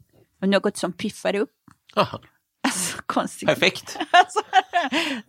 något 0.48 0.76
som 0.76 0.92
piffar 0.92 1.34
upp. 1.34 1.56
Aha. 1.96 2.20
Alltså 2.62 2.98
konstigt. 3.06 3.48
Perfekt. 3.48 3.98
Alltså, 4.12 4.40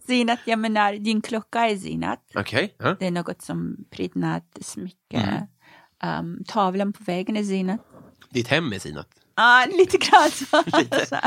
Zinat, 0.08 0.39
jag 0.46 0.60
menar 0.60 0.94
din 0.94 1.22
klocka 1.22 1.60
är 1.60 1.78
Zinat. 1.78 2.32
Okej. 2.36 2.76
Ja. 2.78 2.96
Det 3.00 3.08
är 3.08 3.12
något 3.12 3.42
som 3.42 3.86
prydnad, 3.89 4.44
smycke. 4.62 5.48
Mm. 6.02 6.26
Um, 6.38 6.44
tavlan 6.48 6.94
på 6.94 7.04
väggen 7.04 7.38
är 7.38 7.44
Zinat. 7.44 7.80
Ditt 8.30 8.48
hem 8.48 8.74
är 8.74 8.80
sinat. 8.80 9.08
Ja, 9.36 9.68
lite 9.78 9.98
grann 9.98 10.32
så. 10.32 10.64
så. 11.06 11.20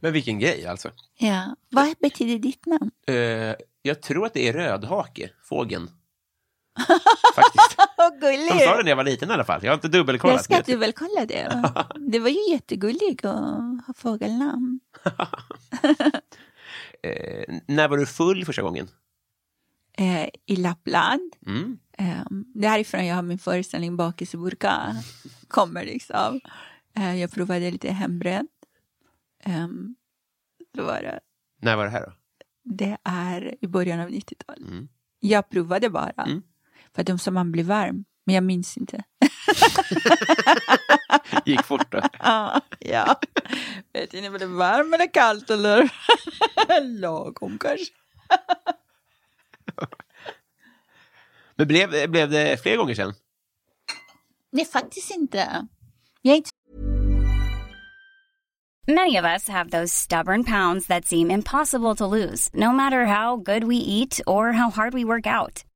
Men 0.00 0.12
vilken 0.12 0.38
grej 0.38 0.66
alltså. 0.66 0.90
ja. 1.18 1.56
Vad 1.70 1.94
betyder 2.00 2.38
ditt 2.38 2.66
namn? 2.66 2.90
Eh, 3.06 3.54
jag 3.82 4.02
tror 4.02 4.26
att 4.26 4.34
det 4.34 4.48
är 4.48 4.52
rödhake, 4.52 5.30
fågeln. 5.42 5.90
Faktiskt. 7.34 7.76
Vad 7.96 8.20
De 8.20 8.48
sa 8.48 8.76
det 8.76 8.82
när 8.82 8.88
jag 8.88 8.96
var 8.96 9.04
liten 9.04 9.30
i 9.30 9.32
alla 9.32 9.44
fall. 9.44 9.60
Jag 9.62 9.70
har 9.70 9.74
inte 9.74 9.88
dubbelkollat. 9.88 10.34
Jag 10.34 10.44
ska 10.44 10.54
men 10.54 10.60
att 10.60 10.66
du 10.66 10.76
väl 10.76 10.92
kolla 10.92 11.26
det. 11.26 11.72
Det 12.10 12.18
var 12.18 12.28
ju 12.28 12.50
jättegulligt 12.50 13.24
att 13.24 13.86
ha 13.86 13.94
fågelnamn. 13.96 14.80
eh, 17.02 17.54
när 17.66 17.88
var 17.88 17.96
du 17.96 18.06
full 18.06 18.44
första 18.44 18.62
gången? 18.62 18.88
Eh, 19.98 20.28
I 20.46 20.56
Lappland. 20.56 21.32
Mm. 21.46 21.78
Eh, 21.98 22.24
därifrån 22.54 23.06
jag 23.06 23.14
har 23.14 23.22
min 23.22 23.38
föreställning 23.38 23.96
Bakis 23.96 24.34
i 24.34 24.36
burka. 24.36 24.96
Kommer 25.48 25.84
liksom. 25.84 26.40
Eh, 26.96 27.20
jag 27.20 27.30
provade 27.32 27.70
lite 27.70 27.92
hembränt. 27.92 28.50
Eh, 29.44 29.68
var 30.72 31.02
det, 31.02 31.20
När 31.60 31.76
var 31.76 31.84
det 31.84 31.90
här 31.90 32.00
då? 32.06 32.12
det 32.64 32.98
är 33.04 33.54
i 33.60 33.66
början 33.66 34.00
av 34.00 34.08
90-talet. 34.08 34.68
Mm. 34.70 34.88
Jag 35.20 35.50
provade 35.50 35.90
bara. 35.90 36.22
Mm. 36.26 36.42
För 36.94 37.02
att 37.02 37.06
de 37.06 37.18
sa 37.18 37.30
man 37.30 37.52
blir 37.52 37.64
varm. 37.64 38.04
Men 38.24 38.34
jag 38.34 38.44
minns 38.44 38.76
inte. 38.76 39.02
Gick 41.44 41.62
fort 41.62 41.92
då. 41.92 42.00
Ja, 42.18 42.60
ja. 42.78 43.20
Vet 43.92 44.14
inte 44.14 44.28
om 44.28 44.38
det 44.38 44.44
är 44.44 44.46
varmt 44.46 44.94
eller 44.94 45.12
kallt 45.12 45.50
eller 45.50 45.90
lagom 47.00 47.58
kanske. 47.58 47.92
Men 51.54 51.68
blev, 51.68 52.10
blev 52.10 52.30
det 52.30 52.62
fler 52.62 52.76
gånger 52.76 52.94
sen? 52.94 53.14
Nej, 54.52 54.64
faktiskt 54.64 55.10
inte. 55.10 55.66
Jag 56.22 56.32
är 56.32 56.36
inte 56.36 56.50
Many 58.88 59.18
of 59.18 59.24
us 59.24 59.48
have 59.48 59.70
those 59.70 59.94
stubborn 59.94 60.44
pounds 60.44 60.86
that 60.86 61.04
seem 61.04 61.30
impossible 61.30 61.94
to 61.94 62.06
lose, 62.06 62.50
no 62.52 62.72
matter 62.72 63.04
how 63.04 63.36
good 63.36 63.64
we 63.64 63.76
eat 63.76 64.20
or 64.26 64.52
how 64.52 64.70
hard 64.70 64.94
we 64.94 65.04
work 65.04 65.26
out. 65.26 65.64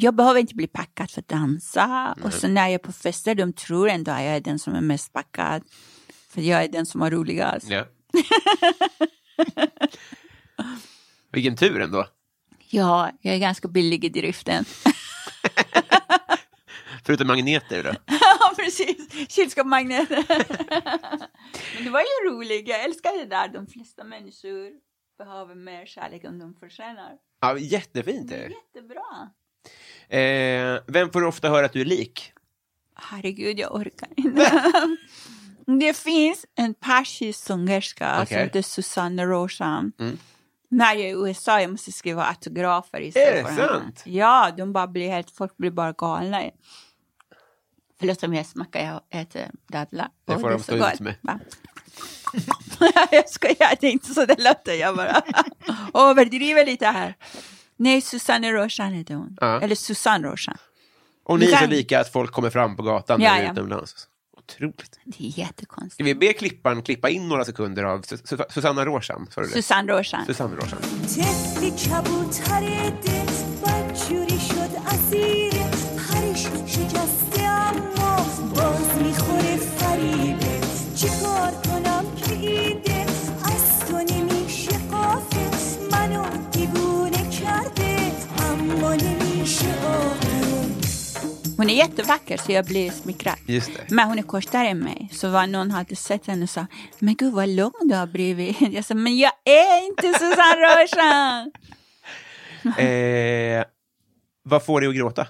jag 0.00 0.14
behöver 0.14 0.40
inte 0.40 0.54
bli 0.54 0.66
packad 0.66 1.10
för 1.10 1.20
att 1.20 1.28
dansa. 1.28 2.16
Och 2.22 2.34
så 2.34 2.48
när 2.48 2.62
jag 2.62 2.74
är 2.74 2.78
på 2.78 2.92
fester, 2.92 3.34
de 3.34 3.52
tror 3.52 3.88
ändå 3.88 4.10
att 4.10 4.22
jag 4.22 4.36
är 4.36 4.40
den 4.40 4.58
som 4.58 4.74
är 4.74 4.80
mest 4.80 5.12
packad. 5.12 5.62
För 6.28 6.40
jag 6.40 6.64
är 6.64 6.68
den 6.68 6.86
som 6.86 7.00
har 7.00 7.10
roligast. 7.10 7.70
Ja. 7.70 7.84
Vilken 11.32 11.56
tur 11.56 11.80
ändå. 11.80 12.06
Ja, 12.70 13.10
jag 13.20 13.34
är 13.34 13.38
ganska 13.38 13.68
billig 13.68 14.04
i 14.04 14.08
driften. 14.08 14.64
Förutom 17.04 17.26
magneter 17.26 17.82
då. 17.82 17.92
ja, 18.06 18.54
precis. 18.56 19.28
Kylskåpsmagneter. 19.28 20.24
Men 21.74 21.84
det 21.84 21.90
var 21.90 22.00
ju 22.00 22.30
roligt. 22.30 22.68
Jag 22.68 22.84
älskar 22.84 23.18
det 23.18 23.26
där. 23.26 23.48
De 23.48 23.66
flesta 23.66 24.04
människor 24.04 24.70
behöver 25.18 25.54
mer 25.54 25.86
kärlek 25.86 26.24
än 26.24 26.38
de 26.38 26.54
förtjänar. 26.54 27.12
Ja, 27.40 27.58
jättefint. 27.58 28.28
Det 28.28 28.36
är 28.36 28.50
jättebra. 28.50 29.30
Eh, 30.08 30.78
vem 30.86 31.10
får 31.12 31.20
du 31.20 31.26
ofta 31.26 31.48
höra 31.48 31.66
att 31.66 31.72
du 31.72 31.80
är 31.80 31.84
lik? 31.84 32.32
Herregud, 32.94 33.58
jag 33.58 33.74
orkar 33.74 34.08
inte. 34.16 34.62
det 35.80 35.96
finns 35.96 36.46
en 36.54 36.74
persisk 36.74 37.44
sångerska 37.44 38.14
som 38.14 38.22
Okej. 38.22 38.38
heter 38.38 38.62
Susanne 38.62 39.26
Roshan. 39.26 39.92
Mm. 40.00 40.18
När 40.70 40.94
jag 40.94 41.04
är 41.04 41.08
i 41.08 41.28
USA 41.30 41.60
jag 41.60 41.70
måste 41.70 41.92
skriva 41.92 42.24
autografer 42.24 42.98
Är 42.98 43.02
istället 43.02 43.34
det 43.46 43.54
för 43.54 43.62
henne. 43.62 43.68
sant? 43.68 44.02
Ja, 44.06 44.50
de 44.56 44.72
bara 44.72 44.86
blir 44.86 45.08
helt, 45.10 45.30
folk 45.30 45.56
blir 45.56 45.70
bara 45.70 45.92
galna. 45.92 46.42
Förlåt 47.98 48.22
om 48.22 48.34
jag 48.34 48.46
smackar, 48.46 48.84
jag 49.10 49.20
äter 49.20 49.50
dadlar. 49.66 50.08
Det 50.24 50.38
får 50.38 50.48
är 50.48 50.52
de 50.52 50.62
stå 50.62 50.74
ut 50.74 51.00
med. 51.00 51.14
Jag 53.10 53.28
skojar, 53.30 53.80
det 53.80 53.86
är 53.86 53.90
inte 53.90 54.14
så 54.14 54.24
det 54.26 54.42
låter. 54.42 54.72
Jag 54.72 54.96
bara 54.96 55.22
överdriver 56.10 56.66
lite 56.66 56.86
här. 56.86 57.14
Nej, 57.78 58.00
Susanne 58.00 58.52
Roshan 58.52 58.92
heter 58.92 59.14
hon. 59.14 59.36
Ja. 59.40 59.60
Eller 59.60 59.74
Susanne 59.74 60.28
Roshan. 60.28 60.56
Och 61.24 61.38
ni 61.38 61.44
är 61.46 61.50
så 61.50 61.56
kan- 61.56 61.70
lika 61.70 62.00
att 62.00 62.12
folk 62.12 62.32
kommer 62.32 62.50
fram 62.50 62.76
på 62.76 62.82
gatan 62.82 63.20
när 63.20 63.38
du 63.40 63.46
är 63.46 63.52
utomlands. 63.52 64.08
Otroligt. 64.38 64.98
Det 65.04 65.24
är 65.26 65.38
jättekonstigt. 65.38 65.94
Ska 65.94 66.04
vi 66.04 66.14
be 66.14 66.32
klipparen 66.32 66.82
klippa 66.82 67.08
in 67.08 67.28
några 67.28 67.44
sekunder 67.44 67.84
av 67.84 68.02
Sus- 68.02 68.22
Sus- 68.26 68.52
Susanna 68.52 68.84
Roshan? 68.84 69.26
Susanne 69.52 69.92
Roshan. 69.92 70.26
Susanne 70.26 70.56
Roshan. 70.56 70.78
Hon 91.58 91.70
är 91.70 91.74
jättevacker 91.74 92.36
så 92.36 92.52
jag 92.52 92.64
blir 92.64 92.90
smickrad. 92.90 93.34
Just 93.46 93.74
det. 93.74 93.94
Men 93.94 94.08
hon 94.08 94.18
är 94.18 94.22
kortare 94.22 94.68
än 94.68 94.78
mig. 94.78 95.08
Så 95.12 95.28
var 95.28 95.46
någon 95.46 95.70
hade 95.70 95.96
sett 95.96 96.26
henne 96.26 96.42
och 96.42 96.50
sa, 96.50 96.66
men 96.98 97.14
gud 97.14 97.32
vad 97.32 97.48
lång 97.48 97.72
du 97.84 97.94
har 97.94 98.06
blivit. 98.06 98.60
Jag 98.72 98.84
sa, 98.84 98.94
men 98.94 99.16
jag 99.18 99.32
är 99.44 99.86
inte 99.86 100.02
Susanne 100.02 100.60
Roshan. 100.60 101.52
Eh, 102.78 103.64
vad 104.42 104.64
får 104.64 104.80
dig 104.80 104.88
att 104.88 104.96
gråta? 104.96 105.22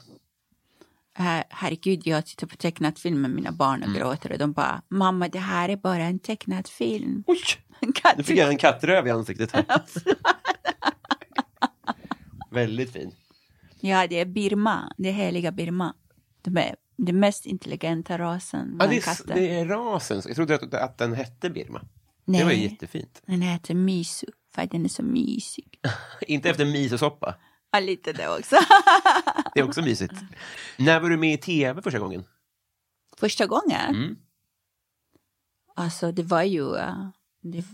Äh, 1.18 1.44
herregud, 1.48 2.06
jag 2.06 2.26
tittar 2.26 2.46
på 2.46 2.56
tecknad 2.56 2.98
film 2.98 3.20
med 3.20 3.30
mina 3.30 3.52
barn 3.52 3.82
och 3.82 3.94
gråter 3.94 4.32
och 4.32 4.38
de 4.38 4.52
bara, 4.52 4.82
mamma 4.88 5.28
det 5.28 5.38
här 5.38 5.68
är 5.68 5.76
bara 5.76 6.02
en 6.02 6.18
tecknad 6.18 6.68
film. 6.68 7.24
Oj! 7.26 7.40
Nu 8.16 8.22
fick 8.22 8.38
jag 8.38 8.48
en 8.48 8.58
kattröv 8.58 9.06
i 9.06 9.10
ansiktet. 9.10 9.52
Här. 9.52 9.64
Väldigt 12.50 12.92
fin. 12.92 13.14
Ja, 13.80 14.06
det 14.06 14.20
är 14.20 14.26
Birma, 14.26 14.92
det 14.96 15.10
heliga 15.10 15.52
Birma. 15.52 15.94
De 16.48 16.60
är 16.60 16.76
den 16.96 17.20
mest 17.20 17.46
intelligenta 17.46 18.18
rasen 18.18 18.68
Ja, 18.70 18.76
bland 18.76 18.90
det, 18.92 18.96
är, 18.96 19.00
katter. 19.00 19.34
det 19.34 19.54
är 19.60 19.66
rasen. 19.66 20.22
Jag 20.26 20.36
trodde 20.36 20.54
att, 20.54 20.74
att 20.74 20.98
den 20.98 21.14
hette 21.14 21.50
Birma. 21.50 21.80
Nej. 22.24 22.38
Det 22.40 22.44
var 22.44 22.52
ju 22.52 22.62
jättefint. 22.62 23.22
Den 23.26 23.42
heter 23.42 23.74
Misu, 23.74 24.26
för 24.54 24.62
att 24.62 24.70
den 24.70 24.84
är 24.84 24.88
så 24.88 25.02
mysig. 25.02 25.80
Inte 26.20 26.50
efter 26.50 26.64
misosoppa. 26.64 27.34
Ja, 27.70 27.80
lite 27.80 28.12
det 28.12 28.28
också. 28.38 28.56
Det 29.54 29.60
är 29.60 29.64
också 29.64 29.82
mysigt. 29.82 30.14
När 30.78 31.00
var 31.00 31.10
du 31.10 31.16
med 31.16 31.34
i 31.34 31.38
tv 31.38 31.82
första 31.82 31.98
gången? 31.98 32.24
Första 33.16 33.46
gången? 33.46 33.94
Mm. 33.96 34.16
Alltså 35.76 36.12
det 36.12 36.22
var 36.22 36.42
ju... 36.42 36.76
eh, 36.76 37.08
Det, 37.42 37.64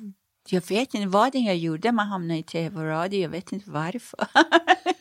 jag 0.49 0.69
vet 0.69 0.95
inte 0.95 1.09
vad 1.09 1.33
det 1.33 1.39
jag 1.39 1.57
gjorde, 1.57 1.93
man 1.93 2.07
hamnade 2.09 2.39
i 2.39 2.43
tv 2.43 2.77
och 2.81 2.87
radio, 2.87 3.21
jag 3.21 3.29
vet 3.29 3.53
inte 3.53 3.71
varför. 3.71 4.19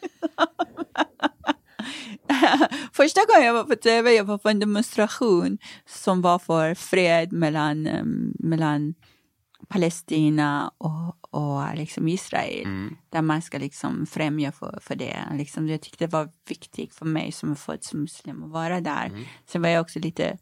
Första 2.94 3.22
gången 3.26 3.48
jag 3.48 3.54
var 3.54 3.64
på 3.64 3.76
tv, 3.76 4.14
jag 4.14 4.24
var 4.24 4.38
på 4.38 4.50
en 4.50 4.60
demonstration 4.60 5.58
som 5.86 6.22
var 6.22 6.40
för 6.40 6.76
fred 6.76 7.32
mellan, 7.32 7.88
eh, 7.88 8.04
mellan 8.40 8.94
Palestina 9.68 10.72
och, 10.78 11.36
och 11.36 11.76
liksom 11.76 12.08
Israel. 12.08 12.90
Där 13.10 13.22
man 13.22 13.42
ska 13.42 13.58
liksom 13.58 14.06
främja 14.06 14.52
för, 14.52 14.80
för 14.82 14.96
det. 14.96 15.18
Liksom, 15.34 15.70
jag 15.70 15.82
tyckte 15.82 16.06
det 16.06 16.12
var 16.12 16.30
viktigt 16.48 16.96
för 16.96 17.06
mig 17.06 17.32
som 17.32 17.52
är 17.52 17.56
född 17.56 17.84
som 17.84 18.02
muslim 18.02 18.44
att 18.44 18.52
vara 18.52 18.82
där. 18.82 19.12
Sen 19.46 19.62
var 19.62 19.70
jag 19.70 19.82
också 19.82 20.00
lite, 20.00 20.38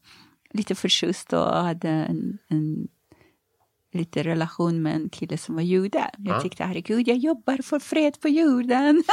lite 0.53 0.75
förtjust 0.75 1.33
och 1.33 1.53
hade 1.53 1.89
en, 1.89 2.37
en 2.47 2.87
lite 3.93 4.23
relation 4.23 4.81
med 4.81 4.95
en 4.95 5.09
kille 5.09 5.37
som 5.37 5.55
var 5.55 5.61
jude. 5.61 6.11
Jag 6.17 6.41
tyckte 6.43 6.63
herregud, 6.63 7.07
jag 7.07 7.17
jobbar 7.17 7.61
för 7.61 7.79
fred 7.79 8.19
på 8.21 8.29
jorden. 8.29 9.03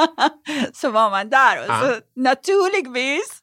så 0.72 0.90
var 0.90 1.10
man 1.10 1.30
där 1.30 1.60
och 1.60 1.66
så 1.66 2.00
naturligtvis 2.20 3.42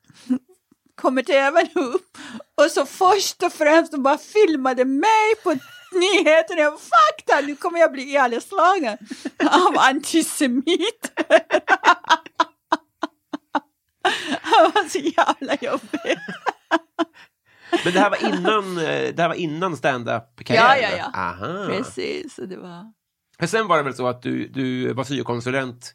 kommer 0.96 1.24
tvn 1.24 1.70
upp 1.76 2.18
och 2.56 2.72
så 2.72 2.86
först 2.86 3.44
och 3.44 3.54
främst 3.54 3.92
de 3.92 4.04
bara 4.04 4.18
filmade 4.18 4.86
mig 4.86 5.36
på 5.44 5.50
nyheterna. 5.94 6.62
Jag 6.62 6.80
fakta, 6.80 7.42
nu 7.48 7.56
kommer 7.56 7.80
jag 7.80 7.92
bli 7.92 8.04
ihjälslagen 8.04 8.98
av 9.52 9.78
antisemiter. 9.78 11.24
Det 14.44 14.72
var 14.74 14.90
så 14.90 15.00
jävla 15.00 15.56
jobbigt. 15.62 16.20
Men 17.84 17.94
det 17.94 18.00
här 18.00 18.10
var 18.10 18.28
innan, 18.28 18.78
eh, 18.78 18.84
det 19.14 19.20
här 19.22 19.28
var 19.28 19.36
innan 19.36 19.78
stand-up-karriären? 19.78 20.82
Ja, 20.82 20.90
ja, 20.98 21.10
ja. 21.14 21.20
Aha. 21.20 21.68
Precis, 21.68 22.36
det 22.36 22.58
var... 22.58 22.94
Men 23.40 23.48
sen 23.48 23.68
var 23.68 23.78
det 23.78 23.84
väl 23.84 23.94
så 23.94 24.08
att 24.08 24.22
du, 24.22 24.48
du 24.48 24.94
var 24.94 25.04
syokonsulent? 25.04 25.94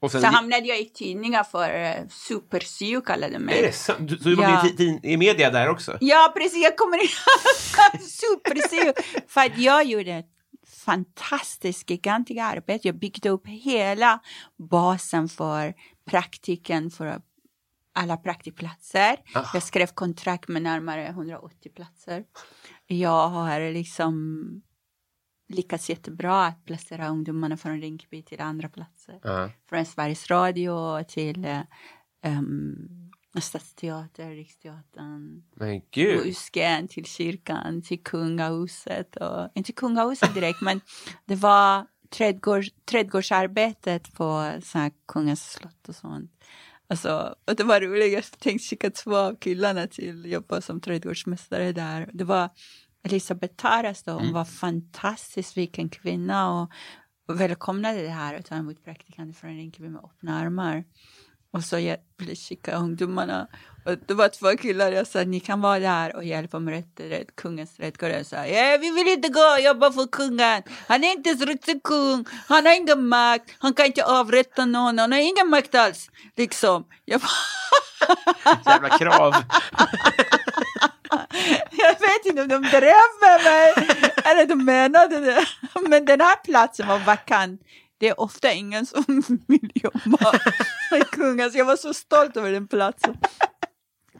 Och 0.00 0.10
sen 0.12 0.20
Så 0.20 0.26
hamnade 0.26 0.66
jag 0.66 0.80
i 0.80 0.84
tidningar 0.84 1.44
för 1.44 1.98
uh, 2.00 2.08
Super-syo 2.08 3.00
kallade 3.00 3.32
de 3.32 3.38
mig. 3.38 3.58
Är 3.58 3.62
det 3.62 3.72
sant? 3.72 4.08
Du, 4.08 4.16
så 4.16 4.24
du 4.28 4.34
var 4.34 4.44
Ja. 4.44 4.62
med 4.62 4.80
i, 4.80 5.00
i 5.02 5.16
media 5.16 5.50
där 5.50 5.68
också? 5.68 5.98
Ja, 6.00 6.32
precis. 6.36 6.64
Jag 6.64 6.76
kommer 6.76 6.96
ihåg 6.96 8.02
super 8.08 8.92
För 9.28 9.40
att 9.40 9.58
jag 9.58 9.84
gjorde 9.84 10.12
ett 10.12 10.26
fantastiskt, 10.84 11.90
gigantiskt 11.90 12.40
arbete. 12.40 12.88
Jag 12.88 12.98
byggde 12.98 13.28
upp 13.30 13.46
hela 13.46 14.20
basen 14.70 15.28
för 15.28 15.74
praktiken 16.10 16.90
för 16.90 17.06
alla 17.98 18.16
praktikplatser. 18.16 19.16
Jag 19.54 19.62
skrev 19.62 19.86
kontrakt 19.86 20.48
med 20.48 20.62
närmare 20.62 21.06
180 21.06 21.72
platser. 21.74 22.24
Jag 22.86 23.28
har 23.28 23.72
liksom 23.72 24.62
lyckats 25.48 25.90
jättebra 25.90 26.46
att 26.46 26.64
placera 26.64 27.08
ungdomarna 27.08 27.56
från 27.56 27.80
Rinkeby 27.80 28.22
till 28.22 28.40
andra 28.40 28.68
platser. 28.68 29.20
Ja. 29.22 29.50
Från 29.68 29.84
Sveriges 29.84 30.30
Radio 30.30 31.04
till 31.04 31.44
eh, 31.44 31.60
um, 32.24 33.10
Stadsteater, 33.40 34.30
Riksteatern. 34.30 35.42
Men 35.54 35.80
gud. 35.90 36.26
Usken 36.26 36.88
till 36.88 37.04
kyrkan, 37.04 37.82
till 37.82 38.02
kungahuset. 38.02 39.16
Och, 39.16 39.48
inte 39.54 39.72
kungahuset 39.72 40.34
direkt, 40.34 40.60
men 40.60 40.80
det 41.24 41.34
var 41.34 41.86
trädgårds, 42.10 42.68
trädgårdsarbetet 42.84 44.14
på 44.14 44.52
så 44.62 44.90
kungens 45.08 45.52
slott 45.52 45.88
och 45.88 45.94
sånt. 45.94 46.30
Alltså, 46.90 47.34
och 47.46 47.56
det 47.56 47.64
var 47.64 47.80
roligt, 47.80 48.12
jag 48.12 48.24
tänkte 48.24 48.68
skicka 48.68 48.90
två 48.90 49.16
av 49.16 49.36
killarna 49.36 49.86
till 49.86 50.32
jobba 50.32 50.60
som 50.60 50.80
trädgårdsmästare 50.80 51.72
där. 51.72 52.10
Det 52.12 52.24
var 52.24 52.50
Elisabeth 53.02 53.54
Taras 53.54 54.02
då, 54.02 54.12
hon 54.12 54.32
var 54.32 54.44
fantastisk, 54.44 55.56
vilken 55.56 55.88
kvinna 55.88 56.60
och, 56.60 56.70
och 57.28 57.40
välkomnade 57.40 58.02
det 58.02 58.08
här 58.08 58.38
och 58.38 58.44
ta 58.44 58.54
emot 58.54 58.84
praktikanter 58.84 59.34
från 59.40 59.56
Rinkeby 59.56 59.88
med 59.88 60.04
öppna 60.04 60.38
armar. 60.38 60.84
Och 61.50 61.64
så 61.64 61.78
jag 61.78 61.96
ville 62.18 62.34
skicka 62.34 62.76
ungdomarna. 62.76 63.48
Och 63.88 63.98
det 64.06 64.14
var 64.14 64.28
två 64.28 64.56
killar, 64.56 64.92
jag 64.92 65.06
sa 65.06 65.24
ni 65.24 65.40
kan 65.40 65.60
vara 65.60 65.78
där 65.78 66.16
och 66.16 66.24
hjälpa 66.24 66.58
med 66.58 66.74
rätt, 66.74 67.00
rätt, 67.10 67.36
kungens 67.36 67.76
trädgård. 67.76 68.10
Jag 68.10 68.26
sa 68.26 68.46
ja, 68.46 68.78
vi 68.80 68.90
vill 68.90 69.08
inte 69.08 69.28
gå 69.28 69.40
och 69.40 69.60
jobba 69.60 69.92
för 69.92 70.06
kungen. 70.06 70.62
Han 70.88 71.04
är 71.04 71.12
inte 71.12 71.30
riktig 71.30 71.82
kung. 71.82 72.24
Han 72.48 72.66
har 72.66 72.76
ingen 72.76 73.08
makt. 73.08 73.50
Han 73.58 73.74
kan 73.74 73.86
inte 73.86 74.04
avrätta 74.04 74.64
någon. 74.64 74.98
Han 74.98 75.12
har 75.12 75.18
ingen 75.18 75.50
makt 75.50 75.74
alls. 75.74 76.10
Liksom. 76.36 76.84
Jag, 77.04 77.20
bara, 77.20 77.30
Jävla 78.72 78.98
krav. 78.98 79.34
jag 81.70 82.00
vet 82.00 82.26
inte 82.26 82.42
om 82.42 82.48
de 82.48 82.62
drev 82.62 83.08
med 83.20 83.44
mig 83.44 83.74
eller 84.24 84.46
de 84.46 84.64
menade 84.64 85.20
det. 85.20 85.46
Men 85.88 86.04
den 86.04 86.20
här 86.20 86.36
platsen 86.36 86.88
var 86.88 86.98
vakant. 86.98 87.60
Det 88.00 88.08
är 88.08 88.20
ofta 88.20 88.52
ingen 88.52 88.86
som 88.86 89.04
vill 89.48 89.70
jobba 89.74 90.32
med 90.90 91.10
kungen. 91.10 91.52
Så 91.52 91.58
jag 91.58 91.64
var 91.64 91.76
så 91.76 91.94
stolt 91.94 92.36
över 92.36 92.52
den 92.52 92.68
platsen. 92.68 93.16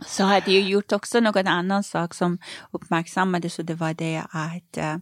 Så 0.06 0.24
hade 0.24 0.52
jag 0.52 0.62
gjort 0.62 0.92
också 0.92 1.20
någon 1.20 1.46
annan 1.46 1.84
sak 1.84 2.14
som 2.14 2.38
uppmärksammades 2.70 3.58
och 3.58 3.64
det 3.64 3.74
var 3.74 3.94
det 3.94 4.22
att 4.30 4.76
eh, 4.76 4.96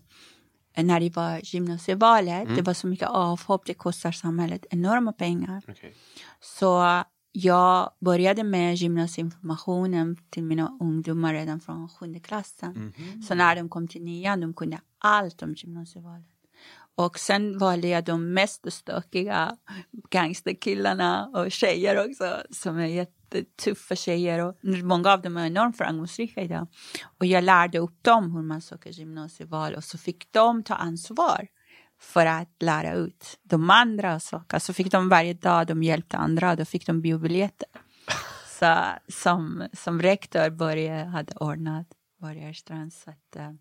när 0.84 1.00
det 1.00 1.16
var 1.16 1.40
gymnasievalet, 1.42 2.48
det 2.56 2.62
var 2.62 2.74
så 2.74 2.86
mycket 2.86 3.08
avhopp, 3.08 3.66
det 3.66 3.74
kostar 3.74 4.12
samhället 4.12 4.66
enorma 4.70 5.12
pengar. 5.12 5.62
Okej. 5.68 5.94
Så 6.40 7.02
jag 7.32 7.90
började 8.00 8.44
med 8.44 8.74
gymnasieinformationen 8.74 10.16
till 10.30 10.42
mina 10.44 10.78
ungdomar 10.80 11.34
redan 11.34 11.60
från 11.60 11.88
sjunde 11.88 12.20
klassen. 12.20 12.92
Så 13.28 13.34
när 13.34 13.56
de 13.56 13.68
kom 13.68 13.88
till 13.88 14.02
nian, 14.02 14.40
de 14.40 14.54
kunde 14.54 14.80
allt 14.98 15.42
om 15.42 15.54
gymnasievalet. 15.54 16.26
Och 16.96 17.18
sen 17.18 17.58
valde 17.58 17.88
jag 17.88 18.04
de 18.04 18.34
mest 18.34 18.72
stökiga 18.72 19.56
gangsterkillarna 20.10 21.26
och 21.34 21.52
tjejer 21.52 22.08
också 22.08 22.42
som 22.50 22.78
är 22.78 22.86
jättetuffa 22.86 23.96
tjejer 23.96 24.44
och 24.44 24.56
många 24.62 25.12
av 25.12 25.22
dem 25.22 25.36
är 25.36 25.46
enormt 25.46 25.76
framgångsrika 25.76 26.42
idag. 26.42 26.66
Och 27.18 27.26
jag 27.26 27.44
lärde 27.44 27.78
upp 27.78 28.02
dem 28.02 28.32
hur 28.32 28.42
man 28.42 28.60
söker 28.60 28.90
gymnasieval 28.90 29.74
och 29.74 29.84
så 29.84 29.98
fick 29.98 30.32
de 30.32 30.62
ta 30.62 30.74
ansvar 30.74 31.48
för 32.00 32.26
att 32.26 32.62
lära 32.62 32.94
ut 32.94 33.38
de 33.42 33.70
andra 33.70 34.20
saker. 34.20 34.58
Så 34.58 34.72
fick 34.72 34.90
de 34.92 35.08
varje 35.08 35.34
dag, 35.34 35.66
de 35.66 35.82
hjälpte 35.82 36.16
andra 36.16 36.50
och 36.50 36.56
då 36.56 36.64
fick 36.64 36.86
de 36.86 37.00
biobiljetter. 37.00 37.68
Så 38.60 38.76
som, 39.08 39.68
som 39.72 40.02
rektor 40.02 40.50
Börje 40.50 41.04
hade 41.04 41.34
ordnat, 41.34 41.86
Börje 42.20 42.54
Strand, 42.54 42.92
så 42.92 43.10
att 43.10 43.36
uh, 43.36 43.52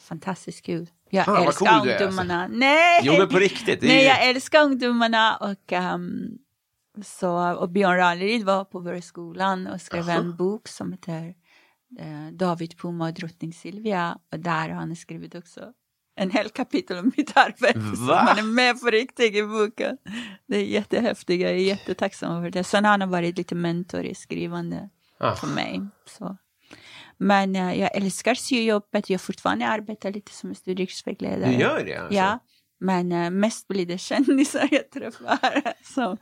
fantastiskt 0.00 0.66
kul. 0.66 0.90
Jag 1.10 1.24
Fan, 1.24 1.46
älskar 1.46 1.80
cool 1.80 1.88
är, 1.88 2.02
ungdomarna. 2.02 2.48
Nej! 2.48 3.00
Jo, 3.02 3.14
men 3.18 3.28
på 3.28 3.38
riktigt. 3.38 3.82
Är 3.82 3.86
Nej, 3.86 4.04
jag 4.04 4.28
älskar 4.28 4.62
ungdomarna 4.64 5.36
och, 5.36 5.72
um, 5.94 6.38
så, 7.04 7.52
och 7.54 7.68
Björn 7.70 7.96
Ranelid 7.96 8.44
var 8.44 8.64
på 8.64 8.80
vår 8.80 9.00
skolan 9.00 9.66
och 9.66 9.80
skrev 9.80 10.08
en 10.08 10.36
bok 10.36 10.68
som 10.68 10.92
heter 10.92 11.34
eh, 11.98 12.32
David 12.32 12.78
Puma 12.78 13.08
och 13.08 13.14
drottning 13.14 13.52
Silvia 13.52 14.18
och 14.32 14.40
där 14.40 14.68
har 14.68 14.76
han 14.76 14.96
skrivit 14.96 15.34
också 15.34 15.72
en 16.18 16.30
hel 16.30 16.48
kapitel 16.48 16.98
om 16.98 17.12
mitt 17.16 17.36
arbete. 17.36 17.78
Va? 17.78 18.22
man 18.24 18.38
är 18.38 18.52
med 18.54 18.80
på 18.80 18.86
riktigt 18.86 19.34
i 19.34 19.42
boken. 19.42 19.98
Det 20.48 20.56
är 20.56 20.64
jättehäftigt, 20.64 21.42
jag 21.42 21.50
är 21.50 21.54
jättetacksam 21.56 22.36
över 22.36 22.50
det. 22.50 22.64
Sen 22.64 22.84
har 22.84 22.98
han 22.98 23.10
varit 23.10 23.38
lite 23.38 23.54
mentor 23.54 24.04
i 24.04 24.14
skrivande 24.14 24.90
Ah. 25.18 25.34
för 25.34 25.46
mig. 25.46 25.80
Så. 26.06 26.36
Men 27.18 27.56
eh, 27.56 27.80
jag 27.80 27.96
älskar 27.96 28.34
syjobbet, 28.34 29.10
jag 29.10 29.20
fortfarande 29.20 29.66
arbetar 29.66 30.12
lite 30.12 30.32
som 30.32 30.54
studievägledare. 30.54 31.50
Du 31.50 31.56
gör 31.56 31.84
det? 31.84 31.96
Alltså. 31.96 32.14
Ja, 32.14 32.38
men 32.80 33.12
eh, 33.12 33.30
mest 33.30 33.68
blir 33.68 33.86
det 33.86 33.98
kändisar 33.98 34.68
jag 34.70 34.90
träffar 34.90 35.72
som 35.94 36.16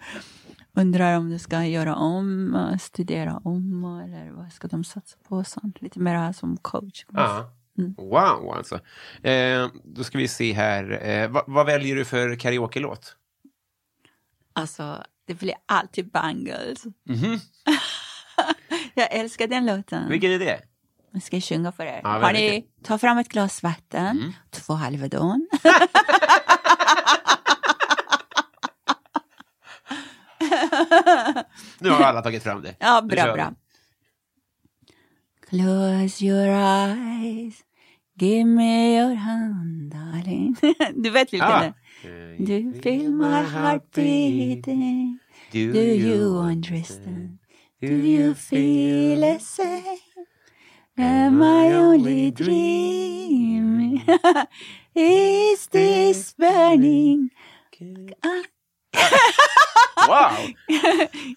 undrar 0.77 1.19
om 1.19 1.31
de 1.31 1.39
ska 1.39 1.65
göra 1.65 1.95
om, 1.97 2.79
studera 2.81 3.41
om 3.45 3.85
eller 4.05 4.31
vad 4.31 4.53
ska 4.53 4.69
de 4.69 4.85
satsa 4.85 5.17
på 5.29 5.45
sånt. 5.45 5.83
Lite 5.83 6.01
mer 6.01 6.33
som 6.33 6.57
coach. 6.57 7.05
Mm. 7.79 7.95
Wow, 7.97 8.55
alltså. 8.57 8.81
Eh, 9.23 9.69
då 9.85 10.05
ska 10.05 10.19
vi 10.19 10.29
se 10.29 10.53
här. 10.53 11.09
Eh, 11.09 11.31
vad, 11.31 11.45
vad 11.47 11.67
väljer 11.67 11.97
du 11.97 12.05
för 12.05 12.37
karaoke-låt? 12.37 13.17
Alltså, 14.53 15.05
det 15.27 15.35
blir 15.35 15.55
alltid 15.67 16.11
bangles. 16.11 16.85
Mhm. 16.85 17.39
jag 18.95 19.13
älskar 19.13 19.49
den 19.49 19.67
låten. 19.67 20.09
Vilken 20.09 20.33
är 20.33 20.39
det? 20.39 20.61
Nu 21.15 21.21
ska 21.21 21.37
jag 21.37 21.43
sjunga 21.45 21.73
för 21.73 21.85
er. 21.85 22.01
Ja, 22.03 22.09
Har 22.09 22.33
ni, 22.33 22.65
ta 22.83 22.99
fram 22.99 23.19
ett 23.19 23.29
glas 23.29 23.63
vatten, 23.63 24.19
Mm. 24.19 24.33
två 24.51 24.73
Alvedon. 24.75 25.49
Nu 31.81 31.91
har 31.91 32.01
alla 32.03 32.23
tagit 32.23 32.43
fram 32.43 32.63
det. 32.63 32.75
Ja, 32.81 33.03
bra, 33.03 33.33
bra. 33.35 33.53
Close 35.49 36.25
your 36.25 36.49
eyes, 36.49 37.55
give 38.21 38.45
me 38.45 38.99
your 38.99 39.15
hand 39.15 39.93
darling. 39.93 40.57
Du 41.03 41.11
vet 41.11 41.33
vilken 41.33 41.49
Ah. 41.51 41.61
det 41.61 42.09
är? 42.09 42.37
Du 42.39 42.81
feel 42.83 43.11
my 43.13 43.43
heart 43.43 43.91
beating. 43.95 45.19
Do 45.53 45.59
you 45.59 46.39
understand? 46.39 47.39
Do 47.81 47.87
you 47.87 48.35
feel 48.35 49.21
the 49.21 49.39
same? 49.41 49.99
Am 50.99 51.43
I 51.43 51.75
only 51.75 52.31
dreaming? 52.31 54.03
Is 54.95 55.67
this 55.69 56.35
burning? 56.37 57.31
Wow! 60.09 60.37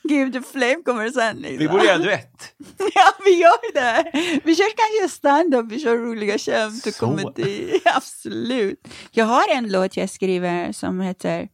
Give 0.10 0.32
the 0.32 0.41
flame 0.41 0.84
kommer 0.86 1.10
sen. 1.10 1.38
Liksom. 1.38 1.58
Vi 1.58 1.68
borde 1.68 1.86
göra 1.86 1.95
en 1.95 2.01
duett. 2.01 2.55
Ja, 2.95 3.12
vi 3.26 3.32
gör 3.41 3.74
det. 3.74 4.12
Vi 4.43 4.55
kör 4.55 4.66
kanske 4.78 5.16
stand-up, 5.16 5.66
vi 5.72 5.80
kör 5.80 5.97
roliga 5.97 6.38
skämt 6.38 6.86
och 6.86 6.93
Så. 6.93 7.05
komedi. 7.05 7.80
Absolut. 7.86 8.88
Jag 9.12 9.26
har 9.26 9.43
en 9.55 9.72
låt 9.72 9.97
jag 9.97 10.10
skriver 10.10 10.72
som 10.72 10.99
heter, 11.01 11.47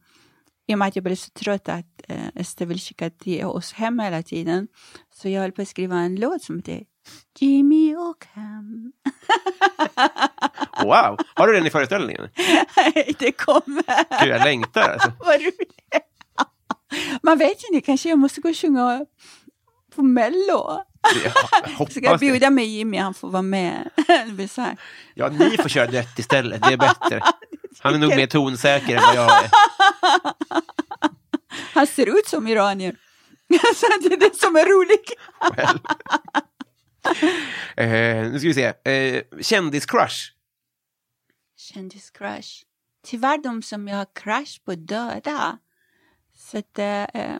i 0.68 0.74
och 0.74 0.78
med 0.78 0.88
att 0.88 0.96
jag 0.96 1.02
blev 1.04 1.16
så 1.16 1.30
trött 1.30 1.68
att 1.68 2.02
eh, 2.08 2.26
Ester 2.34 2.66
vill 2.66 2.80
skicka 2.80 3.10
till 3.10 3.44
oss 3.44 3.72
hem 3.72 3.98
hela 3.98 4.22
tiden, 4.22 4.68
så 5.14 5.28
jag 5.28 5.40
höll 5.40 5.52
på 5.52 5.62
att 5.62 5.68
skriva 5.68 5.96
en 5.96 6.16
låt 6.16 6.42
som 6.42 6.56
heter 6.56 6.82
Jimmy 7.38 7.96
och 7.96 8.26
hem. 8.32 8.92
Wow! 10.82 11.18
Har 11.34 11.46
du 11.46 11.52
den 11.52 11.66
i 11.66 11.70
föreställningen? 11.70 12.28
det 13.18 13.32
kommer. 13.32 14.20
Gud, 14.20 14.34
jag 14.34 14.44
längtar 14.44 14.88
alltså. 14.88 15.12
Vad 15.18 15.40
roligt. 15.40 15.78
Man 17.22 17.38
vet 17.38 17.58
inte, 17.70 17.86
kanske 17.86 18.08
jag 18.08 18.18
måste 18.18 18.40
gå 18.40 18.48
och 18.48 18.56
sjunga 18.56 19.06
på 19.94 20.02
Mello. 20.02 20.84
Jag 21.78 21.90
Ska 21.90 22.00
jag 22.00 22.20
bjuda 22.20 22.50
med 22.50 22.66
Jimmy, 22.66 22.98
han 22.98 23.14
får 23.14 23.30
vara 23.30 23.42
med. 23.42 23.90
Ja, 25.14 25.28
ni 25.28 25.56
får 25.56 25.68
köra 25.68 25.86
duett 25.86 26.18
istället. 26.18 26.62
Det 26.62 26.72
är 26.72 26.76
bättre. 26.76 27.20
Han 27.80 27.94
är 27.94 27.98
nog 27.98 28.16
mer 28.16 28.26
tonsäker 28.26 28.96
än 28.96 29.02
vad 29.02 29.16
jag 29.16 29.44
är. 29.44 29.50
Han 31.74 31.86
ser 31.86 32.18
ut 32.18 32.26
som 32.28 32.48
iranier. 32.48 32.96
Så 33.74 33.86
det 34.02 34.14
är 34.14 34.20
det 34.20 34.36
som 34.36 34.56
är 34.56 34.64
roligt. 34.64 35.12
eh, 37.76 38.30
nu 38.30 38.38
ska 38.38 38.48
vi 38.48 38.54
se. 38.54 38.90
Eh, 38.92 39.22
Kändiscrush. 39.40 40.32
Kändiscrush. 41.56 42.64
Tyvärr 43.06 43.42
de 43.42 43.62
som 43.62 43.88
jag 43.88 43.96
har 43.96 44.06
crush 44.14 44.64
på 44.64 44.74
döda. 44.74 45.58
Så 46.36 46.58
att, 46.58 46.78
eh, 46.78 47.38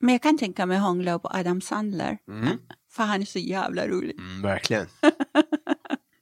men 0.00 0.12
jag 0.12 0.22
kan 0.22 0.38
tänka 0.38 0.66
mig 0.66 0.78
hångla 0.78 1.18
på 1.18 1.28
Adam 1.28 1.60
Sandler. 1.60 2.18
Mm. 2.28 2.58
För 2.90 3.02
han 3.02 3.20
är 3.20 3.26
så 3.26 3.38
jävla 3.38 3.88
rolig. 3.88 4.18
Mm, 4.18 4.42
verkligen. 4.42 4.86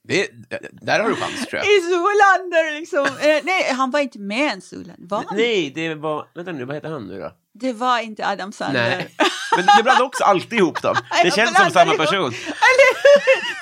Det, 0.03 0.31
där 0.73 1.01
har 1.01 1.09
du 1.09 1.17
chans, 1.17 1.47
tror 1.47 1.63
jag. 1.63 1.67
I 1.67 1.81
Zoolander 1.81 2.81
liksom. 2.81 3.07
Eh, 3.07 3.45
nej, 3.45 3.73
han 3.73 3.91
var 3.91 4.01
inte 4.01 4.19
med 4.19 4.63
i. 4.63 4.97
Var 4.99 5.25
han? 5.27 5.37
Nej, 5.37 5.73
det 5.75 5.95
var... 5.95 6.29
Vänta 6.35 6.53
nu, 6.53 6.65
vad 6.65 6.77
heter 6.77 6.91
han 6.91 7.07
nu 7.07 7.21
då? 7.21 7.33
Det 7.61 7.73
var 7.73 7.99
inte 7.99 8.27
Adam 8.29 8.53
Sandler. 8.53 8.89
Nej. 8.91 9.15
Men 9.57 9.67
du 9.77 9.83
blandar 9.83 10.05
också 10.05 10.25
alltid 10.25 10.59
ihop 10.59 10.83
dem. 10.83 10.95
Det 11.11 11.25
Jag 11.25 11.35
känns 11.35 11.57
som 11.57 11.71
samma 11.71 11.95
ihop. 11.95 12.07
person. 12.07 12.33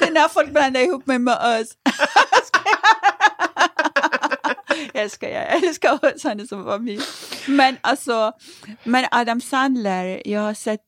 Det 0.01 0.07
är 0.07 0.11
när 0.13 0.29
folk 0.29 0.51
blandar 0.53 0.81
ihop 0.81 1.07
mig 1.07 1.19
med 1.19 1.39
Özz. 1.43 1.71
Jag 4.93 5.03
älskar 5.03 5.29
jag 5.29 5.65
älskar 5.65 5.99
Özz, 6.03 6.25
han 6.25 6.41
är 6.41 6.45
som 6.45 6.65
familj. 6.65 7.03
Men 7.47 7.77
alltså, 7.81 8.33
men 8.85 9.07
Adam 9.11 9.41
Sandler, 9.41 10.23
jag 10.29 10.41
har 10.41 10.55
sett, 10.55 10.81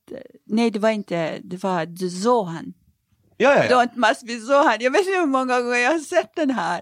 nej 0.46 0.70
det 0.70 0.78
var 0.78 0.90
inte, 0.90 1.38
det 1.44 1.62
var 1.62 2.08
Zohan. 2.22 2.72
Ja, 3.36 3.54
ja, 3.56 3.64
ja. 3.64 3.76
Don't 3.76 4.08
must 4.08 4.26
be 4.26 4.40
Zohan. 4.40 4.76
Jag 4.80 4.90
vet 4.90 5.00
inte 5.00 5.18
hur 5.18 5.26
många 5.26 5.60
gånger 5.60 5.78
jag 5.78 5.90
har 5.92 5.98
sett 5.98 6.36
den 6.36 6.50
här. 6.50 6.80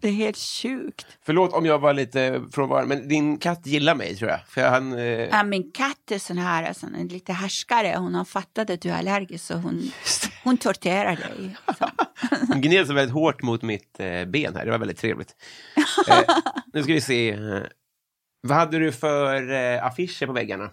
Det 0.00 0.08
är 0.08 0.12
helt 0.12 0.38
sjukt. 0.38 1.06
Förlåt 1.22 1.52
om 1.52 1.66
jag 1.66 1.78
var 1.78 1.94
lite 1.94 2.42
frånvarande, 2.52 2.96
men 2.96 3.08
din 3.08 3.38
katt 3.38 3.66
gillar 3.66 3.94
mig, 3.94 4.16
tror 4.16 4.30
jag. 4.30 4.46
För 4.48 4.68
han... 4.68 4.92
Eh, 4.92 5.04
Ja, 5.04 5.42
min 5.42 5.70
katt 5.72 6.10
är 6.10 6.18
sån 6.18 6.38
här, 6.38 6.62
alltså, 6.68 6.86
en 6.86 7.08
lite 7.08 7.32
härskare. 7.32 7.94
Hon 7.98 8.14
har 8.14 8.24
fattat 8.24 8.70
att 8.70 8.80
du 8.80 8.88
är 8.90 8.98
allergisk 8.98 9.44
så 9.44 9.54
hon, 9.54 9.82
hon 10.44 10.56
torterar 10.56 11.16
dig. 11.16 11.56
Hon 12.48 12.60
gned 12.60 12.86
sig 12.86 12.94
väldigt 12.94 13.14
hårt 13.14 13.42
mot 13.42 13.62
mitt 13.62 14.00
eh, 14.00 14.24
ben 14.24 14.56
här. 14.56 14.64
Det 14.64 14.70
var 14.70 14.78
väldigt 14.78 14.98
trevligt. 14.98 15.36
Eh, 16.08 16.22
nu 16.72 16.82
ska 16.82 16.92
vi 16.92 17.00
se. 17.00 17.38
Vad 18.42 18.56
hade 18.58 18.78
du 18.78 18.92
för 18.92 19.52
eh, 19.52 19.86
affischer 19.86 20.26
på 20.26 20.32
väggarna? 20.32 20.70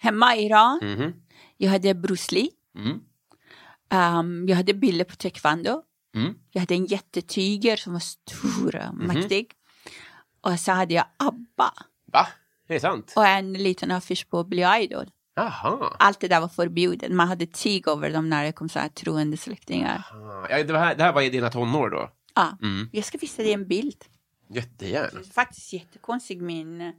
Hemma 0.00 0.36
i 0.36 0.46
Iran, 0.46 0.78
Mhm. 0.82 1.12
jag 1.56 1.70
hade 1.70 1.94
Bruce 1.94 2.34
Lee. 2.34 2.48
Mm. 2.78 3.00
Um, 4.18 4.48
jag 4.48 4.56
hade 4.56 4.74
bilder 4.74 5.04
på 5.04 5.16
taekwondo. 5.16 5.82
Mm. 6.16 6.34
Jag 6.50 6.60
hade 6.60 6.74
en 6.74 6.86
jättetyger 6.86 7.76
som 7.76 7.92
var 7.92 8.00
stor 8.00 8.76
och 8.76 8.94
Mhm. 8.94 9.06
mäktig. 9.06 9.52
Och 10.40 10.60
så 10.60 10.72
hade 10.72 10.94
jag 10.94 11.04
ABBA 11.16 11.72
Va? 12.12 12.26
Det 12.68 12.74
är 12.74 12.78
sant? 12.80 13.12
och 13.16 13.26
en 13.26 13.52
liten 13.52 13.90
affisch 13.90 14.28
på 14.30 14.44
Billy 14.44 14.62
Idol. 14.82 15.10
Jaha. 15.34 15.96
Allt 15.98 16.20
det 16.20 16.28
där 16.28 16.40
var 16.40 16.48
förbjudet. 16.48 17.12
Man 17.12 17.28
hade 17.28 17.46
tyg 17.46 17.88
över 17.88 18.10
dem 18.10 18.28
när 18.28 18.44
det 18.44 18.52
kom 18.52 18.68
så 18.68 18.78
här 18.78 18.88
troende 18.88 19.36
släktingar. 19.36 20.02
Ja, 20.50 20.62
det, 20.64 20.78
här, 20.78 20.94
det 20.94 21.02
här 21.02 21.12
var 21.12 21.22
i 21.22 21.30
dina 21.30 21.50
tonår 21.50 21.90
då? 21.90 22.10
Ja, 22.34 22.58
Mm. 22.62 22.88
jag 22.92 23.04
ska 23.04 23.18
visa 23.18 23.42
dig 23.42 23.52
en 23.52 23.68
bild. 23.68 24.04
Jättegärna. 24.48 25.08
Det 25.20 25.26
är 25.28 25.32
faktiskt 25.32 25.72
jättekonstigt. 25.72 26.40
Min, 26.42 26.78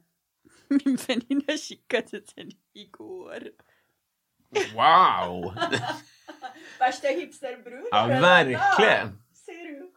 min 0.69 0.97
väninna 1.07 1.57
skickade 1.67 2.21
den 2.35 2.51
igår. 2.73 3.43
Wow! 4.75 5.53
Värsta 6.79 7.07
hipsterbruden. 7.07 7.87
Ja, 7.91 8.07
verkligen. 8.07 9.21
Ser 9.45 9.67
du? 9.67 9.91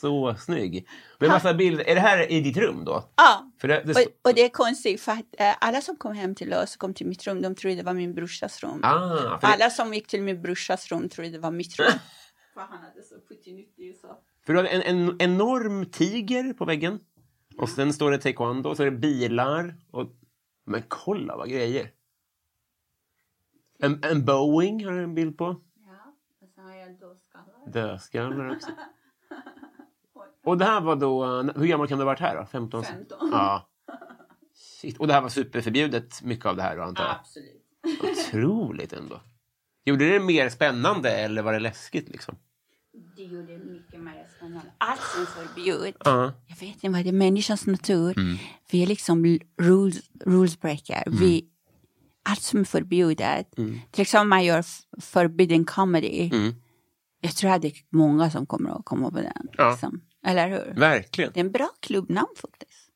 Så 0.00 0.34
snygg. 0.38 0.88
Men 1.18 1.28
massa 1.28 1.54
bilder. 1.54 1.84
Är 1.84 1.94
det 1.94 2.00
här 2.00 2.32
i 2.32 2.40
ditt 2.40 2.56
rum 2.56 2.84
då? 2.84 3.04
Ja. 3.16 3.50
För 3.58 3.68
det, 3.68 3.82
det 3.84 3.92
Och, 3.92 4.28
och 4.28 4.34
det 4.34 4.42
är 4.44 4.48
konstigt 4.48 5.00
för 5.00 5.12
att 5.12 5.40
eh, 5.40 5.54
alla 5.60 5.80
som 5.80 5.96
kom 5.96 6.12
hem 6.14 6.34
till 6.34 6.54
oss 6.54 6.76
kom 6.76 6.94
till 6.94 7.06
mitt 7.06 7.26
rum, 7.26 7.42
de 7.42 7.54
trodde 7.54 7.76
det 7.76 7.82
var 7.82 7.94
min 7.94 8.14
brorsas 8.14 8.62
rum. 8.62 8.80
ah, 8.82 9.38
det, 9.40 9.46
Alla 9.46 9.70
som 9.70 9.94
gick 9.94 10.06
till 10.06 10.22
min 10.22 10.42
brorsas 10.42 10.88
rum 10.92 11.08
trodde 11.08 11.30
det 11.30 11.38
var 11.38 11.50
mitt 11.50 11.78
rum. 11.78 11.86
för 12.54 12.60
han 12.60 12.78
hade 12.78 13.02
så 13.02 13.14
puttinuttig 13.28 13.96
så. 14.00 14.08
för 14.46 14.52
du 14.52 14.58
har 14.58 14.66
en, 14.66 14.82
en 14.82 15.16
enorm 15.18 15.86
tiger 15.90 16.52
på 16.52 16.64
väggen. 16.64 17.00
Och 17.58 17.68
sen 17.68 17.92
står 17.92 18.10
det 18.10 18.18
taekwondo, 18.18 18.70
och 18.70 18.76
så 18.76 18.82
är 18.82 18.90
det 18.90 18.96
bilar. 18.96 19.74
Och, 19.90 20.06
men 20.66 20.82
kolla 20.88 21.36
vad 21.36 21.50
grejer. 21.50 21.90
En, 23.78 24.04
en 24.04 24.24
Boeing 24.24 24.84
har 24.84 24.92
du 24.92 25.02
en 25.02 25.14
bild 25.14 25.38
på. 25.38 25.44
Ja, 25.86 26.14
och 26.42 26.48
så 26.54 26.60
har 26.60 26.74
jag 26.74 27.00
dödskallar. 27.66 28.50
Också. 28.56 28.70
Och 30.44 30.58
det 30.58 30.64
här 30.64 30.80
var 30.80 30.96
då, 30.96 31.42
hur 31.56 31.66
gammal 31.66 31.88
kan 31.88 31.98
du 31.98 32.04
ha 32.04 32.06
varit 32.06 32.20
här 32.20 32.36
då? 32.36 32.46
15? 32.46 32.84
15. 32.84 33.28
Ja. 33.32 33.68
Shit. 34.54 34.98
Och 34.98 35.06
det 35.06 35.12
här 35.12 35.20
var 35.20 35.28
superförbjudet, 35.28 36.22
mycket 36.22 36.46
av 36.46 36.56
det 36.56 36.62
här 36.62 36.76
då 36.76 36.82
antar 36.82 37.04
jag? 37.04 37.16
Absolut. 37.20 37.62
Otroligt 38.18 38.92
ändå. 38.92 39.20
Gjorde 39.84 40.12
det 40.12 40.20
mer 40.20 40.48
spännande 40.48 41.10
eller 41.10 41.42
var 41.42 41.52
det 41.52 41.58
läskigt 41.58 42.08
liksom? 42.08 42.36
Det 43.16 43.22
gjorde 43.22 43.58
mycket 43.58 44.00
mer 44.00 44.26
spännande. 44.36 44.72
Allt 44.78 45.00
som 45.00 45.26
förbjudet. 45.26 45.96
Ja. 46.04 46.32
Jag 46.46 46.56
vet 46.56 46.74
inte 46.74 46.88
vad 46.88 47.04
det 47.04 47.08
är, 47.08 47.12
människans 47.12 47.66
natur. 47.66 48.18
Mm. 48.18 48.36
Vi 48.70 48.82
är 48.82 48.86
liksom 48.86 49.38
rules, 49.60 50.10
rules 50.24 50.60
breaker. 50.60 51.02
Vi, 51.06 51.48
allt 52.22 52.42
som 52.42 52.60
är 52.60 52.64
förbjudet. 52.64 53.50
Till 53.90 54.02
exempel 54.02 54.22
om 54.22 54.28
man 54.28 54.44
gör 54.44 54.64
forbidden 55.00 55.64
comedy. 55.64 56.30
Mm. 56.32 56.54
Jag 57.20 57.36
tror 57.36 57.50
att 57.50 57.62
det 57.62 57.68
är 57.68 57.74
många 57.90 58.30
som 58.30 58.46
kommer 58.46 58.70
att 58.70 58.84
komma 58.84 59.10
på 59.10 59.16
den. 59.20 59.48
Ja. 59.52 59.70
Liksom. 59.70 60.00
Eller 60.26 60.48
hur? 60.48 60.80
Verkligen. 60.80 61.30
Det 61.34 61.40
är 61.40 61.44
en 61.44 61.52
bra 61.52 61.68
klubbnamn 61.80 62.34
faktiskt. 62.36 62.90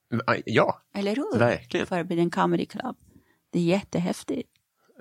Ja, 0.44 0.82
Eller 0.94 1.16
hur? 1.16 1.38
Verkligen. 1.38 1.86
Forbidden 1.86 2.30
comedy 2.30 2.66
club. 2.66 2.96
Det 3.52 3.58
är 3.58 3.62
jättehäftigt. 3.62 4.48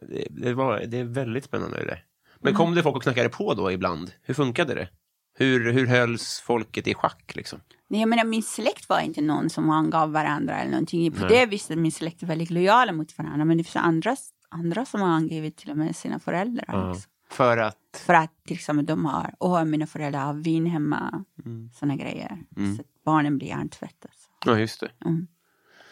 det, 0.01 0.28
det, 0.30 0.53
var, 0.53 0.80
det 0.88 0.97
är 0.97 1.03
väldigt 1.03 1.43
spännande 1.43 1.78
det 1.78 1.86
där. 1.86 2.03
Men 2.39 2.53
kom 2.53 2.76
det 2.76 2.84
folk 2.84 2.95
och 2.95 3.03
knackade 3.03 3.30
på 3.30 3.53
då 3.53 3.72
ibland? 3.72 4.11
Hur 4.22 4.34
funkade 4.34 4.76
det? 4.76 4.89
Hur, 5.38 5.72
hur 5.72 5.88
hölls 5.88 6.39
folket 6.45 6.88
i 6.88 6.93
schack 6.93 7.36
liksom? 7.36 7.59
Nej, 7.88 7.99
jag 7.99 8.09
menar, 8.09 8.24
min 8.24 8.43
släkt 8.43 8.89
var 8.89 8.99
inte 8.99 9.22
någon 9.22 9.49
som 9.49 9.70
angav 9.70 10.11
varandra 10.11 10.59
eller 10.59 10.72
någonting. 10.72 11.11
På 11.11 11.28
det 11.28 11.45
viset 11.45 11.78
min 11.78 11.91
släkt 11.91 12.24
är 12.24 12.28
väldigt 12.28 12.49
lojala 12.49 12.91
mot 12.91 13.17
varandra. 13.17 13.45
Men 13.45 13.57
det 13.57 13.63
finns 13.63 13.76
andra, 13.76 14.15
andra 14.49 14.86
som 14.86 15.01
har 15.01 15.09
angivit 15.09 15.57
till 15.57 15.72
och 15.72 15.78
med 15.78 15.95
sina 15.95 16.20
föräldrar. 16.20 16.65
Ja. 16.67 16.91
Liksom. 16.93 17.11
För 17.30 17.57
att... 17.57 17.78
För 17.98 18.14
att 18.14 18.44
till 18.48 18.56
exempel 18.56 18.86
de 18.86 19.06
har, 19.06 19.34
åh 19.40 19.64
mina 19.64 19.88
föräldrar 19.88 20.20
har 20.26 20.34
vin 20.34 20.66
hemma. 20.66 21.26
Mm. 21.46 21.70
Sådana 21.74 21.96
grejer. 21.96 22.38
Så 22.76 22.82
att 22.82 23.04
barnen 23.06 23.38
blir 23.38 23.48
hjärntvättade. 23.48 24.14
Ja, 24.46 24.60
just 24.60 24.80
det. 24.80 24.92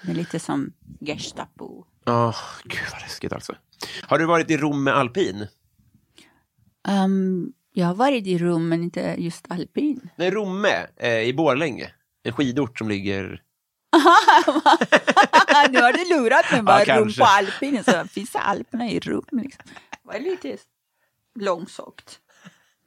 Det 0.04 0.12
är 0.12 0.16
lite 0.16 0.40
som 0.40 0.74
Gestapo. 1.00 1.86
Ja, 2.06 2.34
gud 2.64 2.82
vad 2.92 3.02
läskigt 3.02 3.34
alltså. 3.34 3.56
Har 4.04 4.20
du 4.20 4.26
varit 4.26 4.52
i 4.52 4.58
Rom 4.58 4.84
med 4.84 4.96
alpin? 4.96 5.48
Um, 6.88 7.54
jag 7.74 7.88
har 7.88 7.96
varit 7.96 8.28
i 8.28 8.38
rum 8.38 8.70
men 8.70 8.84
inte 8.84 9.16
just 9.18 9.46
alpin. 9.52 10.10
Nej, 10.16 10.32
Romme 10.32 10.88
eh, 10.96 11.20
i 11.22 11.34
Borlänge. 11.34 11.92
En 12.24 12.34
skidort 12.34 12.78
som 12.78 12.90
ligger... 12.90 13.44
nu 15.72 15.80
har 15.82 15.94
du 15.94 16.16
lurat 16.16 16.52
mig 16.52 16.62
bara 16.62 16.84
Ja, 16.86 16.96
rum 16.98 17.04
kanske. 17.04 17.22
på 17.22 17.26
alpin. 17.28 17.84
Så 17.84 18.08
finns 18.08 18.32
det 18.32 18.40
Alperna 18.40 18.90
i 18.90 19.00
rum 19.00 19.26
liksom. 19.32 19.64
Det 19.92 19.98
var 20.04 20.20
lite 20.20 20.58
långsökt. 21.40 22.20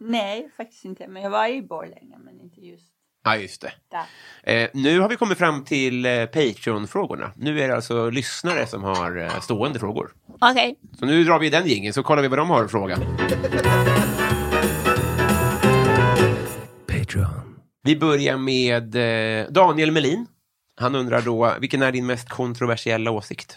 Nej, 0.00 0.50
faktiskt 0.56 0.84
inte. 0.84 1.08
Men 1.08 1.22
jag 1.22 1.30
var 1.30 1.48
i 1.48 1.62
Borlänge, 1.62 2.18
men 2.18 2.40
inte 2.40 2.60
just 2.60 2.86
Ja, 3.24 3.36
just 3.36 3.60
det. 3.60 3.72
där. 3.90 4.62
Eh, 4.62 4.68
nu 4.74 5.00
har 5.00 5.08
vi 5.08 5.16
kommit 5.16 5.38
fram 5.38 5.64
till 5.64 6.06
eh, 6.06 6.26
Patreon-frågorna. 6.26 7.32
Nu 7.36 7.60
är 7.60 7.68
det 7.68 7.74
alltså 7.74 8.10
lyssnare 8.10 8.66
som 8.66 8.82
har 8.84 9.16
eh, 9.18 9.40
stående 9.40 9.78
frågor. 9.78 10.12
Okej. 10.40 10.78
Så 10.98 11.06
nu 11.06 11.24
drar 11.24 11.38
vi 11.38 11.50
den 11.50 11.66
gingen 11.66 11.92
så 11.92 12.02
kollar 12.02 12.22
vi 12.22 12.28
vad 12.28 12.38
de 12.38 12.50
har 12.50 12.64
att 12.64 12.70
fråga. 12.70 12.98
Patreon. 16.86 17.56
Vi 17.82 17.96
börjar 17.96 18.36
med 18.36 18.94
eh, 18.96 19.46
Daniel 19.50 19.90
Melin. 19.92 20.26
Han 20.76 20.94
undrar 20.94 21.20
då, 21.22 21.54
vilken 21.60 21.82
är 21.82 21.92
din 21.92 22.06
mest 22.06 22.28
kontroversiella 22.28 23.10
åsikt? 23.10 23.56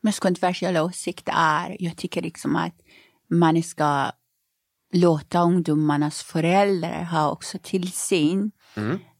Mest 0.00 0.20
kontroversiella 0.20 0.82
åsikt 0.82 1.28
är, 1.32 1.76
jag 1.80 1.96
tycker 1.96 2.22
liksom 2.22 2.56
att 2.56 2.74
man 3.28 3.62
ska 3.62 4.10
låta 4.92 5.42
ungdomarnas 5.42 6.22
föräldrar 6.22 7.02
ha 7.02 7.30
också 7.30 7.58
tillsyn 7.62 8.50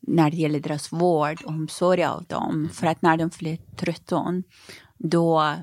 när 0.01 0.31
det 0.31 0.37
gäller 0.37 0.61
deras 0.61 0.93
vård 0.93 1.43
och 1.45 1.51
omsorg 1.51 2.05
av 2.05 2.25
dem. 2.25 2.69
För 2.73 2.87
att 2.87 3.03
när 3.03 3.17
de 3.17 3.31
fyller 3.31 3.59
13, 3.77 4.43
då 4.99 5.55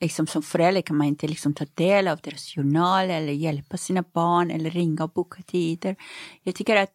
liksom 0.00 0.26
som 0.26 0.42
förälder 0.42 0.82
kan 0.82 0.96
man 0.96 1.06
inte 1.06 1.28
liksom 1.28 1.54
ta 1.54 1.64
del 1.74 2.08
av 2.08 2.18
deras 2.22 2.54
journal 2.54 3.10
eller 3.10 3.32
hjälpa 3.32 3.76
sina 3.76 4.04
barn 4.12 4.50
eller 4.50 4.70
ringa 4.70 5.04
och 5.04 5.10
boka 5.10 5.42
tider. 5.42 5.96
Jag 6.42 6.54
tycker 6.54 6.76
att 6.76 6.90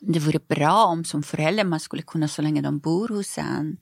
det 0.00 0.18
vore 0.18 0.38
bra 0.48 0.84
om 0.84 1.04
som 1.04 1.22
förälder 1.22 1.64
man 1.64 1.80
skulle 1.80 2.02
kunna, 2.02 2.28
så 2.28 2.42
länge 2.42 2.60
de 2.60 2.78
bor 2.78 3.08
hos 3.08 3.38
en, 3.38 3.76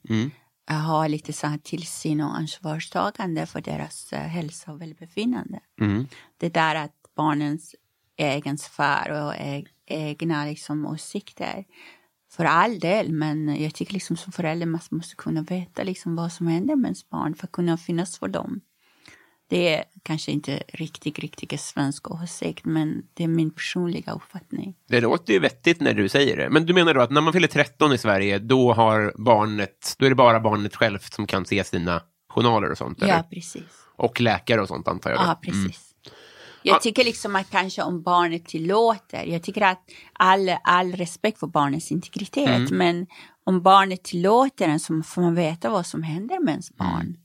ha 0.67 1.07
lite 1.07 1.33
så 1.33 1.47
här 1.47 1.57
tillsyn 1.57 2.21
och 2.21 2.35
ansvarstagande 2.37 3.45
för 3.45 3.61
deras 3.61 4.13
eh, 4.13 4.19
hälsa 4.19 4.71
och 4.71 4.81
välbefinnande. 4.81 5.59
Det 6.37 6.49
där 6.53 6.75
att 6.75 6.93
barnens 7.15 7.75
egen 8.17 8.57
sfär 8.57 9.11
och 9.11 9.33
eg- 9.33 9.67
egna 9.85 10.45
liksom, 10.45 10.85
åsikter. 10.85 11.65
För 12.31 12.45
all 12.45 12.79
del, 12.79 13.11
men 13.11 13.63
jag 13.63 13.73
tycker 13.75 13.93
liksom 13.93 14.17
som 14.17 14.31
förälder 14.31 14.65
man 14.65 14.81
måste 14.91 15.15
kunna 15.15 15.41
veta 15.41 15.83
liksom 15.83 16.15
vad 16.15 16.31
som 16.31 16.47
händer 16.47 16.75
med 16.75 16.85
ens 16.87 17.09
barn 17.09 17.35
för 17.35 17.47
att 17.47 17.51
kunna 17.51 17.77
finnas 17.77 18.17
för 18.17 18.27
dem. 18.27 18.61
Det 19.49 19.75
är 19.75 19.83
kanske 20.03 20.31
inte 20.31 20.63
riktigt, 20.67 21.19
riktigt 21.19 21.61
svensk 21.61 22.11
åsikt, 22.11 22.65
men 22.65 23.03
det 23.13 23.23
är 23.23 23.27
min 23.27 23.51
personliga 23.51 24.11
uppfattning. 24.11 24.75
Det 24.89 25.01
låter 25.01 25.33
ju 25.33 25.39
vettigt 25.39 25.81
när 25.81 25.93
du 25.93 26.09
säger 26.09 26.37
det. 26.37 26.49
Men 26.49 26.65
du 26.65 26.73
menar 26.73 26.93
då 26.93 27.01
att 27.01 27.11
när 27.11 27.21
man 27.21 27.33
fyller 27.33 27.47
13 27.47 27.93
i 27.93 27.97
Sverige, 27.97 28.39
då 28.39 28.73
har 28.73 29.13
barnet, 29.17 29.95
då 29.97 30.05
är 30.05 30.09
det 30.09 30.15
bara 30.15 30.39
barnet 30.39 30.75
självt 30.75 31.13
som 31.13 31.27
kan 31.27 31.45
se 31.45 31.63
sina 31.63 32.01
journaler 32.29 32.71
och 32.71 32.77
sånt? 32.77 32.97
Ja, 33.01 33.07
Eller? 33.07 33.23
precis. 33.23 33.63
Och 33.95 34.21
läkare 34.21 34.61
och 34.61 34.67
sånt 34.67 34.87
antar 34.87 35.09
jag? 35.09 35.19
då? 35.19 35.23
Ja, 35.23 35.39
precis. 35.41 35.93
Jag 36.63 36.81
tycker 36.81 37.03
liksom 37.03 37.35
att 37.35 37.49
kanske 37.49 37.81
om 37.81 38.01
barnet 38.01 38.45
tillåter, 38.45 39.25
jag 39.25 39.43
tycker 39.43 39.61
att 39.61 39.81
all, 40.13 40.55
all 40.63 40.91
respekt 40.91 41.39
för 41.39 41.47
barnets 41.47 41.91
integritet, 41.91 42.71
men 42.71 43.07
om 43.43 43.61
barnet 43.61 44.03
tillåter 44.03 44.67
en 44.67 44.79
så 44.79 45.01
får 45.05 45.21
man 45.21 45.35
veta 45.35 45.69
vad 45.69 45.85
som 45.85 46.03
händer 46.03 46.39
med 46.39 46.51
ens 46.51 46.75
barn. 46.75 47.17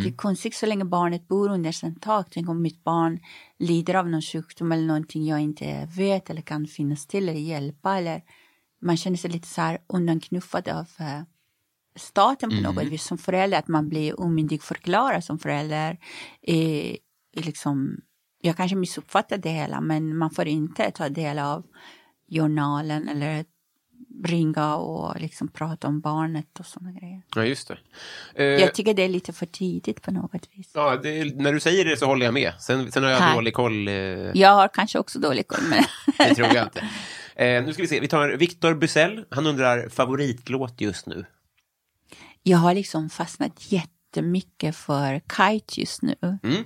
Det 0.00 0.08
är 0.08 0.16
konstigt 0.16 0.54
så 0.54 0.66
länge 0.66 0.84
barnet 0.84 1.28
bor 1.28 1.50
under 1.50 1.72
sin 1.72 1.94
tak. 2.00 2.26
Tänk 2.30 2.48
om 2.48 2.62
mitt 2.62 2.84
barn 2.84 3.20
lider 3.58 3.94
av 3.94 4.08
någon 4.08 4.22
sjukdom 4.22 4.72
eller 4.72 4.86
någonting 4.86 5.26
jag 5.26 5.40
inte 5.40 5.88
vet 5.96 6.30
eller 6.30 6.42
kan 6.42 6.66
finnas 6.66 7.06
till 7.06 7.28
eller 7.28 7.40
hjälpa. 7.40 7.98
Eller 7.98 8.22
man 8.82 8.96
känner 8.96 9.16
sig 9.16 9.30
lite 9.30 9.48
så 9.48 9.60
här 9.60 9.78
undanknuffad 9.86 10.68
av 10.68 10.86
eh, 10.98 11.22
staten 11.96 12.50
på 12.50 12.56
något 12.56 12.84
vis 12.84 13.04
som 13.04 13.18
förälder. 13.18 13.58
Att 13.58 13.68
man 13.68 13.88
blir 13.88 14.20
omyndigförklarad 14.20 15.24
som 15.24 15.38
förälder. 15.38 15.98
I 16.42 16.98
liksom, 17.36 18.00
jag 18.40 18.56
kanske 18.56 18.76
missuppfattar 18.76 19.38
det 19.38 19.50
hela 19.50 19.80
men 19.80 20.16
man 20.16 20.30
får 20.30 20.48
inte 20.48 20.90
ta 20.90 21.08
del 21.08 21.38
av 21.38 21.66
journalen 22.28 23.08
eller 23.08 23.44
ringa 24.24 24.74
och 24.76 25.20
liksom 25.20 25.48
prata 25.48 25.88
om 25.88 26.00
barnet 26.00 26.60
och 26.60 26.66
sådana 26.66 26.92
grejer. 26.92 27.22
Ja, 27.34 27.44
just 27.44 27.68
det. 27.68 27.78
Eh, 28.34 28.44
Jag 28.44 28.74
tycker 28.74 28.94
det 28.94 29.02
är 29.02 29.08
lite 29.08 29.32
för 29.32 29.46
tidigt 29.46 30.02
på 30.02 30.10
något 30.10 30.48
vis. 30.52 30.70
ja, 30.74 30.96
det, 30.96 31.36
när 31.36 31.52
du 31.52 31.60
säger 31.60 31.84
det 31.84 31.96
så 31.96 32.06
håller 32.06 32.24
jag 32.26 32.34
med. 32.34 32.52
Sen, 32.60 32.92
sen 32.92 33.02
har 33.02 33.10
jag 33.10 33.18
Tack. 33.18 33.34
dålig 33.34 33.54
koll. 33.54 33.88
Eh, 33.88 33.94
Jag 34.34 34.50
har 34.54 34.68
kanske 34.68 34.98
också 34.98 35.18
dålig 35.18 35.46
koll 35.48 35.64
men 35.70 35.84
det 36.28 36.34
tror 36.34 36.48
jag 36.54 36.66
inte. 36.66 36.88
Eh, 37.36 37.64
nu 37.64 37.72
ska 37.72 37.82
vi 37.82 37.88
se, 37.88 38.00
vi 38.00 38.08
tar 38.08 38.28
Victor 38.28 38.74
Busell. 38.74 39.24
Han 39.30 39.46
undrar 39.46 39.88
favoritlåt 39.88 40.80
just 40.80 41.06
nu. 41.06 41.24
jag 42.42 42.58
har 42.58 42.74
liksom 42.74 43.10
fastnat 43.10 43.72
jättemycket 43.72 44.76
för 44.76 45.20
Kite 45.36 45.80
just 45.80 46.02
nu. 46.02 46.14
Mm. 46.42 46.64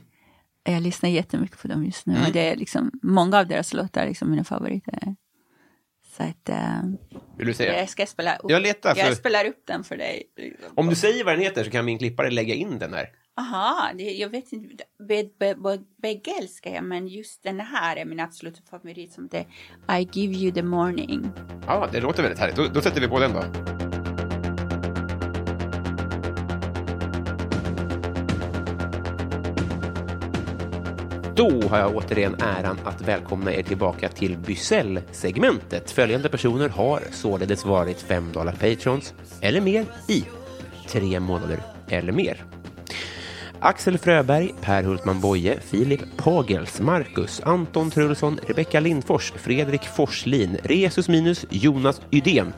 Jag 0.69 0.83
lyssnar 0.83 1.11
jättemycket 1.11 1.59
på 1.63 1.69
dem 1.69 1.85
just 1.85 2.07
nu 2.07 2.25
och 2.27 2.33
det 2.33 2.41
är 2.41 2.57
liksom 2.57 2.91
många 3.03 3.39
av 3.39 3.47
deras 3.47 3.73
låtar 3.75 4.01
är 4.03 4.09
liksom 4.09 4.31
mina 4.31 4.45
favoriter. 4.45 5.17
Så 6.17 6.23
att 6.23 6.49
eh, 6.49 6.83
Vill 7.39 7.47
du 7.47 7.55
säga? 7.55 7.79
jag 7.79 7.89
ska 7.89 8.07
spela 8.07 8.37
upp. 8.37 8.51
Jag 8.51 8.63
letar 8.63 8.95
för- 8.95 9.01
jag 9.01 9.17
spelar 9.17 9.45
upp 9.45 9.63
den 9.67 9.85
för 9.85 9.97
dig. 9.97 10.23
Om 10.75 10.87
du 10.87 10.95
säger 10.95 11.25
vad 11.25 11.35
den 11.35 11.43
heter 11.43 11.65
så 11.65 11.71
kan 11.71 11.85
min 11.85 11.99
klippare 11.99 12.31
lägga 12.31 12.55
in 12.55 12.79
den 12.79 12.95
här. 12.95 13.09
Aha, 13.39 13.89
det, 13.95 14.03
jag 14.05 14.29
vet 14.29 14.53
inte. 14.53 14.85
Be, 15.09 15.25
be, 15.39 15.55
be, 15.55 15.79
bägge 16.03 16.31
älskar 16.41 16.71
jag, 16.71 16.85
men 16.85 17.09
just 17.09 17.43
den 17.43 17.61
här 17.61 17.97
är 17.97 18.05
min 18.05 18.21
absoluta 18.21 18.61
favorit 18.71 19.13
som 19.13 19.29
det 19.29 19.47
I 20.01 20.09
give 20.13 20.35
you 20.35 20.53
the 20.53 20.63
morning. 20.63 21.31
Ja, 21.67 21.89
det 21.93 22.01
låter 22.01 22.23
väldigt 22.23 22.41
härligt. 22.41 22.57
Då, 22.57 22.67
då 22.75 22.81
sätter 22.81 23.01
vi 23.01 23.09
på 23.09 23.19
den 23.21 23.33
då. 23.33 23.43
Då 31.37 31.63
har 31.71 31.79
jag 31.79 31.97
återigen 31.97 32.35
äran 32.35 32.79
att 32.85 33.01
välkomna 33.01 33.55
er 33.55 33.63
tillbaka 33.63 34.09
till 34.09 34.39
Bysell-segmentet. 34.39 35.91
Följande 35.91 36.29
personer 36.29 36.69
har 36.69 37.03
således 37.13 37.65
varit 37.65 38.01
5 38.01 38.33
dollar 38.33 38.53
patrons 38.53 39.15
eller 39.41 39.61
mer 39.61 39.85
i 40.09 40.25
tre 40.89 41.21
månader 41.21 41.63
eller 41.89 42.13
mer. 42.13 42.45
Axel 43.61 43.99
Fröberg, 43.99 44.55
Per 44.61 44.83
Hultman 44.83 45.21
Boye, 45.21 45.61
Filip 45.61 46.01
Pagels, 46.17 46.81
Marcus, 46.81 47.41
Anton 47.41 47.91
Trulsson, 47.91 48.41
Rebecka 48.47 48.81
Lindfors, 48.81 49.33
Fredrik 49.37 49.83
Forslin, 49.83 50.59
Resus 50.63 51.09
Minus, 51.09 51.47
Jonas 51.51 52.01
Ydén, 52.11 52.53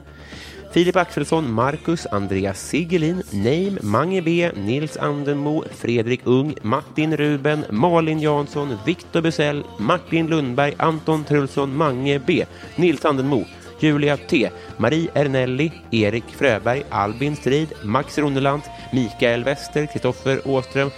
Filip 0.70 0.96
Axelsson, 0.96 1.50
Marcus, 1.50 2.06
Andreas 2.06 2.58
Sigelin, 2.58 3.22
Neim, 3.32 3.78
Mange 3.82 4.20
B, 4.20 4.50
Nils 4.54 4.98
Andenmo, 4.98 5.64
Fredrik 5.70 6.26
Ung, 6.26 6.54
Martin 6.62 7.16
Ruben, 7.16 7.64
Malin 7.70 8.20
Jansson, 8.20 8.78
Viktor 8.84 9.22
Busell, 9.22 9.64
Martin 9.78 10.26
Lundberg, 10.28 10.74
Anton 10.78 11.24
Trulsson, 11.24 11.74
Mange 11.74 12.18
B, 12.18 12.44
Nils 12.76 13.04
Andenmo, 13.04 13.46
Julia 13.80 14.16
T, 14.16 14.50
Marie 14.76 15.08
Ernelli, 15.14 15.72
Erik 15.90 16.24
Fröberg, 16.36 16.84
Albin 16.90 17.36
Strid, 17.36 17.68
Max 17.82 18.18
Ronneland, 18.18 18.62
Mikael 18.92 19.44
Wester, 19.44 19.86
Kristoffer 19.86 20.48
Åström, 20.48 20.90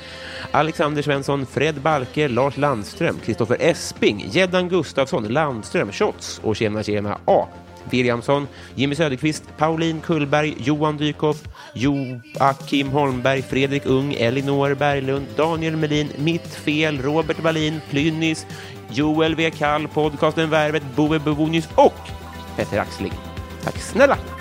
Alexander 0.51 1.03
Svensson, 1.03 1.47
Fred 1.47 1.81
Balke, 1.81 2.29
Lars 2.29 2.57
Landström, 2.57 3.19
Kristoffer 3.19 3.57
Esping, 3.61 4.31
Geddan 4.31 4.69
Gustafsson, 4.69 5.29
Landström, 5.29 5.93
Shots 5.93 6.41
och 6.45 6.57
Tjena 6.57 6.83
Tjena 6.83 7.19
A. 7.25 7.49
Williamson, 7.93 8.49
Jimmy 8.77 8.95
Söderqvist, 8.95 9.45
Pauline 9.59 10.01
Kullberg, 10.01 10.57
Johan 10.59 10.99
Dykhoff, 10.99 11.43
Joakim 11.75 12.91
Holmberg, 12.93 13.45
Fredrik 13.45 13.87
Ung, 13.87 14.13
Elinor 14.15 14.75
Berglund, 14.75 15.27
Daniel 15.37 15.77
Melin, 15.77 16.11
Mitt 16.19 16.47
Fel, 16.47 17.03
Robert 17.03 17.43
Wallin, 17.43 17.83
Plynnis, 17.91 18.47
Joel 18.91 19.35
W. 19.37 19.51
Kall, 19.51 19.89
podcasten 19.89 20.51
Värvet, 20.51 20.83
Boe 20.97 21.19
Bovonius 21.19 21.69
och 21.75 21.95
Petter 22.57 22.79
Axling. 22.79 23.13
Tack 23.65 23.77
snälla! 23.79 24.40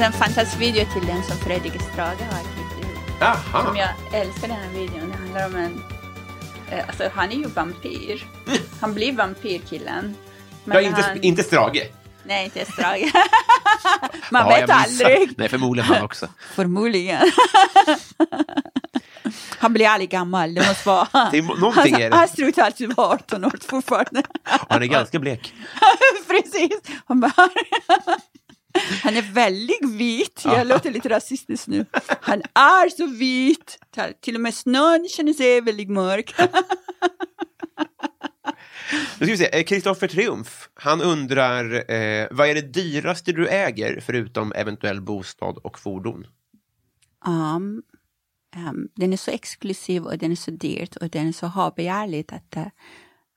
Finns 0.00 0.14
en 0.14 0.20
fantastisk 0.20 0.60
video 0.60 0.84
till 0.92 1.06
den 1.06 1.22
som 1.22 1.36
Fredrik 1.36 1.74
Estrada 1.74 2.24
har 2.24 2.40
klippt 2.42 2.84
ihop. 2.84 3.22
Aha. 3.22 3.64
Som 3.66 3.76
jag 3.76 3.88
älskar 4.12 4.48
den 4.48 4.56
här 4.56 4.68
videon. 4.68 5.10
Det 5.10 5.16
handlar 5.16 5.46
om 5.46 5.54
en... 5.56 5.82
eh, 6.70 6.84
Alltså 6.88 7.10
han 7.14 7.30
är 7.30 7.36
ju 7.36 7.44
vampyr. 7.46 8.26
Han 8.80 8.94
blir 8.94 9.12
vampyrkillen. 9.12 10.16
Men 10.64 10.76
Ja, 10.76 10.80
inte, 10.88 11.02
han, 11.02 11.22
inte 11.22 11.42
Strage. 11.42 11.90
Nej, 12.24 12.44
inte 12.44 12.60
Estrada. 12.60 12.96
Man 14.30 14.42
Ja, 14.50 14.56
vet 14.56 14.70
aldrig. 14.70 15.34
Nej, 15.38 15.48
förmodligen 15.48 15.94
han 15.94 16.02
också. 16.02 16.28
Förmodligen. 16.54 17.30
han 19.58 19.72
blir 19.72 19.88
aldrig 19.88 20.10
gammal, 20.10 20.54
det 20.54 20.66
måste 20.68 20.88
vara. 20.88 21.28
Det 21.32 21.38
är, 21.38 21.42
någonting 21.60 21.94
är 21.94 22.00
Han, 22.02 22.10
det. 22.10 22.16
han 22.16 22.28
ser 22.28 22.42
ut 22.44 22.58
att 22.58 22.64
alltid 22.64 22.92
vara 22.96 23.08
18 23.08 23.44
år 23.44 23.58
fortfarande. 23.68 24.22
Och 24.44 24.66
Han 24.68 24.82
är 24.82 24.86
ganska 24.86 25.18
blek. 25.18 25.54
Precis. 26.28 26.80
Han, 27.06 27.20
bara, 27.20 27.32
han 29.02 29.16
är 29.16 29.32
väldigt 29.32 29.90
vit. 29.90 30.42
Jag 30.44 30.66
låter 30.66 30.90
lite 30.90 31.08
rasistisk 31.08 31.66
nu. 31.66 31.86
Han 32.20 32.42
är 32.54 32.88
så 32.88 33.06
vit. 33.06 33.78
Till 34.20 34.34
och 34.34 34.40
med 34.40 34.54
snön 34.54 35.08
känner 35.10 35.32
sig 35.32 35.60
väldigt 35.60 35.90
mörk. 35.90 36.34
Nu 38.92 39.26
ska 39.26 39.32
vi 39.32 39.36
se. 39.36 39.64
Kristoffer 39.64 40.08
Triumf, 40.08 40.68
han 40.74 41.00
undrar 41.00 41.90
eh, 41.92 42.28
vad 42.30 42.48
är 42.48 42.54
det 42.54 42.60
dyraste 42.60 43.32
du 43.32 43.48
äger 43.48 44.00
förutom 44.00 44.52
eventuell 44.52 45.00
bostad 45.00 45.58
och 45.58 45.78
fordon? 45.78 46.26
Um, 47.26 47.82
um, 48.56 48.88
den 48.94 49.12
är 49.12 49.16
så 49.16 49.30
exklusiv 49.30 50.04
och 50.04 50.18
den 50.18 50.32
är 50.32 50.36
så 50.36 50.50
dyrt 50.50 50.96
och 50.96 51.08
den 51.08 51.28
är 51.28 51.32
så 51.32 51.46
habegärligt 51.46 52.32
att 52.32 52.56
uh, 52.56 52.66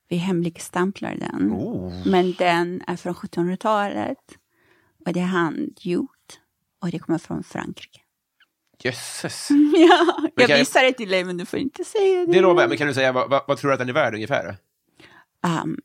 vi 0.08 0.16
hemligstämplar 0.16 1.16
den. 1.16 1.52
Oh. 1.52 2.06
Men 2.06 2.32
den 2.32 2.82
är 2.86 2.96
från 2.96 3.14
1700-talet 3.14 4.18
och 5.06 5.12
det 5.12 5.20
är 5.20 5.24
handgjort 5.24 6.40
och 6.80 6.90
det 6.90 6.98
kommer 6.98 7.18
från 7.18 7.44
Frankrike. 7.44 8.00
Jösses. 8.82 9.48
Ja, 9.74 10.28
jag 10.36 10.58
visar 10.58 10.82
det 10.82 10.92
till 10.92 11.08
dig 11.08 11.24
men 11.24 11.36
du 11.36 11.46
får 11.46 11.58
inte 11.58 11.84
säga 11.84 12.26
det. 12.26 12.32
Det 12.32 12.40
lovar 12.40 12.62
jag, 12.62 12.68
men 12.68 12.78
kan 12.78 12.86
du 12.86 12.94
säga 12.94 13.12
vad, 13.12 13.30
vad, 13.30 13.42
vad 13.48 13.58
tror 13.58 13.68
du 13.68 13.74
att 13.74 13.78
den 13.80 13.88
är 13.88 13.92
värd 13.92 14.14
ungefär? 14.14 14.56
Um, 15.62 15.78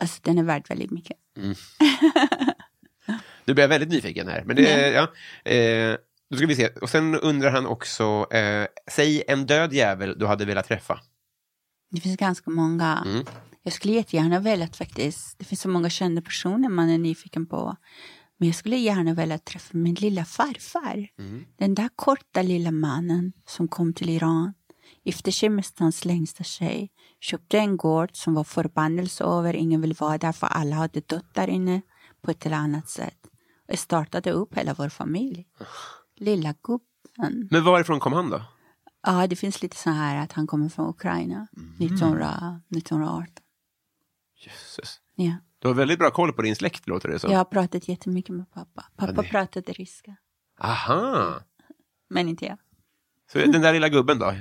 alltså 0.00 0.20
den 0.22 0.38
är 0.38 0.42
värd 0.42 0.68
väldigt 0.68 0.90
mycket. 0.90 1.16
Du 3.44 3.54
blir 3.54 3.68
väldigt 3.68 3.88
nyfiken 3.88 4.28
här. 4.28 4.44
Men 4.44 4.56
det, 4.56 4.88
ja. 4.90 5.02
Eh, 5.50 5.96
då 6.30 6.36
ska 6.36 6.46
vi 6.46 6.56
se. 6.56 6.68
Och 6.68 6.90
sen 6.90 7.14
undrar 7.14 7.50
han 7.50 7.66
också, 7.66 8.26
eh, 8.30 8.66
säg 8.90 9.22
en 9.28 9.46
död 9.46 9.72
jävel 9.72 10.18
du 10.18 10.26
hade 10.26 10.44
velat 10.44 10.68
träffa. 10.68 11.00
Det 11.90 12.00
finns 12.00 12.16
ganska 12.16 12.50
många. 12.50 13.04
Mm. 13.06 13.24
Jag 13.66 13.72
skulle 13.72 13.94
jättegärna 13.94 14.40
velat 14.40 14.76
faktiskt, 14.76 15.38
det 15.38 15.44
finns 15.44 15.60
så 15.60 15.68
många 15.68 15.90
kända 15.90 16.22
personer 16.22 16.68
man 16.68 16.88
är 16.88 16.98
nyfiken 16.98 17.46
på. 17.46 17.76
Men 18.36 18.48
jag 18.48 18.56
skulle 18.56 18.76
gärna 18.76 19.14
vilja 19.14 19.38
träffa 19.38 19.76
min 19.76 19.94
lilla 19.94 20.24
farfar. 20.24 21.08
Den 21.58 21.74
där 21.74 21.88
korta 21.96 22.42
lilla 22.42 22.70
mannen 22.70 23.32
som 23.46 23.68
kom 23.68 23.92
till 23.92 24.10
Iran, 24.10 24.54
gifte 25.04 25.32
sig 25.32 25.48
med 25.48 25.64
stans 25.64 26.04
längsta 26.04 26.44
tjej, 26.44 26.90
köpte 27.20 27.58
en 27.58 27.76
gård 27.76 28.10
som 28.12 28.34
var 28.34 28.44
förbannelse 28.44 29.24
över, 29.24 29.54
ingen 29.54 29.80
vill 29.80 29.94
vara 29.94 30.18
där 30.18 30.32
för 30.32 30.46
alla 30.46 30.76
hade 30.76 31.00
dött 31.00 31.34
där 31.34 31.48
inne 31.48 31.80
på 32.22 32.30
ett 32.30 32.46
eller 32.46 32.56
annat 32.56 32.88
sätt. 32.88 33.18
Och 33.72 33.78
startade 33.78 34.30
upp 34.30 34.54
hela 34.58 34.74
vår 34.74 34.88
familj. 34.88 35.46
Lilla 36.16 36.54
gubben. 36.62 37.48
Men 37.50 37.64
varifrån 37.64 38.00
kom 38.00 38.12
han 38.12 38.30
då? 38.30 38.42
Ja, 39.06 39.26
det 39.26 39.36
finns 39.36 39.62
lite 39.62 39.76
så 39.76 39.90
här 39.90 40.16
att 40.16 40.32
han 40.32 40.46
kommer 40.46 40.68
från 40.68 40.90
Ukraina, 40.90 41.46
1900, 41.78 42.60
1918. 42.70 43.42
Jösses. 44.36 45.00
Ja. 45.14 45.32
Du 45.58 45.68
har 45.68 45.74
väldigt 45.74 45.98
bra 45.98 46.10
koll 46.10 46.32
på 46.32 46.42
din 46.42 46.56
släkt, 46.56 46.86
låter 46.86 47.08
det 47.08 47.18
som. 47.18 47.30
Jag 47.30 47.38
har 47.38 47.44
pratat 47.44 47.88
jättemycket 47.88 48.34
med 48.34 48.50
pappa. 48.52 48.84
Pappa 48.96 49.12
Ja, 49.16 49.22
det- 49.22 49.28
pratade 49.28 49.72
ryska, 49.72 50.16
Aha! 50.60 51.40
men 52.10 52.28
inte 52.28 52.44
jag. 52.44 52.58
Så 53.32 53.38
den 53.38 53.62
där 53.62 53.72
lilla 53.72 53.88
gubben 53.88 54.18
då? 54.18 54.34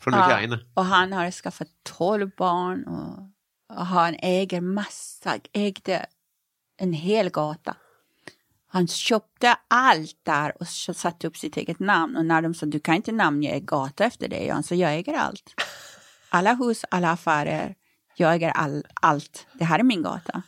Från 0.00 0.14
Ukraina? 0.14 0.58
och 0.74 0.84
han 0.84 1.12
har 1.12 1.30
skaffat 1.30 1.68
12 1.82 2.30
barn 2.36 2.84
och, 2.84 3.18
och 3.78 3.86
han 3.86 4.14
äger 4.18 4.60
massa, 4.60 5.38
ägde 5.52 6.06
en 6.76 6.92
hel 6.92 7.30
gata. 7.30 7.76
Han 8.66 8.86
köpte 8.88 9.56
allt 9.68 10.16
där 10.22 10.62
och 10.62 10.68
satte 10.68 11.26
upp 11.26 11.36
sitt 11.36 11.56
eget 11.56 11.78
namn. 11.78 12.16
Och 12.16 12.26
när 12.26 12.42
de 12.42 12.54
sa 12.54 12.66
du 12.66 12.80
kan 12.80 12.94
inte 12.94 13.12
namnge 13.12 13.60
gata 13.60 14.04
efter 14.04 14.28
dig, 14.28 14.48
han 14.48 14.62
sa 14.62 14.74
jag 14.74 14.94
äger 14.94 15.14
allt. 15.18 15.54
Alla 16.28 16.54
hus, 16.54 16.84
alla 16.90 17.10
affärer, 17.10 17.74
jag 18.16 18.34
äger 18.34 18.50
all, 18.50 18.84
allt. 18.94 19.46
Det 19.52 19.64
här 19.64 19.78
är 19.78 19.82
min 19.82 20.02
gata. 20.02 20.42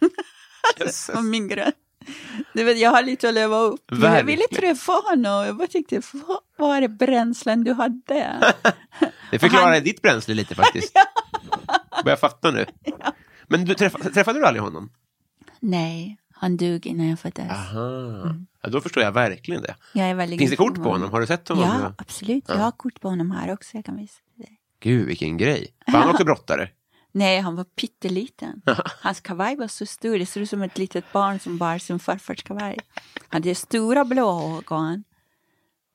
Och 1.16 1.24
min 1.24 1.48
grön. 1.48 1.72
Du 2.54 2.64
vet, 2.64 2.78
jag 2.78 2.90
har 2.90 3.02
lite 3.02 3.28
att 3.28 3.34
leva 3.34 3.58
upp. 3.58 3.80
Men 3.90 4.02
Jag 4.12 4.24
ville 4.24 4.40
Verkligen. 4.42 4.60
träffa 4.74 4.92
honom. 4.92 5.46
Jag 5.46 5.56
bara 5.56 5.68
tänkte, 5.68 6.00
vad 6.12 6.38
vad 6.56 6.76
är 6.76 6.80
det 6.80 6.88
bränslen 6.88 7.64
du 7.64 7.72
hade? 7.72 8.52
Det 9.30 9.38
förklarar 9.38 9.72
Han- 9.74 9.82
ditt 9.84 10.02
bränsle 10.02 10.34
lite 10.34 10.54
faktiskt. 10.54 10.96
Börjar 12.04 12.16
fatta 12.16 12.50
nu. 12.50 12.66
Men 13.46 13.64
du, 13.64 13.74
träff, 13.74 13.92
träffade 14.14 14.38
du 14.38 14.46
aldrig 14.46 14.62
honom? 14.62 14.90
Nej, 15.60 16.18
han 16.32 16.56
dog 16.56 16.86
innan 16.86 17.08
jag 17.08 17.18
föddes. 17.20 17.50
Aha. 17.50 18.34
Ja, 18.62 18.68
då 18.68 18.80
förstår 18.80 19.02
jag 19.02 19.12
verkligen 19.12 19.62
det. 19.62 19.74
Jag 19.94 20.10
är 20.10 20.38
Finns 20.38 20.50
det 20.50 20.56
kort 20.56 20.74
på 20.74 20.82
honom? 20.90 21.10
Har 21.10 21.20
du 21.20 21.26
sett 21.26 21.48
honom? 21.48 21.64
Ja, 21.64 21.94
absolut. 21.98 22.44
Jag 22.48 22.56
har 22.56 22.70
kort 22.72 23.00
på 23.00 23.08
honom 23.08 23.30
här 23.30 23.52
också. 23.52 23.76
Jag 23.76 23.84
kan 23.84 23.96
visa 23.96 24.20
dig. 24.34 24.60
Gud, 24.80 25.06
vilken 25.06 25.36
grej. 25.36 25.74
Var 25.86 26.00
han 26.00 26.10
också 26.10 26.24
brottare? 26.24 26.68
Nej, 27.12 27.40
han 27.40 27.56
var 27.56 27.64
pytteliten. 27.64 28.62
Hans 29.02 29.20
kavaj 29.20 29.56
var 29.56 29.68
så 29.68 29.86
stor. 29.86 30.18
Det 30.18 30.26
ser 30.26 30.40
ut 30.40 30.50
som 30.50 30.62
ett 30.62 30.78
litet 30.78 31.12
barn 31.12 31.40
som 31.40 31.58
bar 31.58 31.78
sin 31.78 31.98
farfars 31.98 32.42
kavaj. 32.42 32.78
Han 33.28 33.42
hade 33.42 33.54
stora 33.54 34.04
blå 34.04 34.58
ögon 34.58 35.04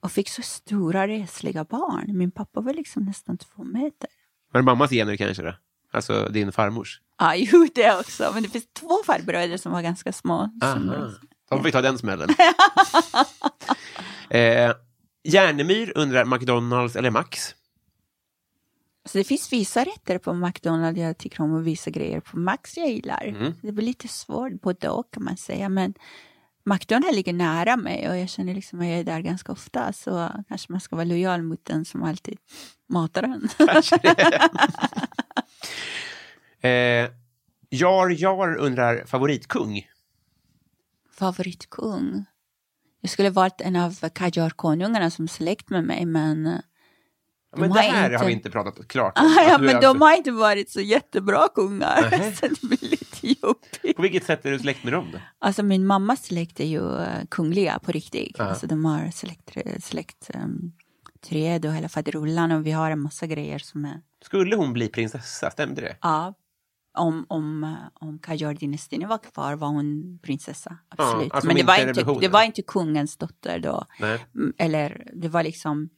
och 0.01 0.11
fick 0.11 0.30
så 0.30 0.41
stora 0.41 1.07
resliga 1.07 1.63
barn. 1.63 2.18
Min 2.18 2.32
pappa 2.32 2.61
var 2.61 2.74
liksom 2.74 3.03
nästan 3.03 3.38
två 3.38 3.63
meter. 3.63 4.09
Var 4.51 4.61
det 4.61 4.66
mammas 4.66 4.91
gener 4.91 5.16
kanske? 5.16 5.43
Då? 5.43 5.53
Alltså 5.91 6.30
din 6.30 6.51
farmors? 6.51 7.01
Ja, 7.20 7.36
jo, 7.36 7.68
det 7.76 7.99
också. 7.99 8.32
Men 8.34 8.43
det 8.43 8.49
finns 8.49 8.68
två 8.74 8.97
farbröder 9.05 9.57
som 9.57 9.72
var 9.72 9.82
ganska 9.82 10.13
små. 10.13 10.49
De 11.49 11.63
fick 11.63 11.74
ta 11.74 11.82
den 11.82 11.97
smällen. 11.97 12.30
eh, 14.30 14.72
Järnemyr 15.24 15.91
undrar 15.95 16.26
McDonalds 16.26 16.95
eller 16.95 17.11
Max? 17.11 17.55
Så 19.05 19.17
det 19.17 19.23
finns 19.23 19.53
vissa 19.53 19.83
rätter 19.83 20.17
på 20.17 20.33
McDonalds 20.33 20.99
jag 20.99 21.17
tycker 21.17 21.41
om 21.41 21.53
och 21.53 21.67
vissa 21.67 21.89
grejer 21.89 22.19
på 22.19 22.39
Max 22.39 22.77
jag 22.77 22.89
gillar. 22.89 23.25
Mm. 23.25 23.53
Det 23.61 23.71
blir 23.71 23.85
lite 23.85 24.07
svårt 24.07 24.61
både 24.61 24.89
och 24.89 25.13
kan 25.13 25.23
man 25.23 25.37
säga. 25.37 25.69
Men 25.69 25.93
McDonalds 26.63 27.15
ligger 27.15 27.33
nära 27.33 27.77
mig 27.77 28.09
och 28.09 28.17
jag 28.17 28.29
känner 28.29 28.53
liksom 28.53 28.79
att 28.79 28.87
jag 28.87 28.99
är 28.99 29.03
där 29.03 29.19
ganska 29.19 29.51
ofta. 29.51 29.93
Så 29.93 30.29
kanske 30.47 30.71
man 30.71 30.81
ska 30.81 30.95
vara 30.95 31.05
lojal 31.05 31.43
mot 31.43 31.65
den 31.65 31.85
som 31.85 32.03
alltid 32.03 32.37
matar 32.89 33.23
en. 33.23 33.49
Eh, 36.61 37.09
Jar 37.69 38.09
Jar 38.09 38.55
undrar 38.55 39.05
favoritkung? 39.05 39.87
Favoritkung? 41.11 42.25
Jag 43.01 43.11
skulle 43.11 43.29
valt 43.29 43.61
en 43.61 43.75
av 43.75 44.09
Qajar-konungarna 44.09 45.09
som 45.11 45.27
släkt 45.27 45.69
med 45.69 45.83
mig 45.83 46.05
men... 46.05 46.61
Ja, 47.55 47.61
men 47.61 47.69
De 47.69 47.75
det 47.75 47.81
här 47.81 48.05
inte- 48.05 48.17
har 48.17 48.25
vi 48.25 48.31
inte 48.33 48.51
pratat 48.51 48.87
klart 48.87 49.17
om. 49.19 49.25
Ah, 49.25 49.41
ja, 49.49 49.57
men 49.57 49.67
de 49.67 49.85
alltså- 49.87 50.03
har 50.03 50.17
inte 50.17 50.31
varit 50.31 50.69
så 50.69 50.81
jättebra 50.81 51.47
kungar. 51.55 52.31
Så 52.35 52.47
det 52.47 52.61
blir 52.67 52.89
lite 52.89 53.27
jobbigt. 53.41 53.95
På 53.95 54.01
vilket 54.01 54.23
sätt 54.23 54.45
är 54.45 54.51
du 54.51 54.59
släkt 54.59 54.83
med 54.83 54.93
dem? 54.93 55.07
Då? 55.11 55.19
Alltså 55.39 55.63
min 55.63 55.85
mammas 55.85 56.23
släkt 56.23 56.59
är 56.59 56.65
ju 56.65 56.97
eh, 57.01 57.25
kungliga 57.29 57.79
på 57.79 57.91
riktigt. 57.91 58.35
Ja. 58.37 58.43
Alltså 58.45 58.67
de 58.67 58.85
har 58.85 59.11
släkt, 59.11 59.57
släkt 59.83 60.29
um, 60.35 60.71
och 61.65 61.73
hela 61.73 61.89
faderullan 61.89 62.51
och 62.51 62.65
vi 62.65 62.71
har 62.71 62.91
en 62.91 62.99
massa 62.99 63.27
grejer 63.27 63.59
som 63.59 63.85
är, 63.85 64.01
Skulle 64.25 64.55
hon 64.55 64.73
bli 64.73 64.87
prinsessa? 64.87 65.51
Stämde 65.51 65.81
det? 65.81 65.97
ja, 66.01 66.33
om, 66.97 67.25
om, 67.29 67.63
eh, 67.63 67.73
om 67.93 68.19
Qajar-dynastin 68.19 69.07
var 69.07 69.17
kvar 69.17 69.55
var 69.55 69.67
hon 69.67 70.19
prinsessa, 70.23 70.77
absolut. 70.89 71.31
alltså 71.33 71.47
Men 71.47 71.55
det 71.55 71.63
var, 71.63 71.87
inte 71.89 72.03
det 72.21 72.27
var 72.27 72.43
inte 72.43 72.61
kungens 72.61 73.17
dotter 73.17 73.59
då, 73.59 73.85
Nej. 73.99 74.25
Mm, 74.35 74.53
eller 74.57 75.07
det 75.13 75.27
var 75.27 75.43
liksom 75.43 75.89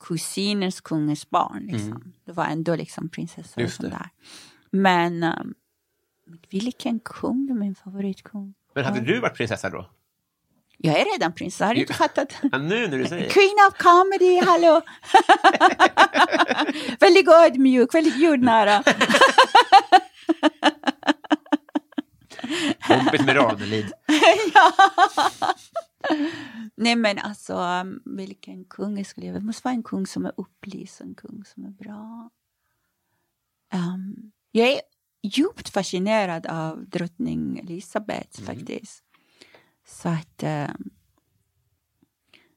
kusinens 0.00 0.80
kungens 0.80 1.30
barn. 1.30 1.66
Liksom. 1.72 2.12
Det 2.24 2.32
var 2.32 2.44
ändå 2.44 2.76
liksom 2.76 3.08
prinsessa 3.08 3.50
och 3.54 3.58
Mm. 3.58 3.70
Sånt 3.70 3.90
där. 3.90 4.08
Men 4.70 5.22
um, 5.22 5.54
vilken 6.50 7.00
kung 7.00 7.50
är 7.50 7.54
min 7.54 7.74
favoritkung? 7.74 8.54
Men 8.74 8.84
hade 8.84 9.00
du 9.00 9.20
varit 9.20 9.36
prinsessa 9.36 9.70
då? 9.70 9.90
Jag 10.78 11.00
är 11.00 11.04
redan 11.12 11.32
prinsessa, 11.32 11.66
har 11.66 11.74
du 11.74 11.80
inte 11.80 11.94
fattat? 11.94 12.32
Ja, 12.52 12.58
nu 12.58 12.86
när 12.88 12.98
du 12.98 13.06
säger 13.06 13.28
Queen 13.30 13.56
of 13.68 13.74
comedy, 13.78 14.40
hallå! 14.44 14.82
väldigt 17.00 17.28
ödmjuk, 17.28 17.94
väldigt 17.94 18.16
jordnära. 18.16 18.82
Kompis 22.86 23.20
med 23.26 23.36
Ranelid. 23.36 23.86
Nej 26.74 26.96
men 26.96 27.18
alltså, 27.18 27.84
vilken 28.04 28.64
kung 28.64 28.96
jag 28.96 29.06
skulle 29.06 29.26
jag 29.26 29.34
Det 29.34 29.40
måste 29.40 29.64
vara 29.64 29.74
en 29.74 29.82
kung 29.82 30.06
som 30.06 30.26
är 30.26 30.32
upplyst, 30.36 31.00
en 31.00 31.14
kung 31.14 31.44
som 31.44 31.64
är 31.64 31.70
bra. 31.70 32.30
Um, 33.74 34.32
jag 34.50 34.68
är 34.68 34.80
djupt 35.22 35.68
fascinerad 35.68 36.46
av 36.46 36.88
drottning 36.88 37.58
Elisabeth 37.58 38.42
faktiskt. 38.42 39.04
Så 39.86 40.08
att 40.08 40.42
um, 40.42 40.90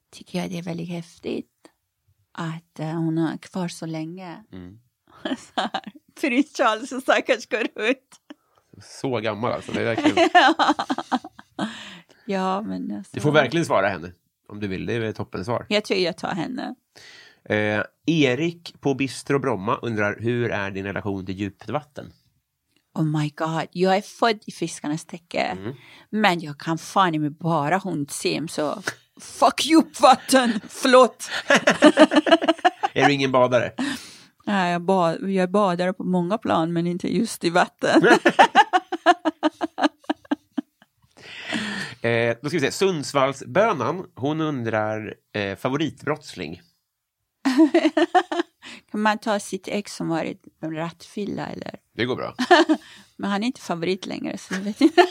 tycker 0.10 0.39
jag 0.39 0.50
det 0.50 0.58
är 0.58 0.64
väldigt 0.64 0.89
häftigt 0.89 1.72
att 2.32 2.80
uh, 2.80 2.86
hon 2.86 3.18
är 3.18 3.38
kvar 3.38 3.68
så 3.68 3.86
länge. 3.86 4.43
Mm. 4.52 4.80
så 5.24 5.62
här, 5.62 5.91
Prins 6.22 6.58
Charles 6.58 6.91
och 6.91 7.02
stackars 7.02 7.47
går 7.47 7.68
ut. 7.76 8.20
Så 8.82 9.20
gammal 9.20 9.52
alltså. 9.52 9.72
Det 9.72 9.82
är 9.82 9.95
verkligen... 9.95 10.30
Ja, 10.34 10.74
men 12.38 12.96
alltså, 12.98 13.12
Du 13.14 13.22
får 13.22 13.32
verkligen 13.32 13.66
svara 13.66 13.88
henne. 13.88 14.12
Om 14.50 14.60
du 14.60 14.68
vill. 14.68 14.86
Det 14.86 14.94
är 14.94 15.12
toppen 15.12 15.46
svar. 15.46 15.66
Jag 15.70 15.86
tror 15.86 16.00
jag 16.00 16.18
tar 16.18 16.32
henne. 16.32 16.76
Eh, 17.46 17.84
Erik 18.06 18.82
på 18.82 18.94
Bistro 18.94 19.40
Bromma 19.40 19.76
undrar 19.82 20.20
hur 20.20 20.52
är 20.52 20.72
din 20.72 20.86
relation 20.86 21.26
till 21.26 21.36
djupt 21.36 21.70
vatten? 21.70 22.12
Oh 22.94 23.04
my 23.22 23.30
god, 23.36 23.68
jag 23.72 23.98
är 23.98 24.02
född 24.02 24.40
i 24.46 24.52
fiskarnas 24.52 25.06
täcke. 25.06 25.42
Mm. 25.42 25.74
Men 26.10 26.40
jag 26.40 26.60
kan 26.60 26.78
fan 26.78 27.16
i 27.16 27.20
mig 27.20 27.30
bara 27.30 27.78
hundsim 27.78 28.48
så 28.48 28.82
fuck 29.22 29.66
djupvatten, 29.66 30.60
förlåt. 30.70 31.30
Är 32.94 33.06
du 33.08 33.14
ingen 33.14 33.32
badare? 33.32 33.72
Ja, 34.46 34.70
jag, 34.70 34.82
bad, 34.82 35.30
jag 35.30 35.52
badar 35.52 35.94
på 35.94 36.04
många 36.04 36.38
plan, 36.38 36.74
men 36.74 36.88
inte 36.88 37.16
just 37.16 37.44
i 37.44 37.50
vatten. 37.50 38.02
Eh, 42.02 42.38
då 42.41 42.50
ska 42.50 42.58
vi 42.58 42.62
se, 42.62 42.72
Sundsvallsbönan, 42.72 44.06
hon 44.16 44.41
undrar 44.41 45.16
eh, 45.34 45.56
favoritbrottsling. 45.56 46.62
kan 48.91 49.02
man 49.02 49.18
ta 49.18 49.39
sitt 49.39 49.68
ex 49.68 49.95
som 49.95 50.10
varit 50.10 50.43
en 50.62 50.76
rattfylla 50.76 51.47
eller? 51.47 51.76
Det 51.93 52.06
går 52.06 52.16
bra. 52.16 52.36
Men 53.18 53.30
han 53.30 53.43
är 53.43 53.47
inte 53.47 53.62
favorit 53.62 54.06
längre, 54.06 54.38
så 54.38 54.54
jag 54.54 54.62
vet 54.62 54.82
inte. 54.82 55.06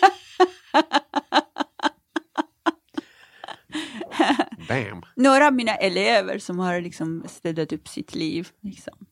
Bam. 4.69 5.03
Några 5.17 5.47
av 5.47 5.53
mina 5.53 5.75
elever 5.75 6.39
som 6.39 6.59
har 6.59 6.81
liksom 6.81 7.25
städat 7.29 7.73
upp 7.73 7.89
sitt 7.89 8.15
liv, 8.15 8.49
liksom. 8.61 9.07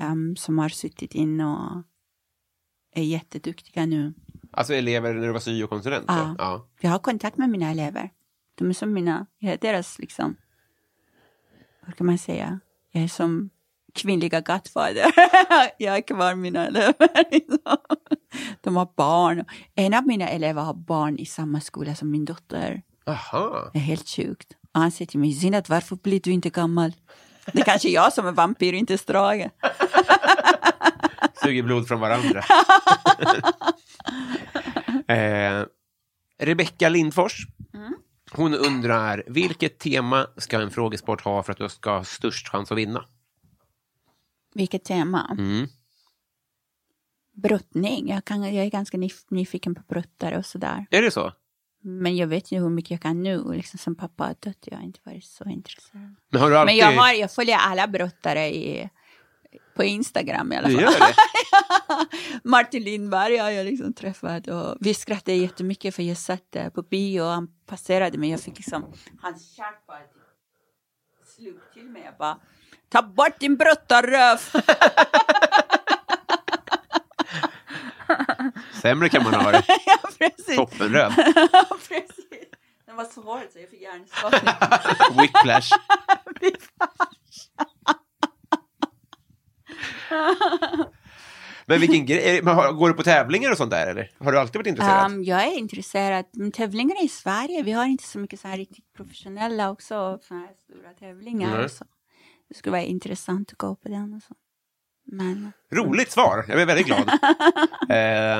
Ehm, 0.00 0.36
som 0.36 0.58
har 0.58 0.68
suttit 0.68 1.14
in 1.14 1.40
och 1.40 1.82
är 2.94 3.02
jätteduktiga 3.02 3.86
nu. 3.86 4.14
Alltså 4.50 4.74
elever 4.74 5.14
när 5.14 5.26
du 5.26 5.32
var 5.32 5.40
syokonsulent? 5.40 6.04
Ja. 6.08 6.34
ja. 6.38 6.68
Jag 6.80 6.90
har 6.90 6.98
kontakt 6.98 7.36
med 7.36 7.48
mina 7.48 7.70
elever. 7.70 8.10
De 8.54 8.70
är 8.70 8.74
som 8.74 8.92
mina, 8.92 9.26
jag 9.38 9.52
är 9.52 9.58
deras 9.58 9.98
liksom, 9.98 10.36
vad 11.86 11.96
kan 11.96 12.06
man 12.06 12.18
säga, 12.18 12.60
jag 12.92 13.04
är 13.04 13.08
som 13.08 13.50
kvinnliga 13.94 14.40
godfather. 14.40 15.12
jag 15.78 15.96
är 15.96 16.00
kvar 16.00 16.34
mina 16.34 16.66
elever. 16.66 17.24
Liksom. 17.30 17.76
De 18.60 18.76
har 18.76 18.88
barn. 18.96 19.44
En 19.74 19.94
av 19.94 20.06
mina 20.06 20.28
elever 20.28 20.62
har 20.62 20.74
barn 20.74 21.18
i 21.18 21.26
samma 21.26 21.60
skola 21.60 21.94
som 21.94 22.10
min 22.10 22.24
dotter. 22.24 22.82
Aha. 23.06 23.70
Det 23.72 23.78
är 23.78 23.82
helt 23.82 24.08
sjukt. 24.08 24.56
Och 24.74 24.80
han 24.80 24.90
säger 24.90 25.06
till 25.06 25.20
mig, 25.20 25.32
Zinat, 25.32 25.68
varför 25.68 25.96
blir 25.96 26.20
du 26.20 26.30
inte 26.30 26.50
gammal? 26.50 26.92
Det 27.52 27.60
är 27.60 27.64
kanske 27.64 27.88
jag 27.88 28.12
som 28.12 28.26
är 28.26 28.32
vampyr, 28.32 28.72
inte 28.72 28.98
Strage. 28.98 29.50
Suger 31.42 31.62
blod 31.62 31.88
från 31.88 32.00
varandra. 32.00 32.44
eh, 35.08 35.66
Rebecka 36.38 36.88
Lindfors. 36.88 37.46
Hon 38.32 38.54
undrar, 38.54 39.24
vilket 39.26 39.78
tema 39.78 40.26
ska 40.36 40.60
en 40.60 40.70
frågesport 40.70 41.20
ha 41.20 41.42
för 41.42 41.52
att 41.52 41.58
du 41.58 41.68
ska 41.68 41.90
ha 41.90 42.04
störst 42.04 42.48
chans 42.48 42.72
att 42.72 42.78
vinna? 42.78 43.04
Vilket 44.54 44.84
tema? 44.84 45.36
Mm. 45.38 45.66
Brottning. 47.32 48.08
Jag, 48.08 48.24
kan, 48.24 48.54
jag 48.54 48.66
är 48.66 48.70
ganska 48.70 48.96
nyf- 48.96 49.26
nyfiken 49.28 49.74
på 49.74 49.82
brottare 49.88 50.38
och 50.38 50.46
sådär. 50.46 50.86
Är 50.90 51.02
det 51.02 51.10
så? 51.10 51.32
Men 51.82 52.16
jag 52.16 52.26
vet 52.26 52.52
ju 52.52 52.58
hur 52.58 52.70
mycket 52.70 52.90
jag 52.90 53.00
kan 53.00 53.22
nu. 53.22 53.52
Liksom, 53.52 53.78
som 53.78 53.94
pappa 53.94 54.24
har 54.24 54.36
dött, 54.40 54.58
jag 54.60 54.76
har 54.76 54.84
inte 54.84 55.00
varit 55.04 55.24
så 55.24 55.44
intresserad. 55.44 56.14
Men 56.28 56.40
har 56.40 56.50
du 56.50 56.58
alltid... 56.58 56.78
Men 56.82 56.94
jag, 56.94 57.02
har, 57.02 57.12
jag 57.12 57.32
följer 57.32 57.56
alla 57.56 57.88
brottare 57.88 58.54
i, 58.56 58.90
på 59.80 59.84
Instagram 59.84 60.52
i 60.52 60.56
alla 60.56 60.68
Du 60.68 60.74
fall. 60.74 60.82
gör 60.84 60.98
det? 61.00 61.14
Martin 62.48 62.82
Lindberg 62.82 63.36
har 63.36 63.50
jag 63.50 63.66
liksom 63.66 63.92
träffat 63.92 64.48
och 64.48 64.76
vi 64.80 64.94
skrattade 64.94 65.36
jättemycket 65.36 65.94
för 65.94 66.02
jag 66.02 66.16
satt 66.16 66.56
på 66.74 66.82
bio 66.82 67.20
och 67.22 67.28
han 67.28 67.48
passerade 67.66 68.18
mig. 68.18 68.30
Jag 68.30 68.40
fick 68.40 68.56
liksom, 68.56 68.92
hans 69.22 69.56
kärt 69.56 69.86
bara 69.86 69.98
slog 71.36 71.60
till 71.74 71.84
mig. 71.90 72.02
Jag 72.04 72.14
bara, 72.18 72.36
ta 72.88 73.02
bort 73.02 73.40
din 73.40 73.56
brottarröv! 73.56 74.38
Sämre 78.82 79.08
kan 79.08 79.22
man 79.22 79.34
ha 79.34 79.52
det. 79.52 79.64
ja, 79.86 79.98
precis. 80.18 80.56
Toppenröd. 80.56 81.12
precis. 81.88 82.48
Den 82.86 82.96
var 82.96 83.04
så 83.04 83.22
hård 83.22 83.42
så 83.52 83.58
jag 83.58 83.70
fick 83.70 83.80
hjärnskakning. 83.80 85.20
Whiplash. 85.20 85.70
Men 91.66 91.80
vilken 91.80 92.06
grej, 92.06 92.42
men 92.42 92.76
går 92.76 92.88
du 92.88 92.94
på 92.94 93.02
tävlingar 93.02 93.50
och 93.50 93.56
sånt 93.56 93.70
där 93.70 93.86
eller? 93.86 94.10
Har 94.18 94.32
du 94.32 94.38
alltid 94.38 94.56
varit 94.56 94.66
intresserad? 94.66 95.12
Um, 95.12 95.24
jag 95.24 95.46
är 95.46 95.58
intresserad, 95.58 96.24
men 96.32 96.52
tävlingarna 96.52 97.00
i 97.00 97.08
Sverige, 97.08 97.62
vi 97.62 97.72
har 97.72 97.86
inte 97.86 98.04
så 98.04 98.18
mycket 98.18 98.40
så 98.40 98.48
här 98.48 98.56
riktigt 98.56 98.92
professionella 98.96 99.70
också, 99.70 100.18
så 100.22 100.34
här 100.34 100.48
stora 100.64 100.92
tävlingar. 100.98 101.64
Och 101.64 101.70
så. 101.70 101.84
Det 102.48 102.54
skulle 102.54 102.70
vara 102.70 102.82
intressant 102.82 103.52
att 103.52 103.58
gå 103.58 103.74
på 103.74 103.88
den 103.88 104.14
och 104.14 104.22
så. 104.22 104.34
Men 105.06 105.52
Roligt 105.72 106.10
svar, 106.10 106.44
jag 106.48 106.60
är 106.60 106.66
väldigt 106.66 106.86
glad. 106.86 107.10
eh, 107.90 108.38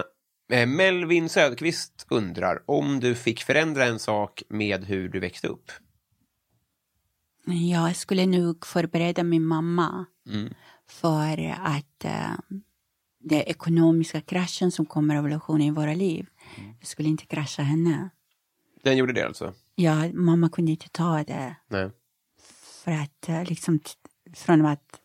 eh, 0.60 0.66
Melvin 0.66 1.28
Söderqvist 1.28 2.06
undrar, 2.10 2.62
om 2.66 3.00
du 3.00 3.14
fick 3.14 3.42
förändra 3.42 3.84
en 3.84 3.98
sak 3.98 4.42
med 4.48 4.84
hur 4.84 5.08
du 5.08 5.20
växte 5.20 5.48
upp? 5.48 5.72
jag 7.44 7.96
skulle 7.96 8.26
nog 8.26 8.66
förbereda 8.66 9.22
min 9.22 9.46
mamma 9.46 10.06
Mm. 10.28 10.54
För 10.91 11.55
att 11.61 12.05
uh, 12.05 12.59
den 13.18 13.41
ekonomiska 13.41 14.20
kraschen 14.20 14.70
som 14.72 14.86
kommer 14.86 15.16
av 15.16 15.24
revolutionen 15.24 15.62
i 15.62 15.70
våra 15.70 15.95
liv, 15.95 16.26
Mm. 16.59 16.74
skulle 16.82 17.09
inte 17.09 17.26
krascha 17.26 17.62
henne. 17.62 18.11
Den 18.82 18.97
gjorde 18.97 19.12
det 19.12 19.26
alltså? 19.26 19.55
Ja, 19.74 20.12
mamma 20.12 20.49
kunde 20.49 20.70
inte 20.70 20.88
ta 20.88 21.24
det. 21.24 21.57
Nej. 21.68 21.91
För 22.84 22.91
att 22.93 23.28
eh, 23.28 23.45
liksom 23.45 23.80
från 24.34 24.66
att 24.66 25.01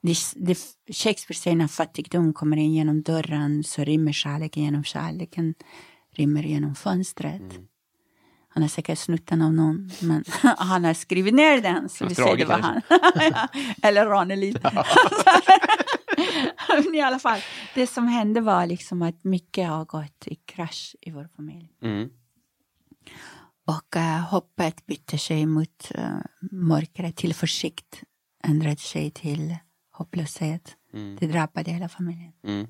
det, 0.00 0.16
det, 0.36 0.58
Shakespeare 0.94 1.34
säger 1.38 1.56
när 1.56 1.68
fattigdom 1.68 2.32
kommer 2.32 2.56
in 2.56 2.74
genom 2.74 3.02
dörren 3.02 3.64
så 3.64 3.84
rymmer 3.84 4.12
kärleken 4.12 4.62
genom 4.62 4.84
kärleken, 4.84 5.54
rymmer 6.12 6.42
genom 6.42 6.74
fönstret. 6.74 7.42
Han 8.56 8.62
har 8.62 8.68
säkert 8.68 8.98
snott 8.98 9.26
den 9.26 9.42
av 9.42 9.52
någon, 9.52 9.90
men 10.00 10.24
han 10.58 10.84
har 10.84 10.94
skrivit 10.94 11.34
ner 11.34 11.60
den 11.60 11.88
så 11.88 12.06
vi 12.06 12.14
säger 12.14 12.36
det 12.36 12.44
var 12.44 12.58
han. 12.58 12.80
Eller 13.82 14.06
Ranelid. 14.06 14.58
men 16.68 16.94
i 16.94 17.00
alla 17.00 17.18
fall, 17.18 17.40
det 17.74 17.86
som 17.86 18.08
hände 18.08 18.40
var 18.40 18.66
liksom 18.66 19.02
att 19.02 19.24
mycket 19.24 19.68
har 19.68 19.84
gått 19.84 20.26
i 20.26 20.34
krasch 20.34 20.96
i 21.00 21.10
vår 21.10 21.28
familj. 21.36 21.72
Mm. 21.82 22.08
Och 23.66 23.96
eh, 23.96 24.20
hoppet 24.20 24.86
bytte 24.86 25.18
sig 25.18 25.46
mot 25.46 25.92
uh, 25.98 26.18
mörkret, 26.50 27.16
till 27.16 27.34
försikt 27.34 28.02
ändrade 28.44 28.76
sig 28.76 29.10
till 29.10 29.56
hopplöshet. 29.92 30.76
Det 31.18 31.26
drabbade 31.26 31.70
hela 31.70 31.88
familjen. 31.88 32.32
Mm. 32.44 32.66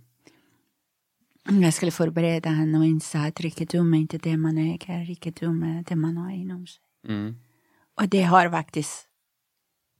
Jag 1.48 1.74
skulle 1.74 1.92
förbereda 1.92 2.50
henne 2.50 2.78
och 2.78 2.84
inse 2.84 3.18
att 3.18 3.40
rikedom 3.40 3.94
är 3.94 3.98
inte 3.98 4.18
det 4.18 4.36
man 4.36 4.58
äger, 4.58 5.04
rikedom 5.04 5.62
är 5.62 5.84
det 5.88 5.96
man 5.96 6.16
har 6.16 6.30
inom 6.30 6.66
sig. 6.66 6.82
Mm. 7.08 7.36
Och 7.94 8.08
det 8.08 8.22
har 8.22 8.50
faktiskt 8.50 9.08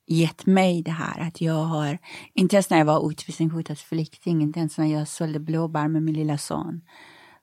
gett 0.07 0.47
mig 0.47 0.83
det 0.83 0.91
här 0.91 1.21
att 1.21 1.41
jag 1.41 1.65
har, 1.65 1.99
inte 2.33 2.57
ens 2.57 2.71
när 2.71 2.79
jag 2.79 2.85
var 2.85 3.11
utvisningshotad 3.11 3.79
flykting, 3.79 4.43
inte 4.43 4.59
ens 4.59 4.79
när 4.79 4.87
jag 4.87 5.09
sålde 5.09 5.41
blåbär 5.41 5.89
med 5.89 6.03
min 6.03 6.15
lilla 6.15 6.39
son 6.39 6.81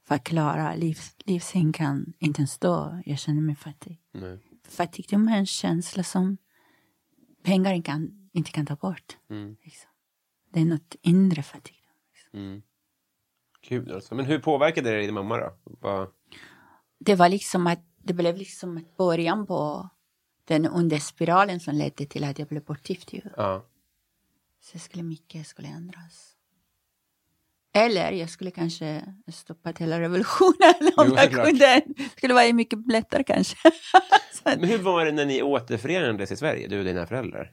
för 0.07 0.15
att 0.15 0.23
klara 0.23 0.75
livs, 0.75 1.15
livshinkan, 1.25 2.13
inte 2.19 2.41
ens 2.41 2.59
då 2.59 3.01
jag 3.05 3.19
kände 3.19 3.41
mig 3.41 3.55
fattig. 3.55 4.01
Nej. 4.11 4.39
Fattigdom 4.67 5.27
är 5.27 5.37
en 5.37 5.45
känsla 5.45 6.03
som 6.03 6.37
pengar 7.43 7.73
inte 7.73 7.91
kan, 7.91 8.29
inte 8.33 8.51
kan 8.51 8.65
ta 8.65 8.75
bort. 8.75 9.17
Mm. 9.29 9.55
Liksom. 9.63 9.89
Det 10.53 10.59
är 10.59 10.65
något 10.65 10.95
inre 11.01 11.43
fattigdom. 11.43 11.93
Mm. 12.33 12.61
Kul 13.64 13.91
alltså. 13.93 14.16
Men 14.16 14.26
hur 14.26 14.39
påverkade 14.39 14.91
det 14.91 15.01
din 15.01 15.14
mamma 15.14 15.38
då? 15.38 15.53
Vad- 15.64 16.07
Det 16.99 17.16
var 17.16 17.30
liksom 17.30 17.68
att 17.68 17.80
det 18.03 18.14
blev 18.14 18.38
liksom 18.38 18.78
ett 18.78 18.97
början 18.97 19.45
på 19.45 19.89
den 20.45 20.68
onda 20.72 20.99
spiralen 20.99 21.59
som 21.59 21.76
ledde 21.76 22.05
till 22.05 22.24
att 22.24 22.39
jag 22.39 22.47
blev 22.47 22.64
bortgift. 22.64 23.14
Ju. 23.14 23.22
Ja. 23.38 23.66
Så 24.61 24.80
skulle 24.80 25.03
mycket 25.03 25.47
skulle 25.47 25.68
ändras. 25.68 26.30
Eller 27.76 28.11
jag 28.11 28.30
skulle 28.30 28.51
kanske 28.51 29.03
stoppat 29.34 29.78
hela 29.78 29.99
revolutionen 29.99 30.74
om 30.97 31.05
Jo, 31.07 31.16
jag 31.16 31.32
kunde. 31.32 31.82
Det 31.88 32.09
skulle 32.18 32.34
vara 32.34 32.53
mycket 32.53 32.88
lättare 32.91 33.24
kanske. 33.24 33.57
Men 34.45 34.64
hur 34.64 34.78
var 34.78 35.05
det 35.05 35.11
när 35.11 35.26
ni 35.26 35.41
återförenades 35.43 36.32
i 36.32 36.36
Sverige, 36.36 36.68
du 36.68 36.80
och 36.80 36.86
dina 36.86 37.07
föräldrar? 37.07 37.51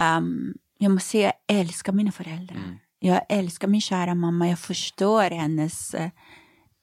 um, 0.00 0.54
jag 0.78 0.90
måste 0.92 1.08
säga, 1.08 1.32
jag 1.46 1.58
älskar 1.58 1.92
mina 1.92 2.12
föräldrar. 2.12 2.78
Jag 2.98 3.20
älskar 3.28 3.68
min 3.68 3.80
kära 3.80 4.14
mamma. 4.14 4.48
Jag 4.48 4.58
förstår 4.58 5.22
hennes... 5.30 5.94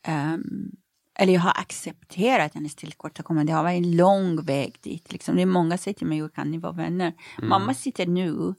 ehm, 0.08 0.72
eller 1.20 1.34
jag 1.34 1.42
har 1.42 1.54
accepterat 1.62 2.54
hennes 2.54 2.76
tillkortakommande. 2.76 3.52
Det 3.52 3.56
har 3.56 3.64
varit 3.64 3.84
en 3.86 3.96
lång 3.96 4.46
väg 4.46 4.78
dit. 4.82 5.12
Liksom. 5.12 5.36
Det 5.36 5.42
är 5.42 5.46
många 5.46 5.78
som 5.78 5.84
säger 5.84 5.96
till 5.98 6.08
mig, 6.08 6.18
"Hur 6.20 6.30
kan 6.30 6.52
ni 6.52 6.58
vara 6.58 6.74
vänner? 6.74 7.14
Mamma 7.50 7.74
sitter 7.74 8.06
nu 8.06 8.54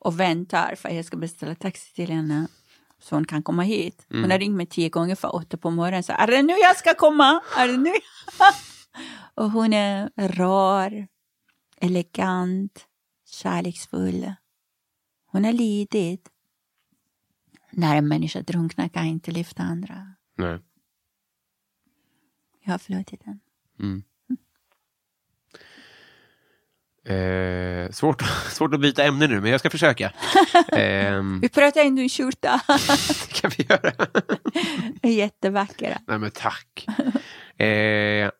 och 0.00 0.20
väntar 0.20 0.74
för 0.74 0.88
att 0.88 0.94
jag 0.94 1.04
ska 1.04 1.16
beställa 1.16 1.54
taxi 1.54 1.94
till 1.94 2.10
henne. 2.10 2.46
Så 3.02 3.14
hon 3.16 3.24
kan 3.24 3.42
komma 3.42 3.62
hit. 3.62 4.06
Hon 4.22 4.30
har 4.30 4.38
ringt 4.38 4.56
mig 4.56 4.66
tio 4.66 4.88
gånger 4.88 5.14
för 5.14 5.34
åtta 5.34 5.56
på 5.56 5.70
morgonen. 5.70 6.02
Så, 6.02 6.12
är 6.12 6.26
det 6.26 6.42
nu 6.42 6.52
jag 6.52 6.76
ska 6.76 6.94
komma? 6.94 7.40
Är 7.56 7.68
det 7.68 7.76
nu? 7.76 7.92
och 9.34 9.50
hon 9.50 9.72
är 9.72 10.10
rar, 10.16 11.06
elegant, 11.80 12.86
kärleksfull. 13.30 14.32
Hon 15.26 15.44
har 15.44 15.52
lidit. 15.52 16.28
När 17.72 17.96
en 17.96 18.08
människa 18.08 18.42
drunknar 18.42 18.88
kan 18.88 19.04
inte 19.06 19.30
lyfta 19.30 19.62
andra. 19.62 20.14
Nej. 20.38 20.58
Jag 22.64 22.72
har 22.72 22.78
förlåtit 22.78 23.20
den. 23.24 23.40
Eh, 27.04 27.90
svårt, 27.90 28.22
svårt 28.50 28.74
att 28.74 28.80
byta 28.80 29.04
ämne 29.04 29.26
nu, 29.26 29.40
men 29.40 29.50
jag 29.50 29.60
ska 29.60 29.70
försöka. 29.70 30.12
Ehm, 30.72 31.40
Vi 31.40 31.48
pratar 31.48 31.80
ändå 31.80 32.02
i 32.02 32.08
skjorta. 32.08 32.60
det 32.68 33.32
kan 33.40 33.50
vi 33.58 33.64
göra. 33.68 33.92
Jättevackra. 35.02 35.98
Nej, 36.06 36.18
men 36.18 36.30
tack. 36.30 36.86
Eh, 37.60 38.30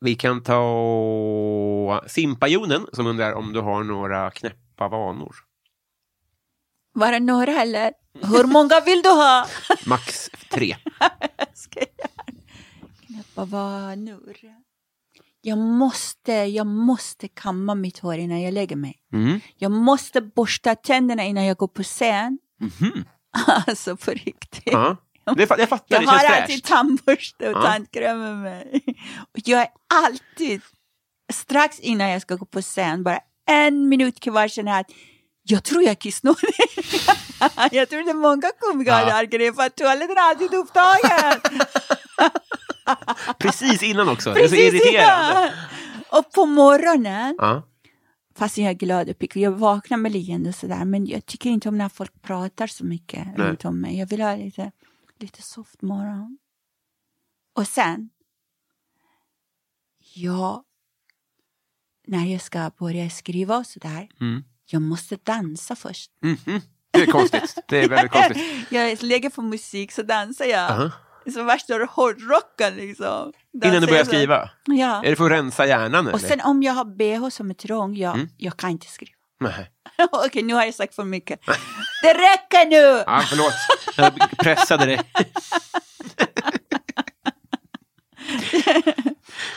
vi 0.00 0.14
kan 0.14 0.42
ta 0.42 2.04
Simpajonen 2.06 2.86
som 2.92 3.06
undrar 3.06 3.32
om 3.32 3.52
du 3.52 3.60
har 3.60 3.84
några 3.84 4.30
knäppa 4.30 4.88
vanor. 4.88 5.36
Bara 6.94 7.18
några 7.18 7.52
eller? 7.62 7.92
Hur 8.22 8.44
många 8.44 8.80
vill 8.80 9.02
du 9.02 9.08
ha? 9.08 9.46
Max 9.86 10.30
tre. 10.50 10.76
Ska 11.54 11.80
jag 11.80 11.88
knäppa 13.06 13.44
vanor? 13.44 14.36
Jag 15.40 15.58
måste, 15.58 16.32
jag 16.32 16.66
måste 16.66 17.28
kamma 17.28 17.74
mitt 17.74 17.98
hår 17.98 18.14
innan 18.16 18.42
jag 18.42 18.54
lägger 18.54 18.76
mig. 18.76 18.96
Mm. 19.12 19.40
Jag 19.56 19.70
måste 19.72 20.20
borsta 20.20 20.74
tänderna 20.74 21.24
innan 21.24 21.44
jag 21.44 21.56
går 21.56 21.68
på 21.68 21.82
scen. 21.82 22.38
Alltså 23.66 23.96
på 23.96 24.10
riktigt. 24.10 24.62
Ja. 24.66 24.96
Det, 25.36 25.46
fa- 25.46 25.58
jag 25.58 25.68
fattar, 25.68 25.84
Jag 25.96 26.02
det 26.02 26.06
känns 26.06 26.22
har 26.22 26.36
alltid 26.40 26.64
tandborste 26.64 27.48
och 27.48 27.56
Ja. 27.56 27.62
tandkräm 27.62 28.18
med 28.18 28.36
mig. 28.36 28.82
Och 29.18 29.40
jag 29.44 29.60
är 29.60 29.68
alltid, 30.04 30.60
strax 31.32 31.80
innan 31.80 32.10
jag 32.10 32.22
ska 32.22 32.34
gå 32.36 32.44
på 32.46 32.62
scen, 32.62 33.02
bara 33.02 33.18
en 33.48 33.88
minut 33.88 34.20
kvar 34.20 34.48
känner 34.48 34.70
jag 34.72 34.80
att 34.80 34.90
jag 35.48 35.64
tror 35.64 35.82
jag 35.82 35.90
är 35.90 35.94
kissnödig. 35.94 36.38
jag 37.72 37.88
tror 37.88 38.04
det 38.04 38.10
är 38.10 38.14
många 38.14 38.50
komiker 38.60 38.92
Ja. 39.08 39.22
grejen 39.22 39.54
för 39.54 39.62
att 39.62 39.76
toaletten 39.76 40.16
är 40.16 40.30
alltid 40.30 40.54
upptagen. 40.54 41.40
Precis 43.38 43.82
innan 43.82 44.08
också. 44.08 44.32
det 44.34 44.40
är 44.40 44.48
så 44.48 44.54
Precis 44.54 44.74
irriterande. 44.74 45.32
innan. 45.32 45.50
Och 46.20 46.32
på 46.32 46.46
morgonen, 46.46 47.36
Ja. 47.38 47.62
fast 48.34 48.58
jag 48.58 48.68
är 48.70 48.74
glad 48.74 49.08
och 49.10 49.18
pigg, 49.18 49.36
jag 49.36 49.50
vaknar 49.50 49.96
med 49.98 50.12
leende 50.12 50.48
och 50.48 50.54
sådär, 50.54 50.84
men 50.84 51.06
jag 51.06 51.26
tycker 51.26 51.50
inte 51.50 51.68
om 51.68 51.78
när 51.78 51.88
folk 51.88 52.22
pratar 52.22 52.66
så 52.66 52.84
mycket 52.84 53.26
Nej. 53.26 53.46
runt 53.48 53.64
om 53.64 53.80
mig. 53.80 53.98
Jag 53.98 54.06
vill 54.06 54.20
ha 54.20 54.36
lite, 54.36 54.72
lite 55.18 55.42
soft 55.42 55.82
morgon. 55.82 56.38
Och 57.54 57.66
sen, 57.68 58.10
ja, 60.14 60.64
när 62.06 62.26
jag 62.32 62.40
ska 62.40 62.70
börja 62.78 63.10
skriva 63.10 63.56
och 63.56 63.66
sådär, 63.66 64.08
Mm. 64.20 64.44
Jag 64.66 64.82
måste 64.82 65.16
dansa 65.22 65.76
först. 65.76 66.10
Mhm. 66.22 66.60
Det 66.90 67.02
är 67.02 67.06
konstigt. 67.06 67.54
Det 67.68 67.84
är 67.84 67.88
väldigt 67.88 68.12
konstigt. 68.12 68.42
jag 68.70 69.02
lägger 69.02 69.30
på 69.30 69.42
musik 69.42 69.92
så 69.92 70.02
dansar 70.02 70.44
jag. 70.44 70.70
Aha. 70.70 70.90
Så 71.32 71.42
värsta 71.42 71.74
hårdrocken 71.90 72.74
liksom. 72.76 73.32
Dansar 73.52 73.68
Innan 73.68 73.80
du 73.80 73.86
börjar 73.86 74.04
skriva? 74.04 74.50
Ja. 74.64 75.04
Är 75.04 75.10
det 75.10 75.16
för 75.16 75.24
att 75.24 75.30
rensa 75.30 75.66
hjärnan? 75.66 76.06
Och 76.06 76.18
Eller? 76.18 76.28
sen 76.28 76.40
om 76.40 76.62
jag 76.62 76.72
har 76.72 76.84
bh 76.84 77.28
som 77.28 77.50
är 77.50 77.54
trång, 77.54 77.96
jag, 77.96 78.14
Mm. 78.14 78.28
jag 78.36 78.56
kan 78.56 78.70
inte 78.70 78.86
skriva. 78.86 79.12
Nej. 79.40 79.70
Okej, 80.12 80.42
nu 80.42 80.54
har 80.54 80.64
jag 80.64 80.74
sagt 80.74 80.94
för 80.94 81.04
mycket. 81.04 81.40
Det 82.02 82.14
räcker 82.14 82.66
nu! 82.70 83.02
Ja, 83.06 83.22
förlåt. 83.28 83.52
Jag 83.96 84.30
pressade 84.38 84.86
dig. 84.86 85.00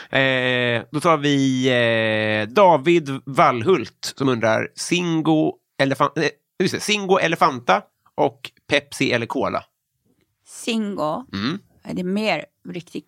Eh, 0.09 0.83
då 0.91 0.99
tar 0.99 1.17
vi 1.17 1.67
eh, 2.47 2.53
David 2.53 3.09
Wallhult 3.25 4.13
som 4.17 4.29
undrar 4.29 4.69
Singo, 4.75 5.53
elefant, 5.81 6.17
eh, 6.17 6.23
det, 6.59 6.79
Singo 6.81 7.17
Elefanta 7.19 7.81
och 8.15 8.51
Pepsi 8.67 9.11
eller 9.11 9.25
Cola. 9.25 9.63
Singo, 10.45 11.25
Mm. 11.33 11.59
det 11.93 12.01
är 12.01 12.03
mer 12.03 12.45
riktig 12.69 13.03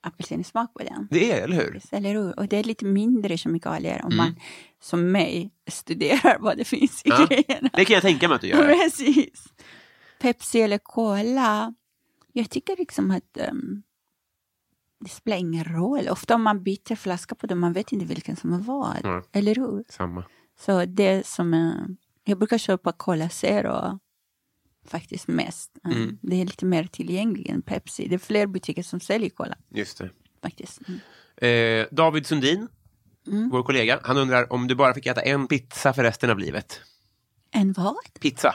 apelsinsmak 0.00 0.74
på 0.74 0.78
den. 0.82 1.08
Det 1.10 1.32
är 1.32 1.42
eller 1.44 1.56
hur? 1.56 1.80
Eller 1.92 2.10
hur? 2.14 2.38
Och 2.38 2.48
det 2.48 2.56
är 2.56 2.64
lite 2.64 2.84
mindre 2.84 3.36
kemikalier 3.36 4.00
om 4.04 4.12
Mm. 4.12 4.16
man 4.16 4.36
som 4.80 5.12
mig 5.12 5.50
studerar 5.70 6.36
vad 6.40 6.56
det 6.58 6.64
finns 6.64 7.02
i 7.04 7.08
Ja. 7.08 7.26
grejerna. 7.26 7.70
Det 7.72 7.84
kan 7.84 7.94
jag 7.94 8.02
tänka 8.02 8.28
mig 8.28 8.34
att 8.34 8.40
du 8.40 8.46
gör. 8.48 8.66
Precis. 8.74 9.44
Pepsi 10.20 10.60
eller 10.62 10.78
Cola. 10.78 11.74
Jag 12.32 12.50
tycker 12.50 12.76
liksom 12.78 13.10
att 13.10 13.36
ehm, 13.36 13.82
det 15.02 15.10
spelar 15.10 15.36
ingen 15.36 15.64
roll. 15.64 16.08
Ofta 16.08 16.34
om 16.34 16.42
man 16.42 16.62
byter 16.62 16.94
flaska 16.94 17.34
på 17.34 17.46
dem, 17.46 17.60
man 17.60 17.72
vet 17.72 17.92
inte 17.92 18.04
vilken 18.06 18.36
som 18.36 18.52
är 18.52 18.58
vad. 18.58 19.04
Mm. 19.04 19.22
Eller 19.32 19.54
hur? 19.54 19.84
Samma. 19.88 20.24
Så 20.60 20.84
det 20.84 21.26
som 21.26 21.54
är, 21.54 21.86
jag 22.24 22.38
brukar 22.38 22.58
köpa 22.58 22.92
Cola 22.92 23.28
Zero 23.28 23.98
faktiskt 24.86 25.28
mest. 25.28 25.70
Mm. 25.84 25.96
Mm. 26.02 26.18
Det 26.22 26.40
är 26.40 26.44
lite 26.44 26.66
mer 26.66 26.84
tillgängligt 26.84 27.50
än 27.50 27.62
Pepsi. 27.62 28.08
Det 28.08 28.14
är 28.14 28.18
fler 28.18 28.46
butiker 28.46 28.82
som 28.82 29.00
säljer 29.00 29.30
Cola 29.30 29.56
Just 29.68 29.98
det. 29.98 30.10
faktiskt. 30.42 30.80
Mm. 30.88 31.00
Eh, 31.82 31.86
David 31.90 32.26
Sundin, 32.26 32.68
vår 33.50 33.62
kollega, 33.62 34.00
han 34.02 34.16
undrar 34.16 34.52
om 34.52 34.66
du 34.68 34.74
bara 34.74 34.94
fick 34.94 35.06
äta 35.06 35.20
en 35.20 35.46
pizza 35.48 35.92
för 35.92 36.02
resten 36.02 36.30
av 36.30 36.38
livet. 36.38 36.80
En 37.50 37.72
vad? 37.72 37.94
Pizza. 38.20 38.54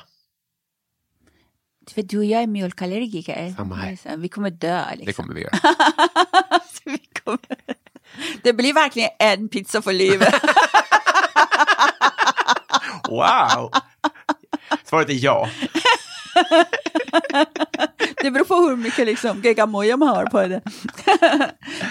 För 1.92 2.02
du 2.02 2.18
och 2.18 2.26
jag 2.26 2.44
är 2.44 2.48
mjölkallergiker. 2.48 3.54
Samma 3.58 3.76
här. 3.76 3.96
Så 4.04 4.18
Vi 4.18 4.30
kommer 4.30 4.50
dö. 4.50 4.86
Liksom. 4.90 5.06
Det 5.06 5.14
kommer 5.14 5.34
vi 5.34 5.42
göra. 5.42 5.60
Vi 6.86 6.98
kommer... 6.98 7.78
Det 8.44 8.54
blir 8.54 8.74
verkligen 8.74 9.10
en 9.20 9.50
pizza 9.50 9.82
för 9.82 9.94
livet. 9.94 10.34
Wow! 13.10 13.72
Svaret 14.84 15.10
är 15.10 15.24
ja. 15.24 15.50
Det 18.22 18.32
beror 18.32 18.46
på 18.46 18.56
hur 18.56 18.76
mycket 18.76 19.06
liksom 19.06 19.42
geggamoja 19.42 19.98
man 19.98 20.08
har 20.08 20.26
på 20.26 20.48
det. 20.48 20.62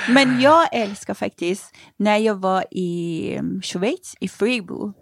Men 0.09 0.41
jag 0.41 0.69
älskar 0.75 1.15
faktiskt, 1.15 1.75
när 1.97 2.17
jag 2.17 2.35
var 2.35 2.65
i 2.71 3.37
um, 3.39 3.63
Schweiz, 3.63 4.15
i 4.21 4.29
Fribourg, 4.29 4.95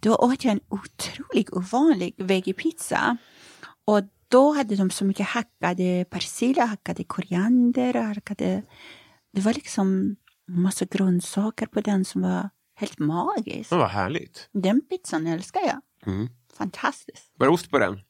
då 0.00 0.14
åt 0.14 0.44
jag 0.44 0.52
en 0.52 0.60
otroligt 0.68 1.50
ovanlig 1.50 2.14
veggiepizza. 2.18 3.16
Och 3.84 4.00
då 4.30 4.52
hade 4.52 4.76
de 4.76 4.90
så 4.90 5.04
mycket 5.04 5.26
hackade 5.26 6.04
persilja, 6.10 6.64
hackade 6.64 7.04
koriander, 7.04 7.94
hackade... 7.94 8.62
Det 9.32 9.40
var 9.40 9.54
liksom 9.54 10.16
massa 10.48 10.84
grönsaker 10.84 11.66
på 11.66 11.80
den 11.80 12.04
som 12.04 12.22
var 12.22 12.50
helt 12.74 12.98
magisk. 12.98 13.72
Oh, 13.72 13.78
vad 13.78 13.90
härligt. 13.90 14.48
Den 14.52 14.80
pizzan 14.80 15.26
älskar 15.26 15.60
jag. 15.60 15.80
Mm. 16.06 16.28
Fantastiskt. 16.52 17.32
Var 17.36 17.46
det 17.46 17.52
ost 17.52 17.70
på 17.70 17.78
den? 17.78 18.00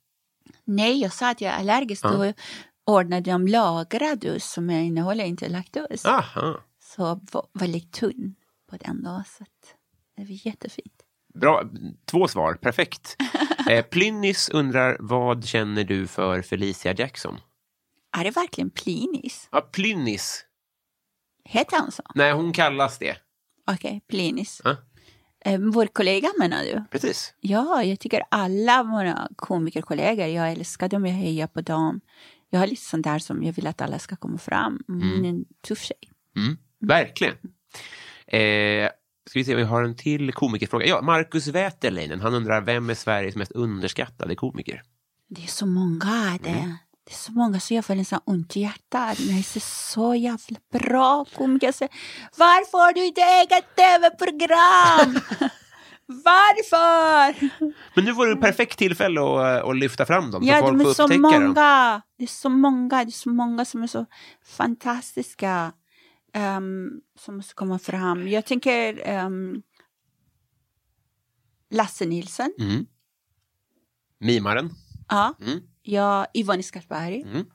Nej, 0.64 1.00
jag 1.00 1.12
sa 1.12 1.30
att 1.30 1.40
jag 1.40 1.54
är 1.54 1.58
allergisk. 1.58 2.04
Ja. 2.04 2.10
Då 2.10 2.32
ordnade 2.84 3.30
de 3.30 3.48
lagrad 3.48 4.24
ost 4.24 4.50
som 4.50 4.70
innehåller 4.70 5.24
inte 5.24 5.48
laktos. 5.48 6.06
Aha. 6.06 6.60
Så 6.82 7.20
var 7.32 7.46
väldigt 7.52 7.92
tunn 7.92 8.34
på 8.70 8.76
den 8.76 9.02
då. 9.02 9.22
Så 9.26 9.44
det 10.16 10.22
var 10.22 10.46
jättefint. 10.46 10.99
Bra. 11.34 11.62
Två 12.10 12.28
svar. 12.28 12.54
Perfekt. 12.54 13.16
Eh, 13.70 13.84
Plynnis 13.84 14.48
undrar 14.48 14.96
vad 15.00 15.44
känner 15.44 15.84
du 15.84 16.06
för 16.06 16.42
Felicia 16.42 16.94
Jackson? 16.94 17.40
Är 18.16 18.24
det 18.24 18.30
verkligen 18.30 18.70
Plinis? 18.70 19.48
Ja, 19.52 19.60
Plynnis. 19.60 20.44
Heter 21.44 21.76
han 21.76 21.92
så? 21.92 22.02
Nej, 22.14 22.32
hon 22.32 22.52
kallas 22.52 22.98
det. 22.98 23.16
Okej, 23.66 24.02
Plinis. 24.08 24.60
Ja. 24.64 24.76
Eh, 25.44 25.60
vår 25.60 25.86
kollega 25.86 26.28
menar 26.38 26.62
du? 26.64 26.84
Precis. 26.90 27.34
Ja, 27.40 27.82
jag 27.84 28.00
tycker 28.00 28.22
alla 28.28 28.82
våra 28.82 29.28
komikerkollegor, 29.36 30.26
jag 30.26 30.52
älskar 30.52 30.88
dem, 30.88 31.06
jag 31.06 31.14
hejar 31.14 31.46
på 31.46 31.60
dem. 31.60 32.00
Jag 32.50 32.60
har 32.60 32.66
lite 32.66 32.82
sånt 32.82 33.04
där 33.04 33.18
som 33.18 33.42
jag 33.42 33.52
vill 33.52 33.66
att 33.66 33.80
alla 33.80 33.98
ska 33.98 34.16
komma 34.16 34.38
fram. 34.38 34.82
Hon 34.86 35.24
är 35.24 35.28
en 35.28 35.44
tuff 35.62 35.82
tjej. 35.82 36.10
Mm. 36.36 36.58
Verkligen. 36.80 37.34
Eh, 38.26 38.90
ska 39.28 39.38
vi 39.38 39.44
se, 39.44 39.54
vi 39.54 39.62
har 39.62 39.82
en 39.82 39.96
till 39.96 40.32
komikerfråga. 40.32 40.86
Ja, 40.86 41.02
Marcus 41.02 41.46
Wäterleinen, 41.46 42.20
han 42.20 42.34
undrar 42.34 42.60
vem 42.60 42.90
är 42.90 42.94
Sveriges 42.94 43.36
mest 43.36 43.52
underskattade 43.52 44.34
komiker? 44.34 44.82
Det 45.28 45.42
är 45.42 45.46
så 45.46 45.66
många 45.66 46.38
det. 46.42 46.76
Det 47.06 47.12
är 47.12 47.16
så 47.16 47.32
många 47.32 47.60
så 47.60 47.74
jag 47.74 47.84
får 47.84 47.94
nästan 47.94 48.20
ont 48.24 48.56
i 48.56 48.60
hjärtat. 48.60 49.18
Men 49.18 49.34
det 49.34 49.56
är 49.56 49.60
så 49.92 50.14
jävla 50.14 50.58
bra 50.72 51.24
komiker. 51.36 51.72
Så, 51.72 51.88
Varför 52.36 52.78
har 52.78 52.92
du 52.92 53.06
inte 53.06 53.20
eget 53.20 53.76
tv-program? 53.76 55.20
Varför? 56.06 57.50
Men 57.94 58.04
nu 58.04 58.14
får 58.14 58.26
du 58.26 58.36
perfekt 58.36 58.78
tillfälle 58.78 59.20
att, 59.20 59.64
att 59.64 59.76
lyfta 59.76 60.06
fram 60.06 60.30
dem, 60.30 60.42
så 60.42 60.48
Ja, 60.48 60.60
folk 60.60 60.78
de 60.78 60.80
är 60.80 60.94
så 60.94 61.02
upptäcka 61.02 61.22
dem. 61.22 61.44
många. 61.44 62.02
Det 62.18 62.24
är 62.24 62.28
så 62.28 62.48
många. 62.48 63.04
Det 63.04 63.10
är 63.10 63.12
så 63.12 63.30
många 63.30 63.64
som 63.64 63.82
är 63.82 63.86
så 63.86 64.06
fantastiska. 64.44 65.72
Ehm, 66.32 67.00
som 67.18 67.36
måste 67.36 67.54
komma 67.54 67.78
fram. 67.78 68.28
Jag 68.28 68.46
tänker 68.46 69.02
ehm, 69.04 69.62
Lasse 71.70 72.06
Nilsson. 72.06 72.54
Mm. 72.58 72.86
Mimaren. 74.18 74.70
Ja. 75.08 75.34
Mm. 75.40 75.60
ja 75.82 76.26
Yvonne 76.34 76.62
Skarpberg. 76.62 77.22
Mm. 77.22 77.46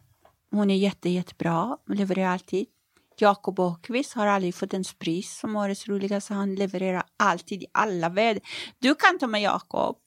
Hon 0.51 0.69
är 0.69 0.75
jätte, 0.75 1.09
jättebra. 1.09 1.77
Hon 1.87 1.97
levererar 1.97 2.29
alltid. 2.29 2.65
Jakob 3.17 3.59
Åkvist 3.59 4.13
har 4.13 4.27
aldrig 4.27 4.55
fått 4.55 4.73
en 4.73 4.83
pris 4.99 5.37
som 5.39 5.55
årets 5.55 5.87
roligaste. 5.87 6.33
Han 6.33 6.55
levererar 6.55 7.03
alltid 7.17 7.63
i 7.63 7.65
alla 7.71 8.09
väder. 8.09 8.41
Du 8.79 8.95
kan 8.95 9.19
ta 9.19 9.27
med 9.27 9.41
Jakob, 9.41 9.97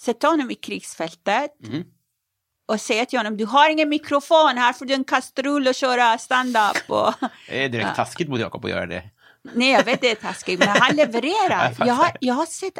sätta 0.00 0.28
honom 0.28 0.50
i 0.50 0.54
krigsfältet 0.54 1.50
Mm. 1.64 1.84
Och 2.66 2.80
säga 2.80 3.06
till 3.06 3.18
honom, 3.18 3.36
du 3.36 3.44
har 3.44 3.70
ingen 3.70 3.88
mikrofon, 3.88 4.56
här 4.58 4.72
får 4.72 4.84
du 4.86 4.94
en 4.94 5.04
kastrull 5.04 5.68
och 5.68 5.74
köra 5.74 6.18
stand-up. 6.18 6.90
Och... 6.90 7.12
Det 7.48 7.64
är 7.64 7.68
direkt 7.68 7.96
taskigt 7.96 8.28
mot 8.28 8.40
Jakob 8.40 8.64
att 8.64 8.70
göra 8.70 8.86
det. 8.86 9.02
Nej, 9.54 9.70
jag 9.70 9.84
vet 9.84 10.00
det 10.00 10.10
är 10.10 10.14
taskigt, 10.14 10.58
men 10.58 10.68
han 10.68 10.96
levererar. 10.96 11.74
Jag 11.86 11.94
har, 11.94 12.10
jag 12.20 12.34
har 12.34 12.46
sett, 12.46 12.78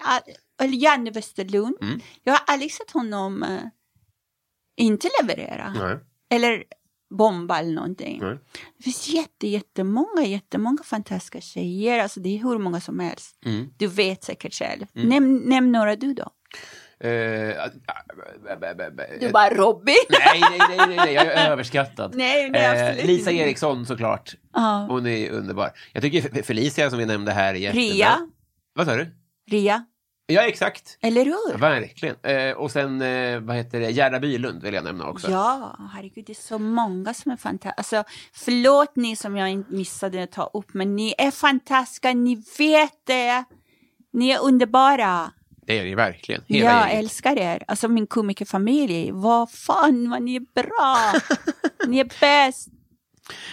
all, 0.59 0.75
Janne 0.75 1.11
Westerlund, 1.11 1.77
Mm. 1.83 2.01
jag 2.23 2.33
har 2.33 2.41
aldrig 2.47 2.73
sett 2.73 2.91
honom 2.91 3.43
eh, 3.43 3.61
inte 4.77 5.09
leverera. 5.23 5.73
Nej. 5.79 5.97
Eller 6.31 6.65
bomba 7.15 7.59
eller 7.59 7.73
någonting. 7.73 8.19
Nej. 8.23 8.39
Det 8.77 8.83
finns 8.85 9.09
jätte, 9.09 9.47
jättemånga, 9.49 10.25
jättemånga 10.25 10.83
fantastiska 10.83 11.41
tjejer. 11.41 11.99
Alltså 12.03 12.21
det 12.21 12.29
är 12.39 12.43
hur 12.43 12.59
många 12.59 12.81
som 12.81 13.01
helst. 13.01 13.39
Mm. 13.45 13.69
Du 13.77 13.87
vet 13.87 14.25
säkert 14.25 14.55
själv. 14.55 14.87
Nämn, 14.93 15.37
nämn 15.45 15.73
några 15.73 15.97
du 15.97 16.15
då. 16.15 16.31
Eh, 17.01 17.11
Du 19.21 19.31
bara 19.33 19.51
Robin. 19.51 19.95
Nej, 20.09 20.41
nej, 20.59 20.77
nej, 20.87 20.97
nej, 20.97 21.15
jag 21.15 21.27
är 21.27 21.51
överskattad. 21.51 22.15
Nej, 22.17 22.51
nej, 22.51 22.99
Eh, 23.01 23.07
Lisa. 23.07 23.31
Eriksson 23.33 23.87
såklart. 23.87 24.35
Ja. 24.53 24.87
Hon 24.89 25.07
är 25.07 25.31
underbar. 25.31 25.71
Jag 25.93 26.03
tycker 26.03 26.43
Felicia 26.43 26.91
som 26.91 26.99
vi 26.99 27.07
nämnde 27.07 27.33
här 27.33 27.55
är 27.55 27.59
jättebra. 27.59 27.83
Ria. 27.83 28.29
Vad 28.75 28.87
sa 28.87 28.97
du? 28.97 29.07
Ria. 29.51 29.85
Ja, 30.29 30.43
exakt. 30.43 30.99
Eller 31.03 31.25
hur? 31.25 31.59
Verkligen. 31.59 32.17
Eh, 32.23 32.53
och 32.57 32.71
sen, 32.71 33.03
eh, 33.03 33.41
vad 33.41 33.57
heter 33.57 33.81
det, 33.81 33.91
Gerda 33.91 34.21
Bylund 34.21 34.63
vill 34.63 34.75
jag 34.75 34.85
nämna 34.85 35.09
också. 35.09 35.31
Ja, 35.31 35.77
herregud, 35.95 36.25
det 36.27 36.33
är 36.33 36.35
så 36.35 36.59
många 36.59 37.15
som 37.15 37.33
är 37.33 37.37
fantastiska. 37.37 37.75
Alltså, 37.77 38.05
förlåt 38.33 38.97
ni 38.97 39.17
som 39.17 39.37
jag 39.37 39.65
missade 39.73 40.23
att 40.23 40.33
ta 40.33 40.51
upp, 40.55 40.75
men 40.75 40.97
ni 40.97 41.15
är 41.19 41.31
fantastiska, 41.31 42.13
ni 42.13 42.43
vet 42.59 42.93
det. 43.07 43.45
Ni 44.13 44.31
är 44.31 44.43
underbara. 44.43 45.33
Det 45.67 45.79
är 45.79 45.85
det 45.85 45.95
verkligen. 45.95 46.43
Hela 46.49 46.65
jag 46.71 46.81
gänget. 46.89 46.99
älskar 46.99 47.39
er. 47.39 47.63
Alltså 47.69 47.89
min 47.89 48.07
komikerfamilj, 48.07 49.11
vad 49.13 49.51
fan 49.51 50.11
vad 50.11 50.23
ni 50.23 50.37
är 50.37 50.63
bra. 50.63 51.21
ni 51.89 51.99
är 51.99 52.11
bäst. 52.21 52.69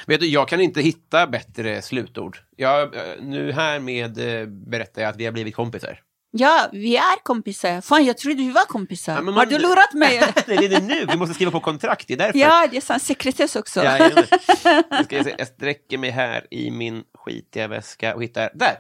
Vet 0.07 0.19
du, 0.19 0.27
jag 0.27 0.48
kan 0.48 0.61
inte 0.61 0.81
hitta 0.81 1.27
bättre 1.27 1.81
slutord. 1.81 2.38
Jag, 2.56 2.95
nu 3.22 3.52
här 3.52 3.80
med 3.80 4.41
eh, 4.41 4.48
berättar 4.48 5.02
jag 5.02 5.10
att 5.10 5.18
vi 5.18 5.26
har 5.26 5.31
blivit 5.31 5.56
kompisar. 5.56 5.99
Ja, 6.35 6.69
vi 6.72 6.98
är 6.98 7.23
kompisar. 7.23 7.81
Fan, 7.81 8.06
jag 8.06 8.18
trodde 8.18 8.35
vi 8.38 8.52
var 8.52 8.65
kompisar. 8.65 9.14
Ja, 9.15 9.22
men 9.22 9.34
Har 9.34 9.41
man- 9.45 9.53
du 9.53 9.57
lurat 9.60 9.94
mig? 9.94 10.19
Nej, 10.48 10.68
det 10.68 10.76
är 10.76 10.81
nu. 10.81 11.06
Vi 11.06 11.18
måste 11.18 11.34
skriva 11.35 11.52
på 11.52 11.60
kontrakt. 11.60 12.07
Det 12.07 12.14
är 12.14 12.18
därför. 12.18 12.40
ja, 12.40 12.68
det 12.72 12.77
är 12.77 12.81
sant. 12.81 13.03
Sekretess 13.03 13.56
också. 13.56 13.80
Ska 13.80 13.98
jag, 13.98 15.26
se. 15.26 15.35
jag 15.38 15.48
sträcker 15.48 15.98
mig 15.98 16.10
här 16.10 16.48
i 16.52 16.72
min 16.72 17.03
skitiga 17.18 17.68
väska 17.68 18.15
och 18.15 18.23
hittar... 18.23 18.52
Där! 18.53 18.76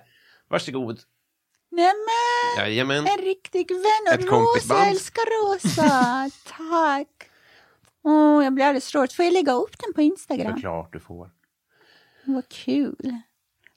Varsågod. 0.49 0.99
Nämen, 1.75 2.57
Jajamän. 2.57 3.07
en 3.07 3.17
riktig 3.25 3.71
vän. 3.71 3.81
Och 4.07 4.13
Ett 4.13 4.21
Rosa, 4.25 4.29
kompisband. 4.35 4.81
jag 4.81 4.89
älskar 4.89 5.53
Rosa. 5.53 6.29
Tack. 6.57 7.29
Åh, 8.03 8.43
jag 8.43 8.53
blir 8.53 8.65
alldeles 8.65 8.95
rörd. 8.95 9.11
Får 9.11 9.25
jag 9.25 9.33
lägga 9.33 9.53
upp 9.53 9.79
den 9.79 9.93
på 9.93 10.01
Instagram? 10.01 10.53
Såklart 10.53 10.93
du 10.93 10.99
får. 10.99 11.29
Vad 12.25 12.49
kul. 12.49 13.17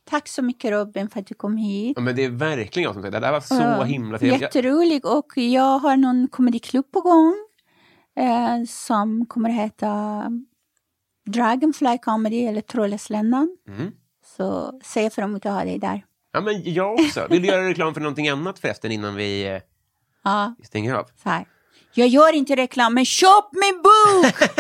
Tack 0.04 0.28
så 0.28 0.42
mycket 0.42 0.70
Robin 0.70 1.08
för 1.10 1.20
att 1.20 1.26
du 1.26 1.34
kom 1.34 1.56
hit. 1.56 1.92
Ja, 1.96 2.02
men 2.02 2.16
det 2.16 2.24
är 2.24 2.30
verkligen 2.30 2.84
jag 2.84 2.92
som 2.94 3.02
säger 3.02 3.12
det. 3.12 3.20
Det 3.20 3.26
här 3.26 3.32
var 3.32 3.40
så 3.40 3.54
Ja, 3.54 3.82
himla 3.82 4.18
trevligt. 4.18 4.40
Jag- 4.40 4.46
Jätterolig 4.48 5.06
och 5.06 5.32
jag 5.36 5.78
har 5.78 5.96
någon 5.96 6.28
komediklubb 6.28 6.90
på 6.92 7.00
gång 7.00 7.34
eh, 8.16 8.64
som 8.68 9.26
kommer 9.26 9.50
att 9.50 9.56
heta 9.56 10.22
Dragonfly 11.26 11.98
Comedy 11.98 12.44
eller 12.46 12.60
Trollhättländan. 12.60 13.56
Mm. 13.68 13.92
Så 14.36 14.80
jag 15.02 15.12
fram 15.12 15.30
emot 15.30 15.46
att 15.46 15.52
ha 15.52 15.64
dig 15.64 15.78
där. 15.78 16.04
Ja, 16.36 16.40
men 16.40 16.74
jag 16.74 16.94
också. 16.94 17.26
Vill 17.30 17.42
du 17.42 17.48
göra 17.48 17.68
reklam 17.68 17.94
för 17.94 18.00
någonting 18.00 18.28
annat 18.28 18.58
förresten 18.58 18.92
innan 18.92 19.14
vi 19.14 19.46
eh, 19.46 19.60
Ja, 20.24 20.54
stänger 20.64 20.94
av? 20.94 21.04
så 21.22 21.28
här. 21.28 21.44
Jag 21.94 22.08
gör 22.08 22.32
inte 22.32 22.56
reklam, 22.56 22.94
men 22.94 23.04
köp 23.04 23.44
min 23.52 23.82
bok! 23.82 24.50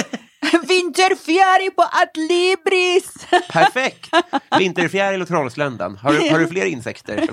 Vinterfjäril 0.68 1.70
på 1.70 1.82
Adlibris! 1.92 3.26
Perfekt! 3.50 4.10
Vinterfjäril 4.58 5.22
och 5.22 5.28
Trollsländan. 5.28 5.96
Har 5.96 6.12
du, 6.12 6.30
har 6.30 6.38
du 6.38 6.48
fler 6.48 6.66
insekter? 6.66 7.28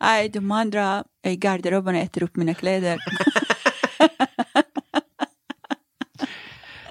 Nej, 0.00 0.28
de 0.28 0.52
andra 0.52 1.04
i 1.26 1.36
garderoben 1.36 1.94
äter 1.94 2.22
upp 2.22 2.36
mina 2.36 2.54
kläder. 2.54 2.98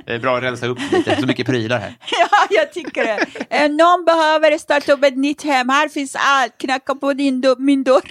Det 0.05 0.13
är 0.13 0.19
bra 0.19 0.37
att 0.37 0.43
rensa 0.43 0.67
upp 0.67 0.79
lite. 0.91 1.21
Så 1.21 1.27
mycket 1.27 1.45
prylar 1.45 1.79
här. 1.79 1.95
Ja, 2.49 2.57
jag 2.61 2.73
tycker 2.73 3.03
det. 3.03 3.27
Eh, 3.49 3.71
Någon 3.71 4.05
behöver 4.05 4.57
starta 4.57 4.93
upp 4.93 5.03
ett 5.03 5.17
nytt 5.17 5.43
hem. 5.43 5.69
Här 5.69 5.89
finns 5.89 6.15
allt. 6.19 6.57
Knacka 6.57 6.95
på 6.95 7.13
din 7.13 7.43
do- 7.43 7.59
min 7.59 7.83
dörr. 7.83 8.09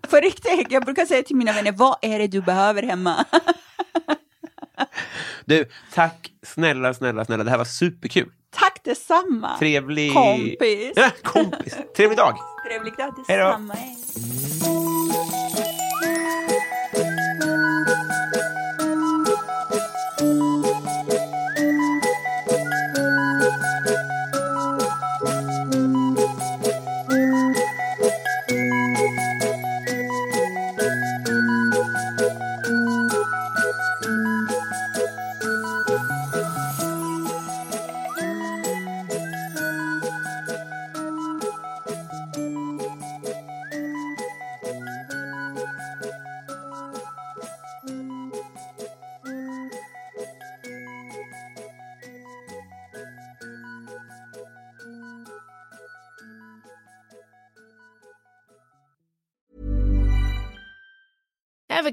På 0.10 0.16
riktigt. 0.16 0.66
Jag 0.70 0.84
brukar 0.84 1.04
säga 1.06 1.22
till 1.22 1.36
mina 1.36 1.52
vänner, 1.52 1.72
vad 1.72 1.96
är 2.02 2.18
det 2.18 2.26
du 2.26 2.40
behöver 2.40 2.82
hemma? 2.82 3.24
Du, 5.44 5.68
tack 5.94 6.32
snälla, 6.46 6.94
snälla, 6.94 7.24
snälla. 7.24 7.44
Det 7.44 7.50
här 7.50 7.58
var 7.58 7.64
superkul. 7.64 8.30
Tack 8.50 8.80
detsamma. 8.84 9.58
Trevlig... 9.58 10.14
Kompis. 10.14 10.92
Ja, 10.96 11.10
kompis. 11.22 11.76
Trevlig 11.96 12.18
dag. 12.18 12.38
Trevlig 12.68 12.92
dag 12.96 13.14
Hej 13.28 13.38
då. 13.38 13.58